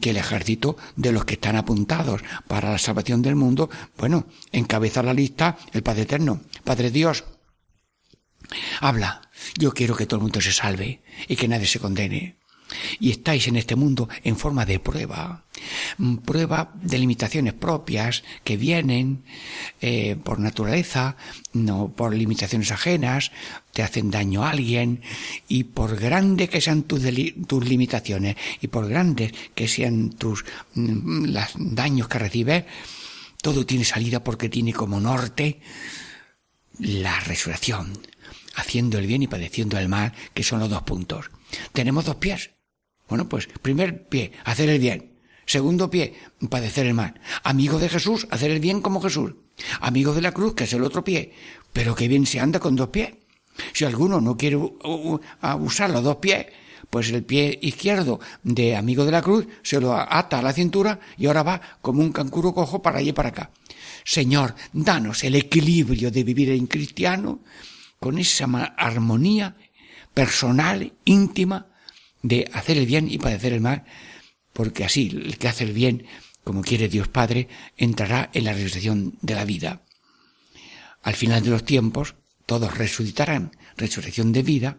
que 0.00 0.10
el 0.10 0.18
ejército 0.18 0.76
de 0.94 1.10
los 1.10 1.24
que 1.24 1.34
están 1.34 1.56
apuntados 1.56 2.22
para 2.46 2.70
la 2.70 2.78
salvación 2.78 3.20
del 3.20 3.34
mundo, 3.34 3.68
bueno, 3.98 4.26
encabeza 4.52 5.02
la 5.02 5.14
lista 5.14 5.56
el 5.72 5.82
Padre 5.82 6.02
Eterno. 6.02 6.42
Padre 6.62 6.92
Dios, 6.92 7.24
habla. 8.80 9.25
Yo 9.58 9.72
quiero 9.72 9.96
que 9.96 10.06
todo 10.06 10.18
el 10.18 10.22
mundo 10.22 10.40
se 10.40 10.52
salve 10.52 11.02
y 11.28 11.36
que 11.36 11.48
nadie 11.48 11.66
se 11.66 11.78
condene. 11.78 12.36
Y 12.98 13.10
estáis 13.10 13.46
en 13.46 13.56
este 13.56 13.76
mundo 13.76 14.08
en 14.24 14.36
forma 14.36 14.66
de 14.66 14.80
prueba, 14.80 15.44
mm, 15.98 16.16
prueba 16.16 16.72
de 16.82 16.98
limitaciones 16.98 17.54
propias 17.54 18.24
que 18.42 18.56
vienen 18.56 19.22
eh, 19.80 20.16
por 20.16 20.40
naturaleza, 20.40 21.16
no 21.52 21.92
por 21.94 22.12
limitaciones 22.12 22.72
ajenas, 22.72 23.30
te 23.72 23.82
hacen 23.82 24.10
daño 24.10 24.44
a 24.44 24.50
alguien 24.50 25.02
y 25.46 25.64
por 25.64 25.96
grandes 25.96 26.50
que 26.50 26.60
sean 26.60 26.82
tus, 26.82 27.02
tus 27.46 27.68
limitaciones 27.68 28.36
y 28.60 28.66
por 28.66 28.88
grandes 28.88 29.32
que 29.54 29.68
sean 29.68 30.10
tus 30.10 30.44
mm, 30.74 31.26
los 31.26 31.52
daños 31.54 32.08
que 32.08 32.18
recibes, 32.18 32.64
todo 33.42 33.64
tiene 33.64 33.84
salida 33.84 34.24
porque 34.24 34.48
tiene 34.48 34.72
como 34.72 34.98
norte 34.98 35.60
la 36.78 37.20
resurrección, 37.20 37.92
haciendo 38.56 38.98
el 38.98 39.06
bien 39.06 39.22
y 39.22 39.28
padeciendo 39.28 39.78
el 39.78 39.88
mal, 39.88 40.12
que 40.34 40.42
son 40.42 40.58
los 40.58 40.70
dos 40.70 40.82
puntos. 40.82 41.30
Tenemos 41.72 42.04
dos 42.04 42.16
pies, 42.16 42.50
bueno, 43.08 43.28
pues 43.28 43.48
primer 43.62 44.08
pie, 44.08 44.32
hacer 44.44 44.68
el 44.68 44.80
bien. 44.80 45.12
Segundo 45.46 45.90
pie, 45.90 46.14
padecer 46.50 46.86
el 46.86 46.94
mal. 46.94 47.20
Amigo 47.44 47.78
de 47.78 47.88
Jesús, 47.88 48.26
hacer 48.30 48.50
el 48.50 48.58
bien 48.58 48.80
como 48.80 49.00
Jesús. 49.00 49.34
Amigo 49.80 50.12
de 50.12 50.22
la 50.22 50.32
cruz, 50.32 50.54
que 50.54 50.64
es 50.64 50.72
el 50.72 50.82
otro 50.82 51.04
pie. 51.04 51.32
Pero 51.72 51.94
qué 51.94 52.08
bien 52.08 52.26
se 52.26 52.40
anda 52.40 52.58
con 52.58 52.74
dos 52.74 52.88
pies. 52.88 53.14
Si 53.72 53.84
alguno 53.84 54.20
no 54.20 54.36
quiere 54.36 54.56
usar 54.56 55.90
los 55.90 56.02
dos 56.02 56.16
pies, 56.16 56.46
pues 56.90 57.10
el 57.10 57.24
pie 57.24 57.58
izquierdo 57.62 58.20
de 58.42 58.76
amigo 58.76 59.04
de 59.04 59.12
la 59.12 59.22
cruz 59.22 59.46
se 59.62 59.80
lo 59.80 59.94
ata 59.94 60.40
a 60.40 60.42
la 60.42 60.52
cintura 60.52 60.98
y 61.16 61.26
ahora 61.26 61.42
va 61.42 61.60
como 61.80 62.02
un 62.02 62.12
cancuro 62.12 62.52
cojo 62.52 62.82
para 62.82 62.98
allí 62.98 63.10
y 63.10 63.12
para 63.12 63.30
acá. 63.30 63.50
Señor, 64.04 64.54
danos 64.72 65.24
el 65.24 65.36
equilibrio 65.36 66.10
de 66.10 66.24
vivir 66.24 66.50
en 66.50 66.66
cristiano 66.66 67.40
con 68.06 68.18
esa 68.18 68.46
armonía 68.76 69.56
personal, 70.14 70.92
íntima, 71.04 71.66
de 72.22 72.48
hacer 72.52 72.78
el 72.78 72.86
bien 72.86 73.10
y 73.10 73.18
padecer 73.18 73.52
el 73.52 73.60
mal, 73.60 73.82
porque 74.52 74.84
así 74.84 75.10
el 75.12 75.38
que 75.38 75.48
hace 75.48 75.64
el 75.64 75.72
bien, 75.72 76.06
como 76.44 76.62
quiere 76.62 76.88
Dios 76.88 77.08
Padre, 77.08 77.48
entrará 77.76 78.30
en 78.32 78.44
la 78.44 78.52
resurrección 78.52 79.18
de 79.22 79.34
la 79.34 79.44
vida. 79.44 79.82
Al 81.02 81.14
final 81.14 81.42
de 81.42 81.50
los 81.50 81.64
tiempos, 81.64 82.14
todos 82.46 82.78
resucitarán, 82.78 83.50
resurrección 83.76 84.30
de 84.32 84.44
vida 84.44 84.78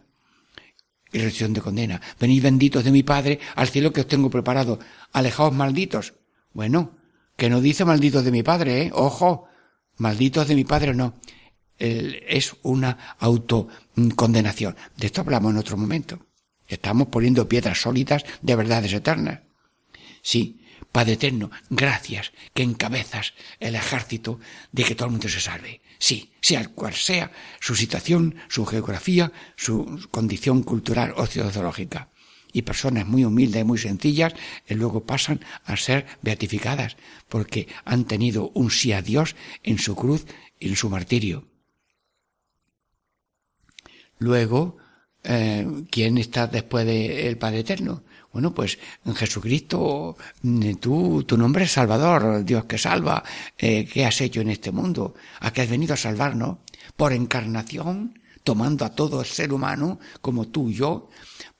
y 1.11 1.17
resurrección 1.17 1.51
de 1.51 1.59
condena. 1.59 2.01
Venid 2.21 2.43
benditos 2.43 2.85
de 2.85 2.91
mi 2.91 3.03
Padre 3.03 3.41
al 3.55 3.67
cielo 3.67 3.91
que 3.91 3.99
os 3.99 4.07
tengo 4.07 4.29
preparado. 4.29 4.79
Alejaos 5.11 5.53
malditos. 5.53 6.13
Bueno, 6.53 6.95
que 7.35 7.49
no 7.49 7.59
dice 7.59 7.83
malditos 7.83 8.23
de 8.23 8.31
mi 8.31 8.41
Padre, 8.41 8.83
¿eh? 8.83 8.91
Ojo, 8.93 9.49
malditos 9.97 10.47
de 10.47 10.55
mi 10.55 10.63
Padre 10.63 10.93
no. 10.93 11.19
Es 11.79 12.55
una 12.63 13.15
autocondenación. 13.19 14.75
De 14.95 15.07
esto 15.07 15.21
hablamos 15.21 15.51
en 15.51 15.57
otro 15.57 15.77
momento. 15.77 16.25
Estamos 16.67 17.07
poniendo 17.07 17.47
piedras 17.47 17.81
sólidas 17.81 18.25
de 18.41 18.55
verdades 18.55 18.93
eternas. 18.93 19.39
Sí, 20.21 20.61
Padre 20.91 21.13
Eterno, 21.13 21.51
gracias 21.69 22.33
que 22.53 22.63
encabezas 22.63 23.33
el 23.59 23.75
ejército 23.75 24.39
de 24.71 24.83
que 24.83 24.95
todo 24.95 25.05
el 25.05 25.11
mundo 25.11 25.29
se 25.29 25.39
salve. 25.39 25.81
Sí, 25.99 26.33
sea 26.41 26.67
cual 26.69 26.93
sea 26.93 27.31
su 27.59 27.75
situación, 27.75 28.35
su 28.49 28.65
geografía, 28.65 29.31
su 29.55 30.07
condición 30.11 30.63
cultural 30.63 31.13
o 31.15 31.25
sociológica. 31.25 32.09
Y 32.51 32.63
personas 32.63 33.05
muy 33.05 33.25
humildes 33.25 33.61
y 33.61 33.65
muy 33.65 33.77
sencillas 33.77 34.33
y 34.67 34.73
luego 34.73 35.05
pasan 35.05 35.41
a 35.65 35.77
ser 35.77 36.05
beatificadas 36.21 36.97
porque 37.29 37.67
han 37.85 38.05
tenido 38.05 38.49
un 38.55 38.71
sí 38.71 38.93
a 38.93 39.01
Dios 39.01 39.35
en 39.63 39.77
su 39.77 39.95
cruz 39.95 40.25
y 40.59 40.69
en 40.69 40.75
su 40.75 40.89
martirio. 40.89 41.47
Luego, 44.19 44.77
eh, 45.23 45.67
¿quién 45.91 46.17
está 46.17 46.47
después 46.47 46.85
del 46.85 47.37
Padre 47.37 47.59
Eterno? 47.59 48.03
Bueno, 48.31 48.53
pues 48.53 48.77
en 49.05 49.15
Jesucristo, 49.15 50.15
mm, 50.41 50.73
tú, 50.75 51.23
tu 51.23 51.37
nombre 51.37 51.63
es 51.65 51.71
Salvador, 51.71 52.45
Dios 52.45 52.65
que 52.65 52.77
salva. 52.77 53.23
Eh, 53.57 53.85
¿Qué 53.91 54.05
has 54.05 54.21
hecho 54.21 54.41
en 54.41 54.49
este 54.49 54.71
mundo? 54.71 55.15
¿A 55.39 55.51
qué 55.51 55.61
has 55.61 55.69
venido 55.69 55.93
a 55.93 55.97
salvarnos? 55.97 56.57
Por 56.95 57.13
encarnación, 57.13 58.19
tomando 58.43 58.85
a 58.85 58.95
todo 58.95 59.21
el 59.21 59.25
ser 59.25 59.51
humano 59.51 59.99
como 60.21 60.47
tú 60.47 60.69
y 60.69 60.75
yo, 60.75 61.09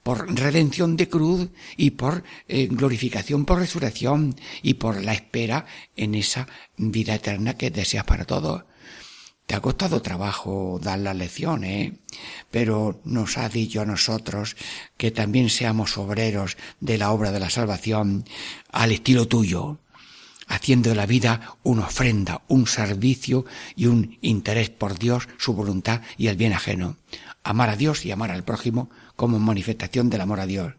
por 0.02 0.32
redención 0.34 0.96
de 0.96 1.08
cruz 1.08 1.50
y 1.76 1.90
por 1.90 2.22
eh, 2.48 2.68
glorificación, 2.68 3.44
por 3.44 3.58
resurrección 3.58 4.34
y 4.62 4.74
por 4.74 5.02
la 5.02 5.12
espera 5.12 5.66
en 5.96 6.14
esa 6.14 6.46
vida 6.76 7.14
eterna 7.16 7.54
que 7.54 7.70
deseas 7.70 8.04
para 8.04 8.24
todos. 8.24 8.64
Te 9.48 9.56
ha 9.56 9.62
costado 9.62 10.02
trabajo 10.02 10.78
dar 10.82 10.98
las 10.98 11.16
lecciones, 11.16 11.70
¿eh? 11.70 11.92
pero 12.50 13.00
nos 13.04 13.38
ha 13.38 13.48
dicho 13.48 13.80
a 13.80 13.86
nosotros 13.86 14.56
que 14.98 15.10
también 15.10 15.48
seamos 15.48 15.96
obreros 15.96 16.58
de 16.80 16.98
la 16.98 17.12
obra 17.12 17.32
de 17.32 17.40
la 17.40 17.48
salvación 17.48 18.26
al 18.70 18.92
estilo 18.92 19.26
tuyo, 19.26 19.78
haciendo 20.48 20.90
de 20.90 20.96
la 20.96 21.06
vida 21.06 21.56
una 21.62 21.86
ofrenda, 21.86 22.42
un 22.48 22.66
servicio 22.66 23.46
y 23.74 23.86
un 23.86 24.18
interés 24.20 24.68
por 24.68 24.98
Dios, 24.98 25.30
su 25.38 25.54
voluntad 25.54 26.02
y 26.18 26.26
el 26.26 26.36
bien 26.36 26.52
ajeno. 26.52 26.98
Amar 27.42 27.70
a 27.70 27.76
Dios 27.76 28.04
y 28.04 28.10
amar 28.10 28.30
al 28.30 28.44
prójimo 28.44 28.90
como 29.16 29.38
manifestación 29.38 30.10
del 30.10 30.20
amor 30.20 30.40
a 30.40 30.46
Dios. 30.46 30.74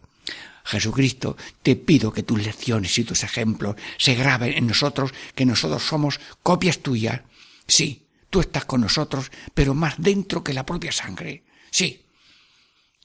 Jesucristo, 0.63 1.37
te 1.63 1.75
pido 1.75 2.13
que 2.13 2.21
tus 2.21 2.45
lecciones 2.45 2.95
y 2.99 3.03
tus 3.03 3.23
ejemplos 3.23 3.77
se 3.97 4.13
graben 4.13 4.55
en 4.55 4.67
nosotros, 4.67 5.11
que 5.33 5.47
nosotros 5.47 5.81
somos 5.81 6.19
copias 6.43 6.77
tuyas. 6.77 7.21
Sí, 7.65 8.03
tú 8.29 8.39
estás 8.39 8.65
con 8.65 8.81
nosotros, 8.81 9.31
pero 9.53 9.73
más 9.73 9.95
dentro 9.97 10.43
que 10.43 10.53
la 10.53 10.65
propia 10.65 10.91
sangre. 10.91 11.43
Sí. 11.71 12.05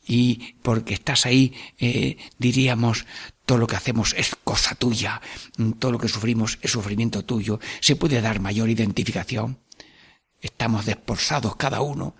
Y 0.07 0.55
porque 0.62 0.95
estás 0.95 1.25
ahí, 1.25 1.55
eh, 1.79 2.18
diríamos, 2.39 3.07
todo 3.47 3.59
lo 3.59 3.66
que 3.66 3.77
hacemos 3.77 4.14
es 4.18 4.37
cosa 4.45 4.75
tuya, 4.75 5.20
todo 5.79 5.93
lo 5.93 5.99
que 5.99 6.09
sufrimos 6.09 6.59
es 6.61 6.70
sufrimiento 6.72 7.25
tuyo. 7.25 7.59
¿Se 7.81 7.97
puede 7.97 8.20
dar 8.20 8.41
mayor 8.41 8.68
identificación? 8.68 9.59
Estamos 10.41 10.85
desposados 10.85 11.57
cada 11.57 11.81
uno 11.81 12.14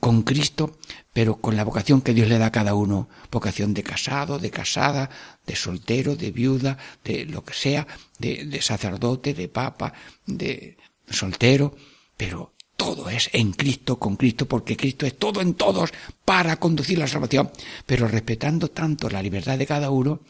con 0.00 0.22
Cristo, 0.22 0.78
pero 1.12 1.36
con 1.36 1.56
la 1.56 1.64
vocación 1.64 2.02
que 2.02 2.12
Dios 2.12 2.28
le 2.28 2.38
da 2.38 2.46
a 2.46 2.52
cada 2.52 2.74
uno, 2.74 3.08
vocación 3.30 3.72
de 3.72 3.82
casado, 3.82 4.38
de 4.38 4.50
casada, 4.50 5.08
de 5.46 5.56
soltero, 5.56 6.14
de 6.14 6.30
viuda, 6.30 6.76
de 7.04 7.24
lo 7.24 7.44
que 7.44 7.54
sea, 7.54 7.86
de 8.18 8.60
sacerdote, 8.60 9.32
de 9.32 9.48
papa, 9.48 9.94
de 10.26 10.76
soltero, 11.12 11.76
pero 12.16 12.52
todo 12.76 13.08
es 13.10 13.30
en 13.32 13.52
Cristo, 13.52 13.98
con 13.98 14.16
Cristo, 14.16 14.46
porque 14.46 14.76
Cristo 14.76 15.06
es 15.06 15.16
todo 15.16 15.40
en 15.40 15.54
todos 15.54 15.92
para 16.24 16.56
conducir 16.56 16.98
la 16.98 17.06
salvación, 17.06 17.50
pero 17.86 18.08
respetando 18.08 18.68
tanto 18.68 19.08
la 19.08 19.22
libertad 19.22 19.56
de 19.56 19.66
cada 19.66 19.90
uno, 19.90 20.20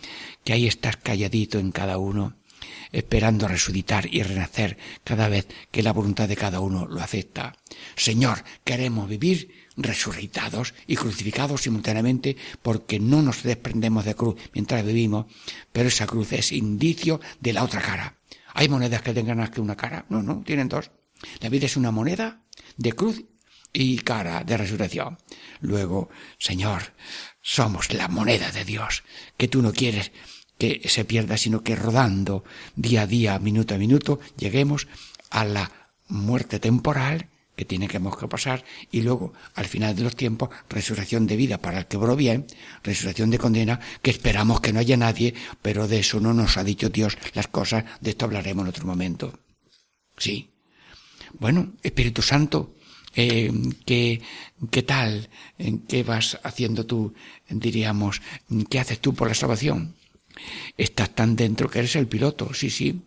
que 0.44 0.52
ahí 0.52 0.66
estás 0.66 0.98
calladito 0.98 1.58
en 1.58 1.72
cada 1.72 1.96
uno, 1.96 2.34
esperando 2.92 3.48
resucitar 3.48 4.06
y 4.12 4.22
renacer 4.22 4.76
cada 5.02 5.28
vez 5.28 5.46
que 5.70 5.82
la 5.82 5.92
voluntad 5.92 6.28
de 6.28 6.36
cada 6.36 6.60
uno 6.60 6.86
lo 6.86 7.00
acepta. 7.00 7.56
Señor, 7.96 8.44
queremos 8.64 9.08
vivir 9.08 9.50
resucitados 9.76 10.74
y 10.86 10.96
crucificados 10.96 11.62
simultáneamente 11.62 12.36
porque 12.60 13.00
no 13.00 13.22
nos 13.22 13.42
desprendemos 13.42 14.04
de 14.04 14.14
cruz 14.14 14.36
mientras 14.52 14.84
vivimos, 14.84 15.26
pero 15.72 15.88
esa 15.88 16.06
cruz 16.06 16.32
es 16.32 16.52
indicio 16.52 17.20
de 17.40 17.54
la 17.54 17.64
otra 17.64 17.80
cara. 17.80 18.16
¿Hay 18.54 18.68
monedas 18.68 19.02
que 19.02 19.14
tengan 19.14 19.38
más 19.38 19.50
que 19.50 19.60
una 19.60 19.76
cara? 19.76 20.04
No, 20.08 20.22
no, 20.22 20.42
tienen 20.44 20.68
dos. 20.68 20.90
La 21.40 21.48
vida 21.48 21.66
es 21.66 21.76
una 21.76 21.90
moneda 21.90 22.42
de 22.76 22.92
cruz 22.92 23.24
y 23.72 23.98
cara 23.98 24.44
de 24.44 24.56
resurrección. 24.56 25.18
Luego, 25.60 26.10
Señor, 26.38 26.94
somos 27.40 27.92
la 27.92 28.08
moneda 28.08 28.50
de 28.50 28.64
Dios, 28.64 29.04
que 29.36 29.48
tú 29.48 29.62
no 29.62 29.72
quieres 29.72 30.12
que 30.58 30.82
se 30.88 31.04
pierda, 31.04 31.36
sino 31.36 31.62
que 31.62 31.74
rodando 31.74 32.44
día 32.76 33.02
a 33.02 33.06
día, 33.06 33.38
minuto 33.38 33.74
a 33.74 33.78
minuto, 33.78 34.20
lleguemos 34.36 34.86
a 35.30 35.44
la 35.44 35.72
muerte 36.08 36.60
temporal 36.60 37.28
que 37.56 37.64
tiene 37.64 37.88
que 37.88 38.00
pasar 38.00 38.64
y 38.90 39.02
luego 39.02 39.32
al 39.54 39.66
final 39.66 39.94
de 39.94 40.02
los 40.02 40.16
tiempos 40.16 40.48
resurrección 40.68 41.26
de 41.26 41.36
vida 41.36 41.58
para 41.58 41.80
el 41.80 41.86
que 41.86 41.96
obró 41.96 42.16
bien, 42.16 42.46
resurrección 42.82 43.30
de 43.30 43.38
condena 43.38 43.80
que 44.00 44.10
esperamos 44.10 44.60
que 44.60 44.72
no 44.72 44.80
haya 44.80 44.96
nadie, 44.96 45.34
pero 45.60 45.88
de 45.88 46.00
eso 46.00 46.20
no 46.20 46.32
nos 46.32 46.56
ha 46.56 46.64
dicho 46.64 46.88
Dios 46.88 47.18
las 47.34 47.48
cosas, 47.48 47.84
de 48.00 48.10
esto 48.10 48.24
hablaremos 48.24 48.64
en 48.64 48.68
otro 48.68 48.86
momento. 48.86 49.38
Sí. 50.16 50.50
Bueno, 51.38 51.72
Espíritu 51.82 52.22
Santo, 52.22 52.74
eh, 53.14 53.50
¿qué, 53.84 54.22
¿qué 54.70 54.82
tal? 54.82 55.28
¿Qué 55.88 56.02
vas 56.02 56.38
haciendo 56.42 56.86
tú? 56.86 57.14
Diríamos, 57.48 58.22
¿qué 58.68 58.80
haces 58.80 59.00
tú 59.00 59.14
por 59.14 59.28
la 59.28 59.34
salvación? 59.34 59.94
Estás 60.76 61.14
tan 61.14 61.36
dentro 61.36 61.68
que 61.68 61.80
eres 61.80 61.96
el 61.96 62.08
piloto, 62.08 62.54
sí, 62.54 62.70
sí. 62.70 63.02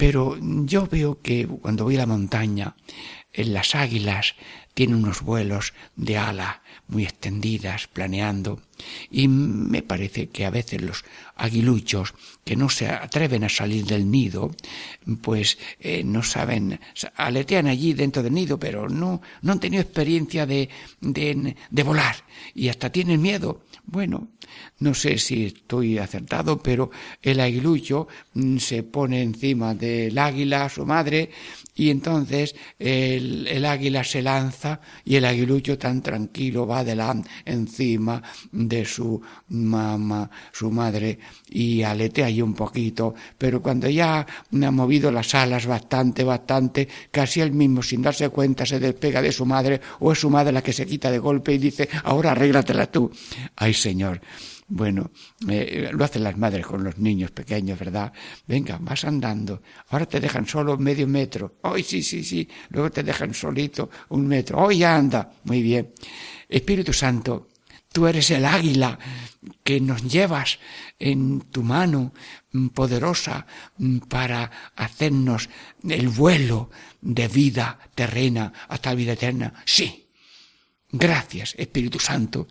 Pero 0.00 0.38
yo 0.40 0.86
veo 0.86 1.20
que 1.20 1.46
cuando 1.46 1.84
voy 1.84 1.96
a 1.96 1.98
la 1.98 2.06
montaña, 2.06 2.74
en 3.34 3.52
las 3.52 3.74
águilas 3.74 4.34
tienen 4.72 4.96
unos 4.96 5.20
vuelos 5.20 5.74
de 5.94 6.16
ala 6.16 6.62
muy 6.88 7.02
extendidas, 7.02 7.86
planeando, 7.86 8.62
y 9.10 9.28
me 9.28 9.82
parece 9.82 10.30
que 10.30 10.46
a 10.46 10.50
veces 10.50 10.80
los 10.80 11.04
aguiluchos 11.36 12.14
que 12.46 12.56
no 12.56 12.70
se 12.70 12.88
atreven 12.88 13.44
a 13.44 13.50
salir 13.50 13.84
del 13.84 14.10
nido, 14.10 14.52
pues 15.20 15.58
eh, 15.80 16.02
no 16.02 16.22
saben, 16.22 16.80
aletean 17.16 17.66
allí 17.66 17.92
dentro 17.92 18.22
del 18.22 18.32
nido, 18.32 18.58
pero 18.58 18.88
no, 18.88 19.20
no 19.42 19.52
han 19.52 19.60
tenido 19.60 19.82
experiencia 19.82 20.46
de, 20.46 20.70
de, 21.02 21.56
de 21.70 21.82
volar 21.82 22.16
y 22.54 22.70
hasta 22.70 22.90
tienen 22.90 23.20
miedo. 23.20 23.60
Bueno, 23.84 24.28
no 24.78 24.94
sé 24.94 25.18
si 25.18 25.46
estoy 25.46 25.98
acertado, 25.98 26.58
pero 26.58 26.90
el 27.22 27.40
aguilucho 27.40 28.08
mm, 28.34 28.58
se 28.58 28.82
pone 28.82 29.22
encima 29.22 29.74
del 29.74 30.16
águila, 30.18 30.68
su 30.68 30.86
madre, 30.86 31.30
y 31.80 31.88
entonces 31.88 32.54
el, 32.78 33.46
el, 33.46 33.64
águila 33.64 34.04
se 34.04 34.20
lanza 34.20 34.82
y 35.02 35.16
el 35.16 35.24
aguilucho 35.24 35.78
tan 35.78 36.02
tranquilo 36.02 36.66
va 36.66 36.84
delante, 36.84 37.30
encima 37.46 38.22
de 38.52 38.84
su 38.84 39.18
mamá, 39.48 40.30
su 40.52 40.70
madre, 40.70 41.18
y 41.48 41.82
aletea 41.82 42.26
ahí 42.26 42.42
un 42.42 42.52
poquito, 42.52 43.14
pero 43.38 43.62
cuando 43.62 43.88
ya 43.88 44.20
ha 44.20 44.70
movido 44.70 45.10
las 45.10 45.34
alas 45.34 45.64
bastante, 45.64 46.22
bastante, 46.22 46.86
casi 47.10 47.40
él 47.40 47.52
mismo, 47.52 47.82
sin 47.82 48.02
darse 48.02 48.28
cuenta, 48.28 48.66
se 48.66 48.78
despega 48.78 49.22
de 49.22 49.32
su 49.32 49.46
madre, 49.46 49.80
o 50.00 50.12
es 50.12 50.18
su 50.18 50.28
madre 50.28 50.52
la 50.52 50.62
que 50.62 50.74
se 50.74 50.84
quita 50.84 51.10
de 51.10 51.18
golpe 51.18 51.54
y 51.54 51.58
dice, 51.58 51.88
ahora 52.04 52.32
arréglatela 52.32 52.90
tú. 52.90 53.10
Ay, 53.56 53.72
Señor, 53.72 54.20
bueno, 54.70 55.10
eh, 55.48 55.90
lo 55.92 56.04
hacen 56.04 56.22
las 56.22 56.38
madres 56.38 56.64
con 56.64 56.84
los 56.84 56.96
niños 56.96 57.32
pequeños, 57.32 57.76
¿verdad? 57.76 58.12
Venga, 58.46 58.78
vas 58.80 59.04
andando. 59.04 59.62
Ahora 59.88 60.06
te 60.06 60.20
dejan 60.20 60.46
solo 60.46 60.78
medio 60.78 61.08
metro. 61.08 61.56
Hoy 61.62 61.82
sí, 61.82 62.04
sí, 62.04 62.22
sí. 62.22 62.48
Luego 62.68 62.88
te 62.90 63.02
dejan 63.02 63.34
solito 63.34 63.90
un 64.10 64.28
metro. 64.28 64.58
Hoy 64.58 64.84
anda. 64.84 65.32
Muy 65.42 65.60
bien. 65.60 65.92
Espíritu 66.48 66.92
Santo, 66.92 67.48
tú 67.92 68.06
eres 68.06 68.30
el 68.30 68.44
águila 68.44 68.96
que 69.64 69.80
nos 69.80 70.04
llevas 70.04 70.60
en 71.00 71.40
tu 71.50 71.64
mano 71.64 72.12
poderosa 72.72 73.46
para 74.08 74.72
hacernos 74.76 75.48
el 75.82 76.08
vuelo 76.08 76.70
de 77.00 77.26
vida 77.26 77.76
terrena 77.96 78.52
hasta 78.68 78.90
la 78.90 78.96
vida 78.96 79.12
eterna. 79.14 79.52
Sí. 79.64 80.06
Gracias, 80.92 81.54
Espíritu 81.58 81.98
Santo 81.98 82.46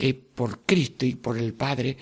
que 0.00 0.14
por 0.14 0.62
Cristo 0.64 1.04
y 1.04 1.14
por 1.14 1.36
el 1.36 1.52
Padre 1.52 1.98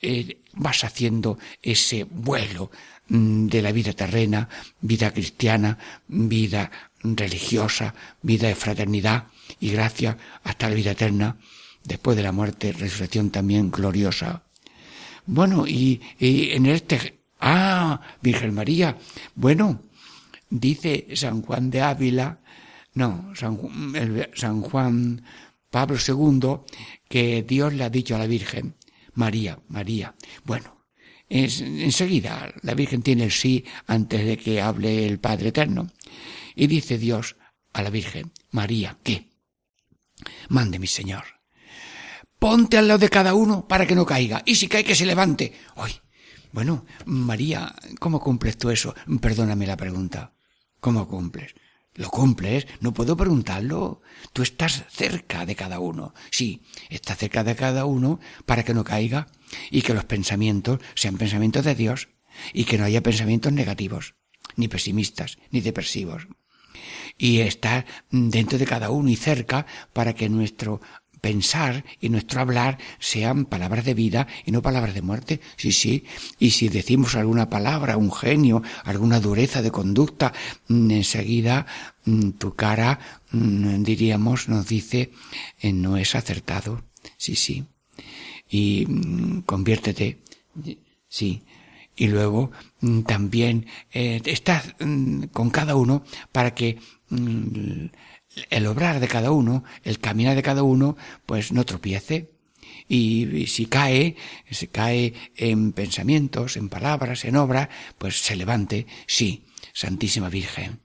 eh, 0.00 0.42
vas 0.54 0.84
haciendo 0.84 1.38
ese 1.60 2.04
vuelo 2.04 2.70
mm, 3.08 3.46
de 3.48 3.60
la 3.60 3.72
vida 3.72 3.92
terrena, 3.92 4.48
vida 4.80 5.12
cristiana, 5.12 5.76
vida 6.06 6.70
religiosa, 7.02 7.94
vida 8.22 8.46
de 8.46 8.54
fraternidad 8.54 9.26
y 9.58 9.70
gracia 9.70 10.16
hasta 10.44 10.68
la 10.68 10.76
vida 10.76 10.92
eterna, 10.92 11.36
después 11.82 12.16
de 12.16 12.22
la 12.22 12.32
muerte, 12.32 12.72
resurrección 12.72 13.30
también 13.30 13.70
gloriosa. 13.70 14.44
Bueno, 15.26 15.66
y, 15.66 16.00
en 16.20 16.66
este... 16.66 17.18
Ah, 17.44 18.00
Virgen 18.22 18.54
María. 18.54 18.96
Bueno, 19.34 19.82
dice 20.48 21.08
San 21.14 21.42
Juan 21.42 21.70
de 21.70 21.80
Ávila, 21.80 22.38
no, 22.94 23.32
San, 23.34 23.58
San 24.34 24.60
Juan 24.62 25.24
Pablo 25.72 25.96
II 25.96 26.60
que 27.08 27.42
Dios 27.42 27.72
le 27.72 27.84
ha 27.84 27.90
dicho 27.90 28.14
a 28.14 28.18
la 28.18 28.26
Virgen, 28.26 28.76
María, 29.14 29.58
María. 29.68 30.14
Bueno, 30.44 30.84
enseguida 31.28 32.52
la 32.60 32.74
Virgen 32.74 33.02
tiene 33.02 33.24
el 33.24 33.32
sí 33.32 33.64
antes 33.86 34.22
de 34.24 34.36
que 34.36 34.60
hable 34.60 35.06
el 35.06 35.18
Padre 35.18 35.48
Eterno. 35.48 35.90
Y 36.54 36.66
dice 36.66 36.98
Dios 36.98 37.36
a 37.72 37.82
la 37.82 37.88
Virgen, 37.88 38.32
María, 38.50 38.98
¿qué? 39.02 39.30
Mande 40.50 40.78
mi 40.78 40.86
Señor. 40.86 41.24
Ponte 42.38 42.76
al 42.76 42.88
lado 42.88 42.98
de 42.98 43.08
cada 43.08 43.32
uno 43.32 43.66
para 43.66 43.86
que 43.86 43.94
no 43.94 44.04
caiga. 44.04 44.42
Y 44.44 44.56
si 44.56 44.68
cae, 44.68 44.84
que 44.84 44.94
se 44.94 45.06
levante. 45.06 45.54
Hoy. 45.76 45.92
Bueno, 46.52 46.84
María, 47.06 47.74
¿cómo 47.98 48.20
cumples 48.20 48.58
tú 48.58 48.68
eso? 48.68 48.94
Perdóname 49.22 49.66
la 49.66 49.78
pregunta. 49.78 50.34
¿Cómo 50.80 51.08
cumples? 51.08 51.54
¿Lo 51.94 52.08
cumples? 52.08 52.66
No 52.80 52.94
puedo 52.94 53.16
preguntarlo. 53.16 54.00
Tú 54.32 54.42
estás 54.42 54.84
cerca 54.90 55.44
de 55.44 55.54
cada 55.54 55.78
uno. 55.78 56.14
Sí, 56.30 56.62
estás 56.88 57.18
cerca 57.18 57.44
de 57.44 57.54
cada 57.54 57.84
uno 57.84 58.18
para 58.46 58.64
que 58.64 58.72
no 58.74 58.82
caiga 58.82 59.28
y 59.70 59.82
que 59.82 59.92
los 59.92 60.04
pensamientos 60.04 60.80
sean 60.94 61.18
pensamientos 61.18 61.64
de 61.64 61.74
Dios 61.74 62.08
y 62.54 62.64
que 62.64 62.78
no 62.78 62.84
haya 62.84 63.02
pensamientos 63.02 63.52
negativos, 63.52 64.14
ni 64.56 64.68
pesimistas, 64.68 65.38
ni 65.50 65.60
depresivos. 65.60 66.28
Y 67.18 67.40
estar 67.40 67.84
dentro 68.10 68.58
de 68.58 68.64
cada 68.64 68.88
uno 68.88 69.10
y 69.10 69.16
cerca 69.16 69.66
para 69.92 70.14
que 70.14 70.30
nuestro 70.30 70.80
pensar 71.22 71.84
y 72.00 72.08
nuestro 72.10 72.40
hablar 72.40 72.78
sean 72.98 73.46
palabras 73.46 73.84
de 73.86 73.94
vida 73.94 74.26
y 74.44 74.50
no 74.50 74.60
palabras 74.60 74.92
de 74.92 75.02
muerte. 75.02 75.40
Sí, 75.56 75.72
sí. 75.72 76.04
Y 76.38 76.50
si 76.50 76.68
decimos 76.68 77.14
alguna 77.14 77.48
palabra, 77.48 77.96
un 77.96 78.12
genio, 78.12 78.62
alguna 78.84 79.20
dureza 79.20 79.62
de 79.62 79.70
conducta, 79.70 80.34
mm, 80.68 80.90
enseguida 80.90 81.64
mm, 82.04 82.30
tu 82.32 82.54
cara, 82.54 82.98
mm, 83.30 83.84
diríamos, 83.84 84.48
nos 84.48 84.66
dice, 84.66 85.12
eh, 85.60 85.72
no 85.72 85.96
es 85.96 86.14
acertado. 86.16 86.82
Sí, 87.16 87.36
sí. 87.36 87.64
Y 88.50 88.86
conviértete. 89.46 90.18
Sí. 91.08 91.44
Y 91.94 92.08
luego 92.08 92.50
también 93.06 93.66
eh, 93.92 94.20
estás 94.24 94.74
con 95.32 95.50
cada 95.50 95.76
uno 95.76 96.02
para 96.32 96.54
que 96.54 96.78
el 98.50 98.66
obrar 98.66 99.00
de 99.00 99.08
cada 99.08 99.30
uno, 99.30 99.64
el 99.84 99.98
caminar 99.98 100.36
de 100.36 100.42
cada 100.42 100.62
uno, 100.62 100.96
pues 101.26 101.52
no 101.52 101.64
tropiece 101.64 102.32
y, 102.88 103.46
si 103.46 103.66
cae, 103.66 104.16
se 104.50 104.68
cae 104.68 105.14
en 105.36 105.72
pensamientos, 105.72 106.56
en 106.56 106.68
palabras, 106.68 107.24
en 107.24 107.36
obra, 107.36 107.68
pues 107.98 108.18
se 108.18 108.36
levante, 108.36 108.86
sí, 109.06 109.44
Santísima 109.72 110.28
Virgen, 110.28 110.80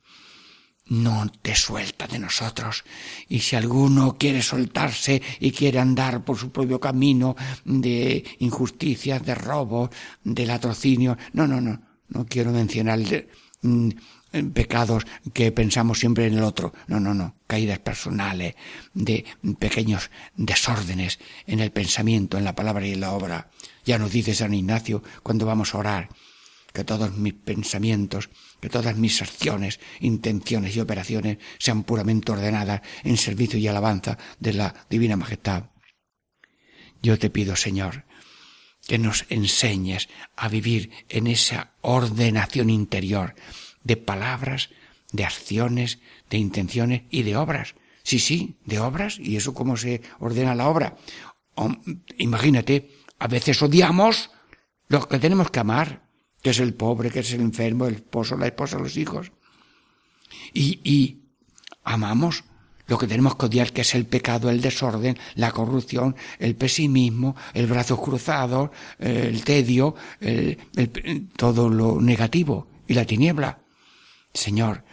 no 0.85 1.29
te 1.41 1.55
suelta 1.55 2.07
de 2.07 2.19
nosotros. 2.19 2.83
Y 3.27 3.39
si 3.39 3.55
alguno 3.55 4.17
quiere 4.17 4.41
soltarse 4.41 5.21
y 5.39 5.51
quiere 5.51 5.79
andar 5.79 6.23
por 6.23 6.37
su 6.37 6.51
propio 6.51 6.79
camino 6.79 7.35
de 7.65 8.23
injusticias, 8.39 9.25
de 9.25 9.35
robo, 9.35 9.89
de 10.23 10.45
latrocinio, 10.45 11.17
no, 11.33 11.45
no, 11.45 11.59
no, 11.59 11.81
no 12.07 12.25
quiero 12.25 12.51
mencionar 12.51 12.99
mm, 13.61 13.89
pecados 14.43 15.05
que 15.33 15.51
pensamos 15.51 15.99
siempre 15.99 16.27
en 16.27 16.35
el 16.35 16.43
otro. 16.43 16.73
No, 16.87 16.99
no, 16.99 17.13
no. 17.13 17.35
Caídas 17.47 17.79
personales, 17.79 18.55
de 18.93 19.25
pequeños 19.59 20.09
desórdenes 20.35 21.19
en 21.45 21.59
el 21.59 21.71
pensamiento, 21.71 22.37
en 22.37 22.43
la 22.43 22.55
palabra 22.55 22.85
y 22.85 22.93
en 22.93 23.01
la 23.01 23.11
obra. 23.11 23.49
Ya 23.85 23.97
nos 23.97 24.11
dice 24.11 24.35
San 24.35 24.53
Ignacio 24.53 25.03
cuando 25.23 25.45
vamos 25.45 25.73
a 25.73 25.77
orar 25.77 26.09
que 26.73 26.83
todos 26.83 27.17
mis 27.17 27.33
pensamientos, 27.33 28.29
que 28.61 28.69
todas 28.69 28.95
mis 28.97 29.21
acciones, 29.21 29.79
intenciones 29.99 30.75
y 30.75 30.79
operaciones 30.79 31.39
sean 31.57 31.83
puramente 31.83 32.31
ordenadas 32.31 32.81
en 33.03 33.17
servicio 33.17 33.57
y 33.57 33.67
alabanza 33.67 34.17
de 34.39 34.53
la 34.53 34.75
Divina 34.89 35.15
Majestad. 35.15 35.71
Yo 37.01 37.17
te 37.17 37.29
pido, 37.29 37.55
Señor, 37.55 38.05
que 38.87 38.97
nos 38.97 39.25
enseñes 39.29 40.07
a 40.35 40.49
vivir 40.49 40.91
en 41.09 41.27
esa 41.27 41.73
ordenación 41.81 42.69
interior 42.69 43.35
de 43.87 43.95
palabras, 43.95 44.69
de 45.13 45.23
acciones, 45.23 45.99
de 46.29 46.37
intenciones 46.37 47.03
y 47.09 47.23
de 47.23 47.37
obras. 47.37 47.75
Sí, 48.03 48.19
sí, 48.19 48.57
de 48.65 48.79
obras. 48.79 49.17
¿Y 49.17 49.37
eso 49.37 49.53
cómo 49.53 49.77
se 49.77 50.01
ordena 50.19 50.53
la 50.53 50.67
obra? 50.67 50.97
imagínate, 52.17 52.91
a 53.17 53.27
veces 53.27 53.59
odiamos 53.63 54.29
lo 54.89 55.07
que 55.07 55.17
tenemos 55.17 55.49
que 55.49 55.59
amar, 55.59 56.03
que 56.43 56.51
es 56.51 56.59
el 56.59 56.75
pobre, 56.75 57.09
que 57.09 57.21
es 57.21 57.33
el 57.33 57.41
enfermo, 57.41 57.87
el 57.87 57.95
esposo, 57.95 58.37
la 58.37 58.45
esposa, 58.45 58.77
los 58.77 58.95
hijos. 58.95 59.31
Y, 60.53 60.81
y 60.83 61.23
amamos 61.83 62.43
lo 62.85 62.99
que 62.99 63.07
tenemos 63.07 63.35
que 63.35 63.47
odiar, 63.47 63.73
que 63.73 63.81
es 63.81 63.95
el 63.95 64.05
pecado, 64.05 64.51
el 64.51 64.61
desorden, 64.61 65.17
la 65.33 65.51
corrupción, 65.51 66.15
el 66.37 66.55
pesimismo, 66.55 67.35
el 67.55 67.65
brazo 67.65 67.99
cruzado, 67.99 68.71
el 68.99 69.43
tedio, 69.43 69.95
todo 71.35 71.69
lo 71.69 71.99
negativo 71.99 72.67
y 72.87 72.93
la 72.93 73.05
tiniebla. 73.05 73.66
Señor, 74.37 74.83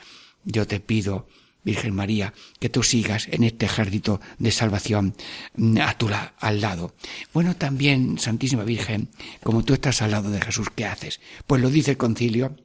yo 0.45 0.67
te 0.67 0.81
pido, 0.81 1.29
Virgen 1.65 1.95
María, 1.95 2.35
que 2.61 2.69
tú 2.69 2.83
sigas 2.83 3.29
en 3.31 3.45
este 3.45 3.67
ejército 3.67 4.21
de 4.39 4.51
salvación 4.51 5.15
mm, 5.57 5.79
a 5.81 5.97
tu 5.97 6.09
al 6.39 6.61
lado. 6.61 6.95
Bueno, 7.33 7.57
también, 7.57 8.19
Santísima 8.19 8.65
Virgen, 8.65 9.11
como 9.43 9.65
tú 9.65 9.75
estás 9.75 10.03
al 10.03 10.11
lado 10.11 10.31
de 10.31 10.41
Jesús, 10.41 10.69
¿qué 10.75 10.85
haces? 10.85 11.21
Pues 11.47 11.63
lo 11.63 11.71
dice 11.71 11.93
el 11.93 11.97
concilio, 11.97 12.57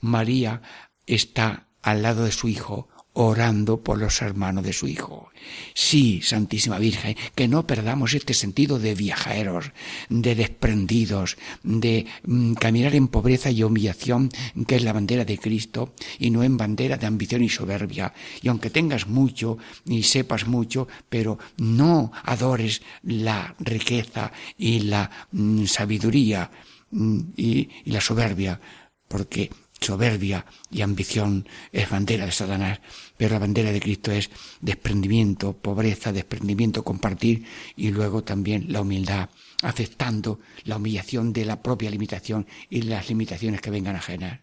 María 0.00 0.62
está 1.06 1.68
al 1.82 2.02
lado 2.02 2.24
de 2.24 2.32
su 2.32 2.48
Hijo, 2.48 2.88
orando 3.14 3.80
por 3.80 3.98
los 3.98 4.20
hermanos 4.22 4.64
de 4.64 4.72
su 4.72 4.86
Hijo. 4.86 5.30
Sí, 5.72 6.20
Santísima 6.22 6.78
Virgen, 6.78 7.16
que 7.34 7.48
no 7.48 7.66
perdamos 7.66 8.12
este 8.12 8.34
sentido 8.34 8.78
de 8.78 8.94
viajeros, 8.94 9.72
de 10.08 10.34
desprendidos, 10.34 11.36
de 11.62 12.06
mm, 12.24 12.54
caminar 12.54 12.94
en 12.94 13.08
pobreza 13.08 13.50
y 13.50 13.62
humillación, 13.62 14.30
que 14.66 14.76
es 14.76 14.84
la 14.84 14.92
bandera 14.92 15.24
de 15.24 15.38
Cristo, 15.38 15.94
y 16.18 16.30
no 16.30 16.42
en 16.42 16.56
bandera 16.56 16.96
de 16.96 17.06
ambición 17.06 17.42
y 17.42 17.48
soberbia. 17.48 18.12
Y 18.42 18.48
aunque 18.48 18.70
tengas 18.70 19.06
mucho 19.06 19.58
y 19.86 20.02
sepas 20.02 20.46
mucho, 20.46 20.88
pero 21.08 21.38
no 21.56 22.10
adores 22.24 22.82
la 23.02 23.54
riqueza 23.60 24.32
y 24.58 24.80
la 24.80 25.10
mm, 25.30 25.66
sabiduría 25.66 26.50
mm, 26.90 27.20
y 27.36 27.68
la 27.84 28.00
soberbia, 28.00 28.60
porque 29.06 29.50
soberbia 29.84 30.46
y 30.70 30.82
ambición 30.82 31.48
es 31.72 31.88
bandera 31.88 32.26
de 32.26 32.32
Satanás, 32.32 32.80
pero 33.16 33.34
la 33.34 33.38
bandera 33.38 33.70
de 33.70 33.80
Cristo 33.80 34.10
es 34.10 34.30
desprendimiento, 34.60 35.56
pobreza, 35.56 36.12
desprendimiento, 36.12 36.82
compartir 36.82 37.44
y 37.76 37.90
luego 37.90 38.24
también 38.24 38.72
la 38.72 38.80
humildad, 38.80 39.28
aceptando 39.62 40.40
la 40.64 40.76
humillación 40.76 41.32
de 41.32 41.44
la 41.44 41.62
propia 41.62 41.90
limitación 41.90 42.46
y 42.70 42.82
las 42.82 43.08
limitaciones 43.08 43.60
que 43.60 43.70
vengan 43.70 43.96
a 43.96 44.00
generar. 44.00 44.42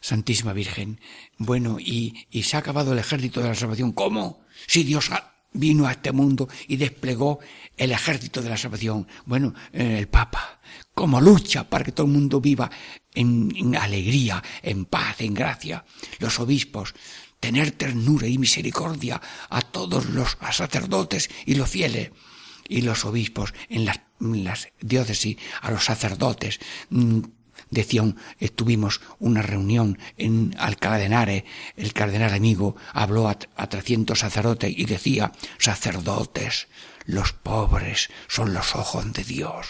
Santísima 0.00 0.52
Virgen, 0.52 1.00
bueno, 1.38 1.78
y, 1.78 2.26
y 2.30 2.42
se 2.42 2.56
ha 2.56 2.60
acabado 2.60 2.92
el 2.92 2.98
ejército 2.98 3.40
de 3.40 3.48
la 3.48 3.54
salvación. 3.54 3.92
¿Cómo? 3.92 4.40
Si 4.66 4.82
Dios 4.82 5.10
vino 5.52 5.86
a 5.86 5.92
este 5.92 6.12
mundo 6.12 6.48
y 6.66 6.76
desplegó 6.76 7.40
el 7.76 7.92
ejército 7.92 8.42
de 8.42 8.50
la 8.50 8.56
salvación. 8.56 9.06
Bueno, 9.26 9.54
eh, 9.72 9.98
el 9.98 10.08
Papa, 10.08 10.60
como 10.94 11.20
lucha 11.20 11.68
para 11.68 11.84
que 11.84 11.92
todo 11.92 12.06
el 12.06 12.12
mundo 12.12 12.40
viva 12.40 12.70
en, 13.14 13.76
alegría, 13.76 14.42
en 14.62 14.84
paz, 14.84 15.20
en 15.20 15.34
gracia. 15.34 15.84
Los 16.18 16.40
obispos, 16.40 16.94
tener 17.40 17.72
ternura 17.72 18.26
y 18.26 18.38
misericordia 18.38 19.20
a 19.50 19.60
todos 19.62 20.06
los 20.06 20.38
sacerdotes 20.52 21.30
y 21.46 21.54
los 21.54 21.68
fieles. 21.68 22.10
Y 22.68 22.82
los 22.82 23.04
obispos 23.04 23.52
en 23.68 23.84
las, 23.84 24.68
diócesis, 24.80 25.36
a 25.60 25.70
los 25.70 25.84
sacerdotes. 25.84 26.60
Mm, 26.90 27.20
decían, 27.70 28.16
estuvimos 28.38 29.00
una 29.18 29.42
reunión 29.42 29.98
en 30.16 30.54
Alcalá 30.58 30.98
de 30.98 31.44
el 31.76 31.92
cardenal 31.92 32.32
amigo 32.32 32.76
habló 32.92 33.28
a, 33.28 33.38
a 33.56 33.68
300 33.68 34.18
sacerdotes 34.18 34.72
y 34.76 34.84
decía, 34.84 35.32
sacerdotes, 35.58 36.68
los 37.04 37.32
pobres 37.32 38.10
son 38.28 38.54
los 38.54 38.74
ojos 38.74 39.12
de 39.12 39.24
Dios. 39.24 39.66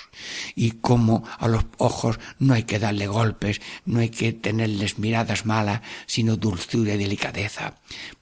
Y 0.54 0.72
como 0.72 1.24
a 1.38 1.48
los 1.48 1.64
ojos 1.78 2.18
no 2.38 2.54
hay 2.54 2.64
que 2.64 2.78
darle 2.78 3.06
golpes, 3.06 3.60
no 3.84 4.00
hay 4.00 4.10
que 4.10 4.32
tenerles 4.32 4.98
miradas 4.98 5.46
malas, 5.46 5.82
sino 6.06 6.36
dulzura 6.36 6.94
y 6.94 6.98
delicadeza. 6.98 7.74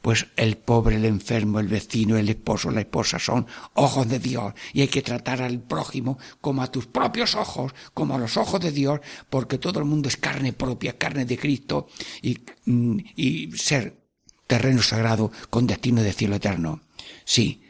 Pues 0.02 0.26
el 0.36 0.56
pobre, 0.56 0.96
el 0.96 1.04
enfermo, 1.04 1.60
el 1.60 1.68
vecino, 1.68 2.16
el 2.16 2.28
esposo, 2.28 2.70
la 2.70 2.80
esposa 2.80 3.18
son 3.18 3.46
ojos 3.74 4.08
de 4.08 4.18
Dios. 4.18 4.54
Y 4.72 4.82
hay 4.82 4.88
que 4.88 5.02
tratar 5.02 5.42
al 5.42 5.60
prójimo 5.60 6.18
como 6.40 6.62
a 6.62 6.70
tus 6.70 6.86
propios 6.86 7.34
ojos, 7.34 7.72
como 7.94 8.14
a 8.14 8.18
los 8.18 8.36
ojos 8.36 8.60
de 8.60 8.72
Dios, 8.72 9.00
porque 9.28 9.58
todo 9.58 9.78
el 9.80 9.84
mundo 9.84 10.08
es 10.08 10.16
carne 10.16 10.52
propia, 10.52 10.98
carne 10.98 11.24
de 11.24 11.38
Cristo, 11.38 11.88
y, 12.22 12.38
mm, 12.64 12.98
y 13.16 13.52
ser 13.52 14.00
terreno 14.46 14.82
sagrado 14.82 15.30
con 15.48 15.66
destino 15.66 16.02
de 16.02 16.12
cielo 16.12 16.36
eterno. 16.36 16.80
Sí, 17.24 17.62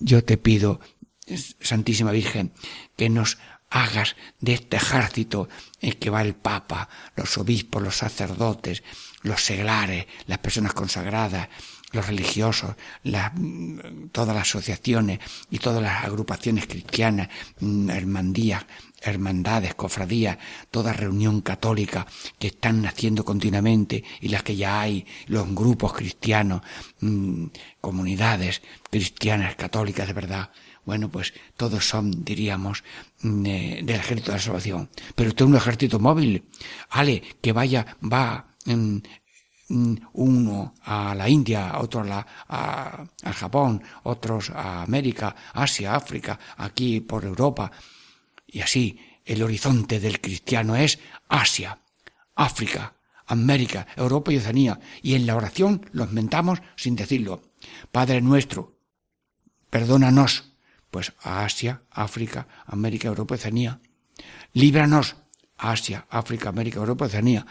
yo 0.00 0.24
te 0.24 0.36
pido, 0.36 0.80
Santísima 1.60 2.10
Virgen, 2.10 2.52
que 2.96 3.08
nos 3.08 3.38
hagas 3.70 4.16
de 4.40 4.54
este 4.54 4.76
ejército 4.76 5.48
en 5.80 5.92
que 5.92 6.10
va 6.10 6.22
el 6.22 6.34
Papa, 6.34 6.88
los 7.14 7.38
obispos, 7.38 7.82
los 7.82 7.96
sacerdotes, 7.96 8.82
los 9.22 9.44
seglares, 9.44 10.06
las 10.26 10.38
personas 10.38 10.74
consagradas, 10.74 11.48
los 11.92 12.06
religiosos, 12.06 12.74
todas 14.12 14.34
las 14.34 14.42
asociaciones 14.42 15.20
y 15.50 15.58
todas 15.58 15.82
las 15.82 16.04
agrupaciones 16.04 16.66
cristianas, 16.66 17.28
mm, 17.60 17.90
hermandías, 17.90 18.64
hermandades, 19.00 19.74
cofradías, 19.74 20.38
toda 20.70 20.92
reunión 20.92 21.40
católica 21.40 22.06
que 22.38 22.48
están 22.48 22.82
naciendo 22.82 23.24
continuamente 23.24 24.04
y 24.20 24.28
las 24.28 24.42
que 24.42 24.56
ya 24.56 24.80
hay, 24.80 25.06
los 25.26 25.52
grupos 25.54 25.92
cristianos, 25.92 26.62
mm, 27.00 27.46
comunidades 27.80 28.62
cristianas, 28.90 29.56
católicas 29.56 30.06
de 30.06 30.12
verdad. 30.12 30.50
Bueno, 30.84 31.10
pues 31.10 31.34
todos 31.56 31.86
son, 31.86 32.24
diríamos, 32.24 32.84
mm, 33.22 33.46
eh, 33.46 33.80
del 33.84 33.96
ejército 33.96 34.32
de 34.32 34.38
la 34.38 34.42
salvación. 34.42 34.90
Pero 35.14 35.30
usted 35.30 35.44
es 35.44 35.50
un 35.50 35.56
ejército 35.56 35.98
móvil. 35.98 36.44
Ale, 36.90 37.22
que 37.40 37.52
vaya, 37.52 37.96
va, 38.02 38.46
Mm, 39.70 39.94
uno 40.14 40.74
a 40.82 41.14
la 41.14 41.28
India, 41.28 41.78
otro 41.78 42.00
a, 42.00 42.04
la, 42.04 42.26
a, 42.48 43.32
Japón, 43.32 43.80
otros 44.02 44.50
a 44.50 44.82
América, 44.82 45.34
Asia, 45.54 45.94
África, 45.94 46.38
aquí 46.56 47.00
por 47.00 47.24
Europa. 47.24 47.70
Y 48.50 48.60
así 48.60 49.00
el 49.24 49.42
horizonte 49.42 50.00
del 50.00 50.20
cristiano 50.20 50.76
es 50.76 50.98
Asia, 51.28 51.82
África, 52.34 52.96
América, 53.26 53.86
Europa 53.96 54.32
y 54.32 54.38
Oceanía. 54.38 54.80
Y 55.02 55.14
en 55.14 55.26
la 55.26 55.36
oración 55.36 55.86
los 55.92 56.12
mentamos 56.12 56.60
sin 56.76 56.96
decirlo. 56.96 57.42
Padre 57.92 58.20
nuestro, 58.20 58.78
perdónanos, 59.68 60.52
pues 60.90 61.12
a 61.22 61.44
Asia, 61.44 61.82
África, 61.90 62.48
América, 62.66 63.08
Europa 63.08 63.34
y 63.34 63.38
Oceanía. 63.38 63.80
Líbranos, 64.52 65.16
Asia, 65.56 66.06
África, 66.10 66.48
América, 66.48 66.80
Europa 66.80 67.04
Oceanía 67.04 67.46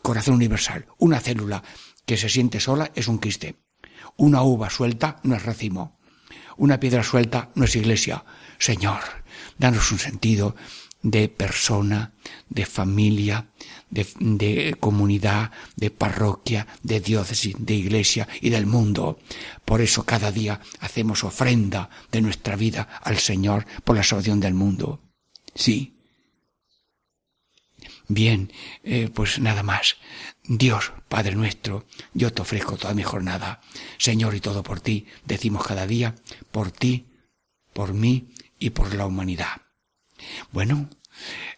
corazón 0.00 0.34
universal. 0.34 0.86
Una 0.98 1.20
célula 1.20 1.62
que 2.06 2.16
se 2.16 2.28
siente 2.28 2.60
sola 2.60 2.90
es 2.94 3.08
un 3.08 3.18
quiste. 3.18 3.56
Una 4.16 4.42
uva 4.42 4.70
suelta 4.70 5.20
no 5.22 5.34
es 5.36 5.42
racimo. 5.42 5.97
Una 6.58 6.78
piedra 6.78 7.02
suelta 7.02 7.50
no 7.54 7.64
es 7.64 7.76
iglesia. 7.76 8.24
Señor, 8.58 9.00
danos 9.58 9.90
un 9.92 9.98
sentido 9.98 10.56
de 11.02 11.28
persona, 11.28 12.12
de 12.48 12.66
familia, 12.66 13.46
de, 13.90 14.06
de, 14.18 14.76
comunidad, 14.78 15.52
de 15.76 15.90
parroquia, 15.90 16.66
de 16.82 17.00
diócesis, 17.00 17.54
de 17.58 17.74
iglesia 17.74 18.28
y 18.40 18.50
del 18.50 18.66
mundo. 18.66 19.20
Por 19.64 19.80
eso 19.80 20.04
cada 20.04 20.32
día 20.32 20.60
hacemos 20.80 21.22
ofrenda 21.22 21.90
de 22.10 22.20
nuestra 22.20 22.56
vida 22.56 22.88
al 23.02 23.18
Señor 23.18 23.64
por 23.84 23.96
la 23.96 24.02
salvación 24.02 24.40
del 24.40 24.54
mundo. 24.54 25.00
Sí. 25.54 25.97
Bien, 28.08 28.50
eh, 28.84 29.10
pues 29.12 29.38
nada 29.38 29.62
más. 29.62 29.96
Dios, 30.44 30.92
Padre 31.08 31.34
nuestro, 31.34 31.86
yo 32.14 32.32
te 32.32 32.40
ofrezco 32.40 32.76
toda 32.76 32.94
mi 32.94 33.02
jornada. 33.02 33.60
Señor, 33.98 34.34
y 34.34 34.40
todo 34.40 34.62
por 34.62 34.80
ti, 34.80 35.06
decimos 35.26 35.66
cada 35.66 35.86
día, 35.86 36.14
por 36.50 36.70
ti, 36.70 37.06
por 37.74 37.92
mí 37.92 38.32
y 38.58 38.70
por 38.70 38.94
la 38.94 39.06
humanidad. 39.06 39.60
Bueno, 40.50 40.88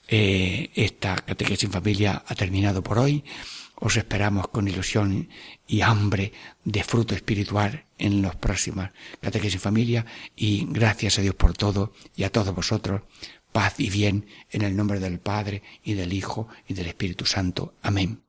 eh, 0.09 0.71
esta 0.75 1.17
catequesis 1.17 1.65
en 1.65 1.73
familia 1.73 2.25
ha 2.27 2.35
terminado 2.35 2.83
por 2.83 2.99
hoy. 2.99 3.25
Os 3.77 3.97
esperamos 3.97 4.49
con 4.49 4.69
ilusión 4.69 5.29
y 5.67 5.81
hambre 5.81 6.33
de 6.65 6.83
fruto 6.85 7.15
espiritual 7.15 7.87
en 7.97 8.21
los 8.21 8.35
próximos 8.37 8.91
catequesis 9.21 9.55
en 9.55 9.61
familia 9.61 10.07
y 10.37 10.67
gracias 10.69 11.19
a 11.19 11.23
Dios 11.23 11.35
por 11.35 11.55
todo 11.55 11.95
y 12.15 12.25
a 12.25 12.31
todos 12.31 12.55
vosotros. 12.55 13.03
Paz 13.53 13.79
y 13.79 13.91
bien 13.91 14.27
en 14.51 14.63
el 14.63 14.77
nombre 14.77 15.01
del 15.01 15.19
Padre 15.19 15.63
y 15.83 15.95
del 15.95 16.13
Hijo 16.13 16.49
y 16.69 16.75
del 16.75 16.87
Espíritu 16.87 17.25
Santo. 17.27 17.75
Amén. 17.83 18.23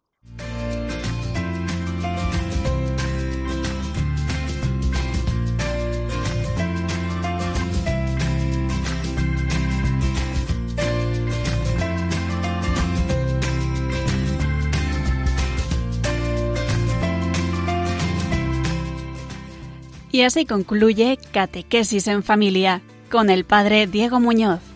Y 20.11 20.23
así 20.23 20.45
concluye 20.45 21.17
Catequesis 21.31 22.07
en 22.07 22.21
Familia 22.21 22.81
con 23.09 23.29
el 23.29 23.45
Padre 23.45 23.87
Diego 23.87 24.19
Muñoz. 24.19 24.70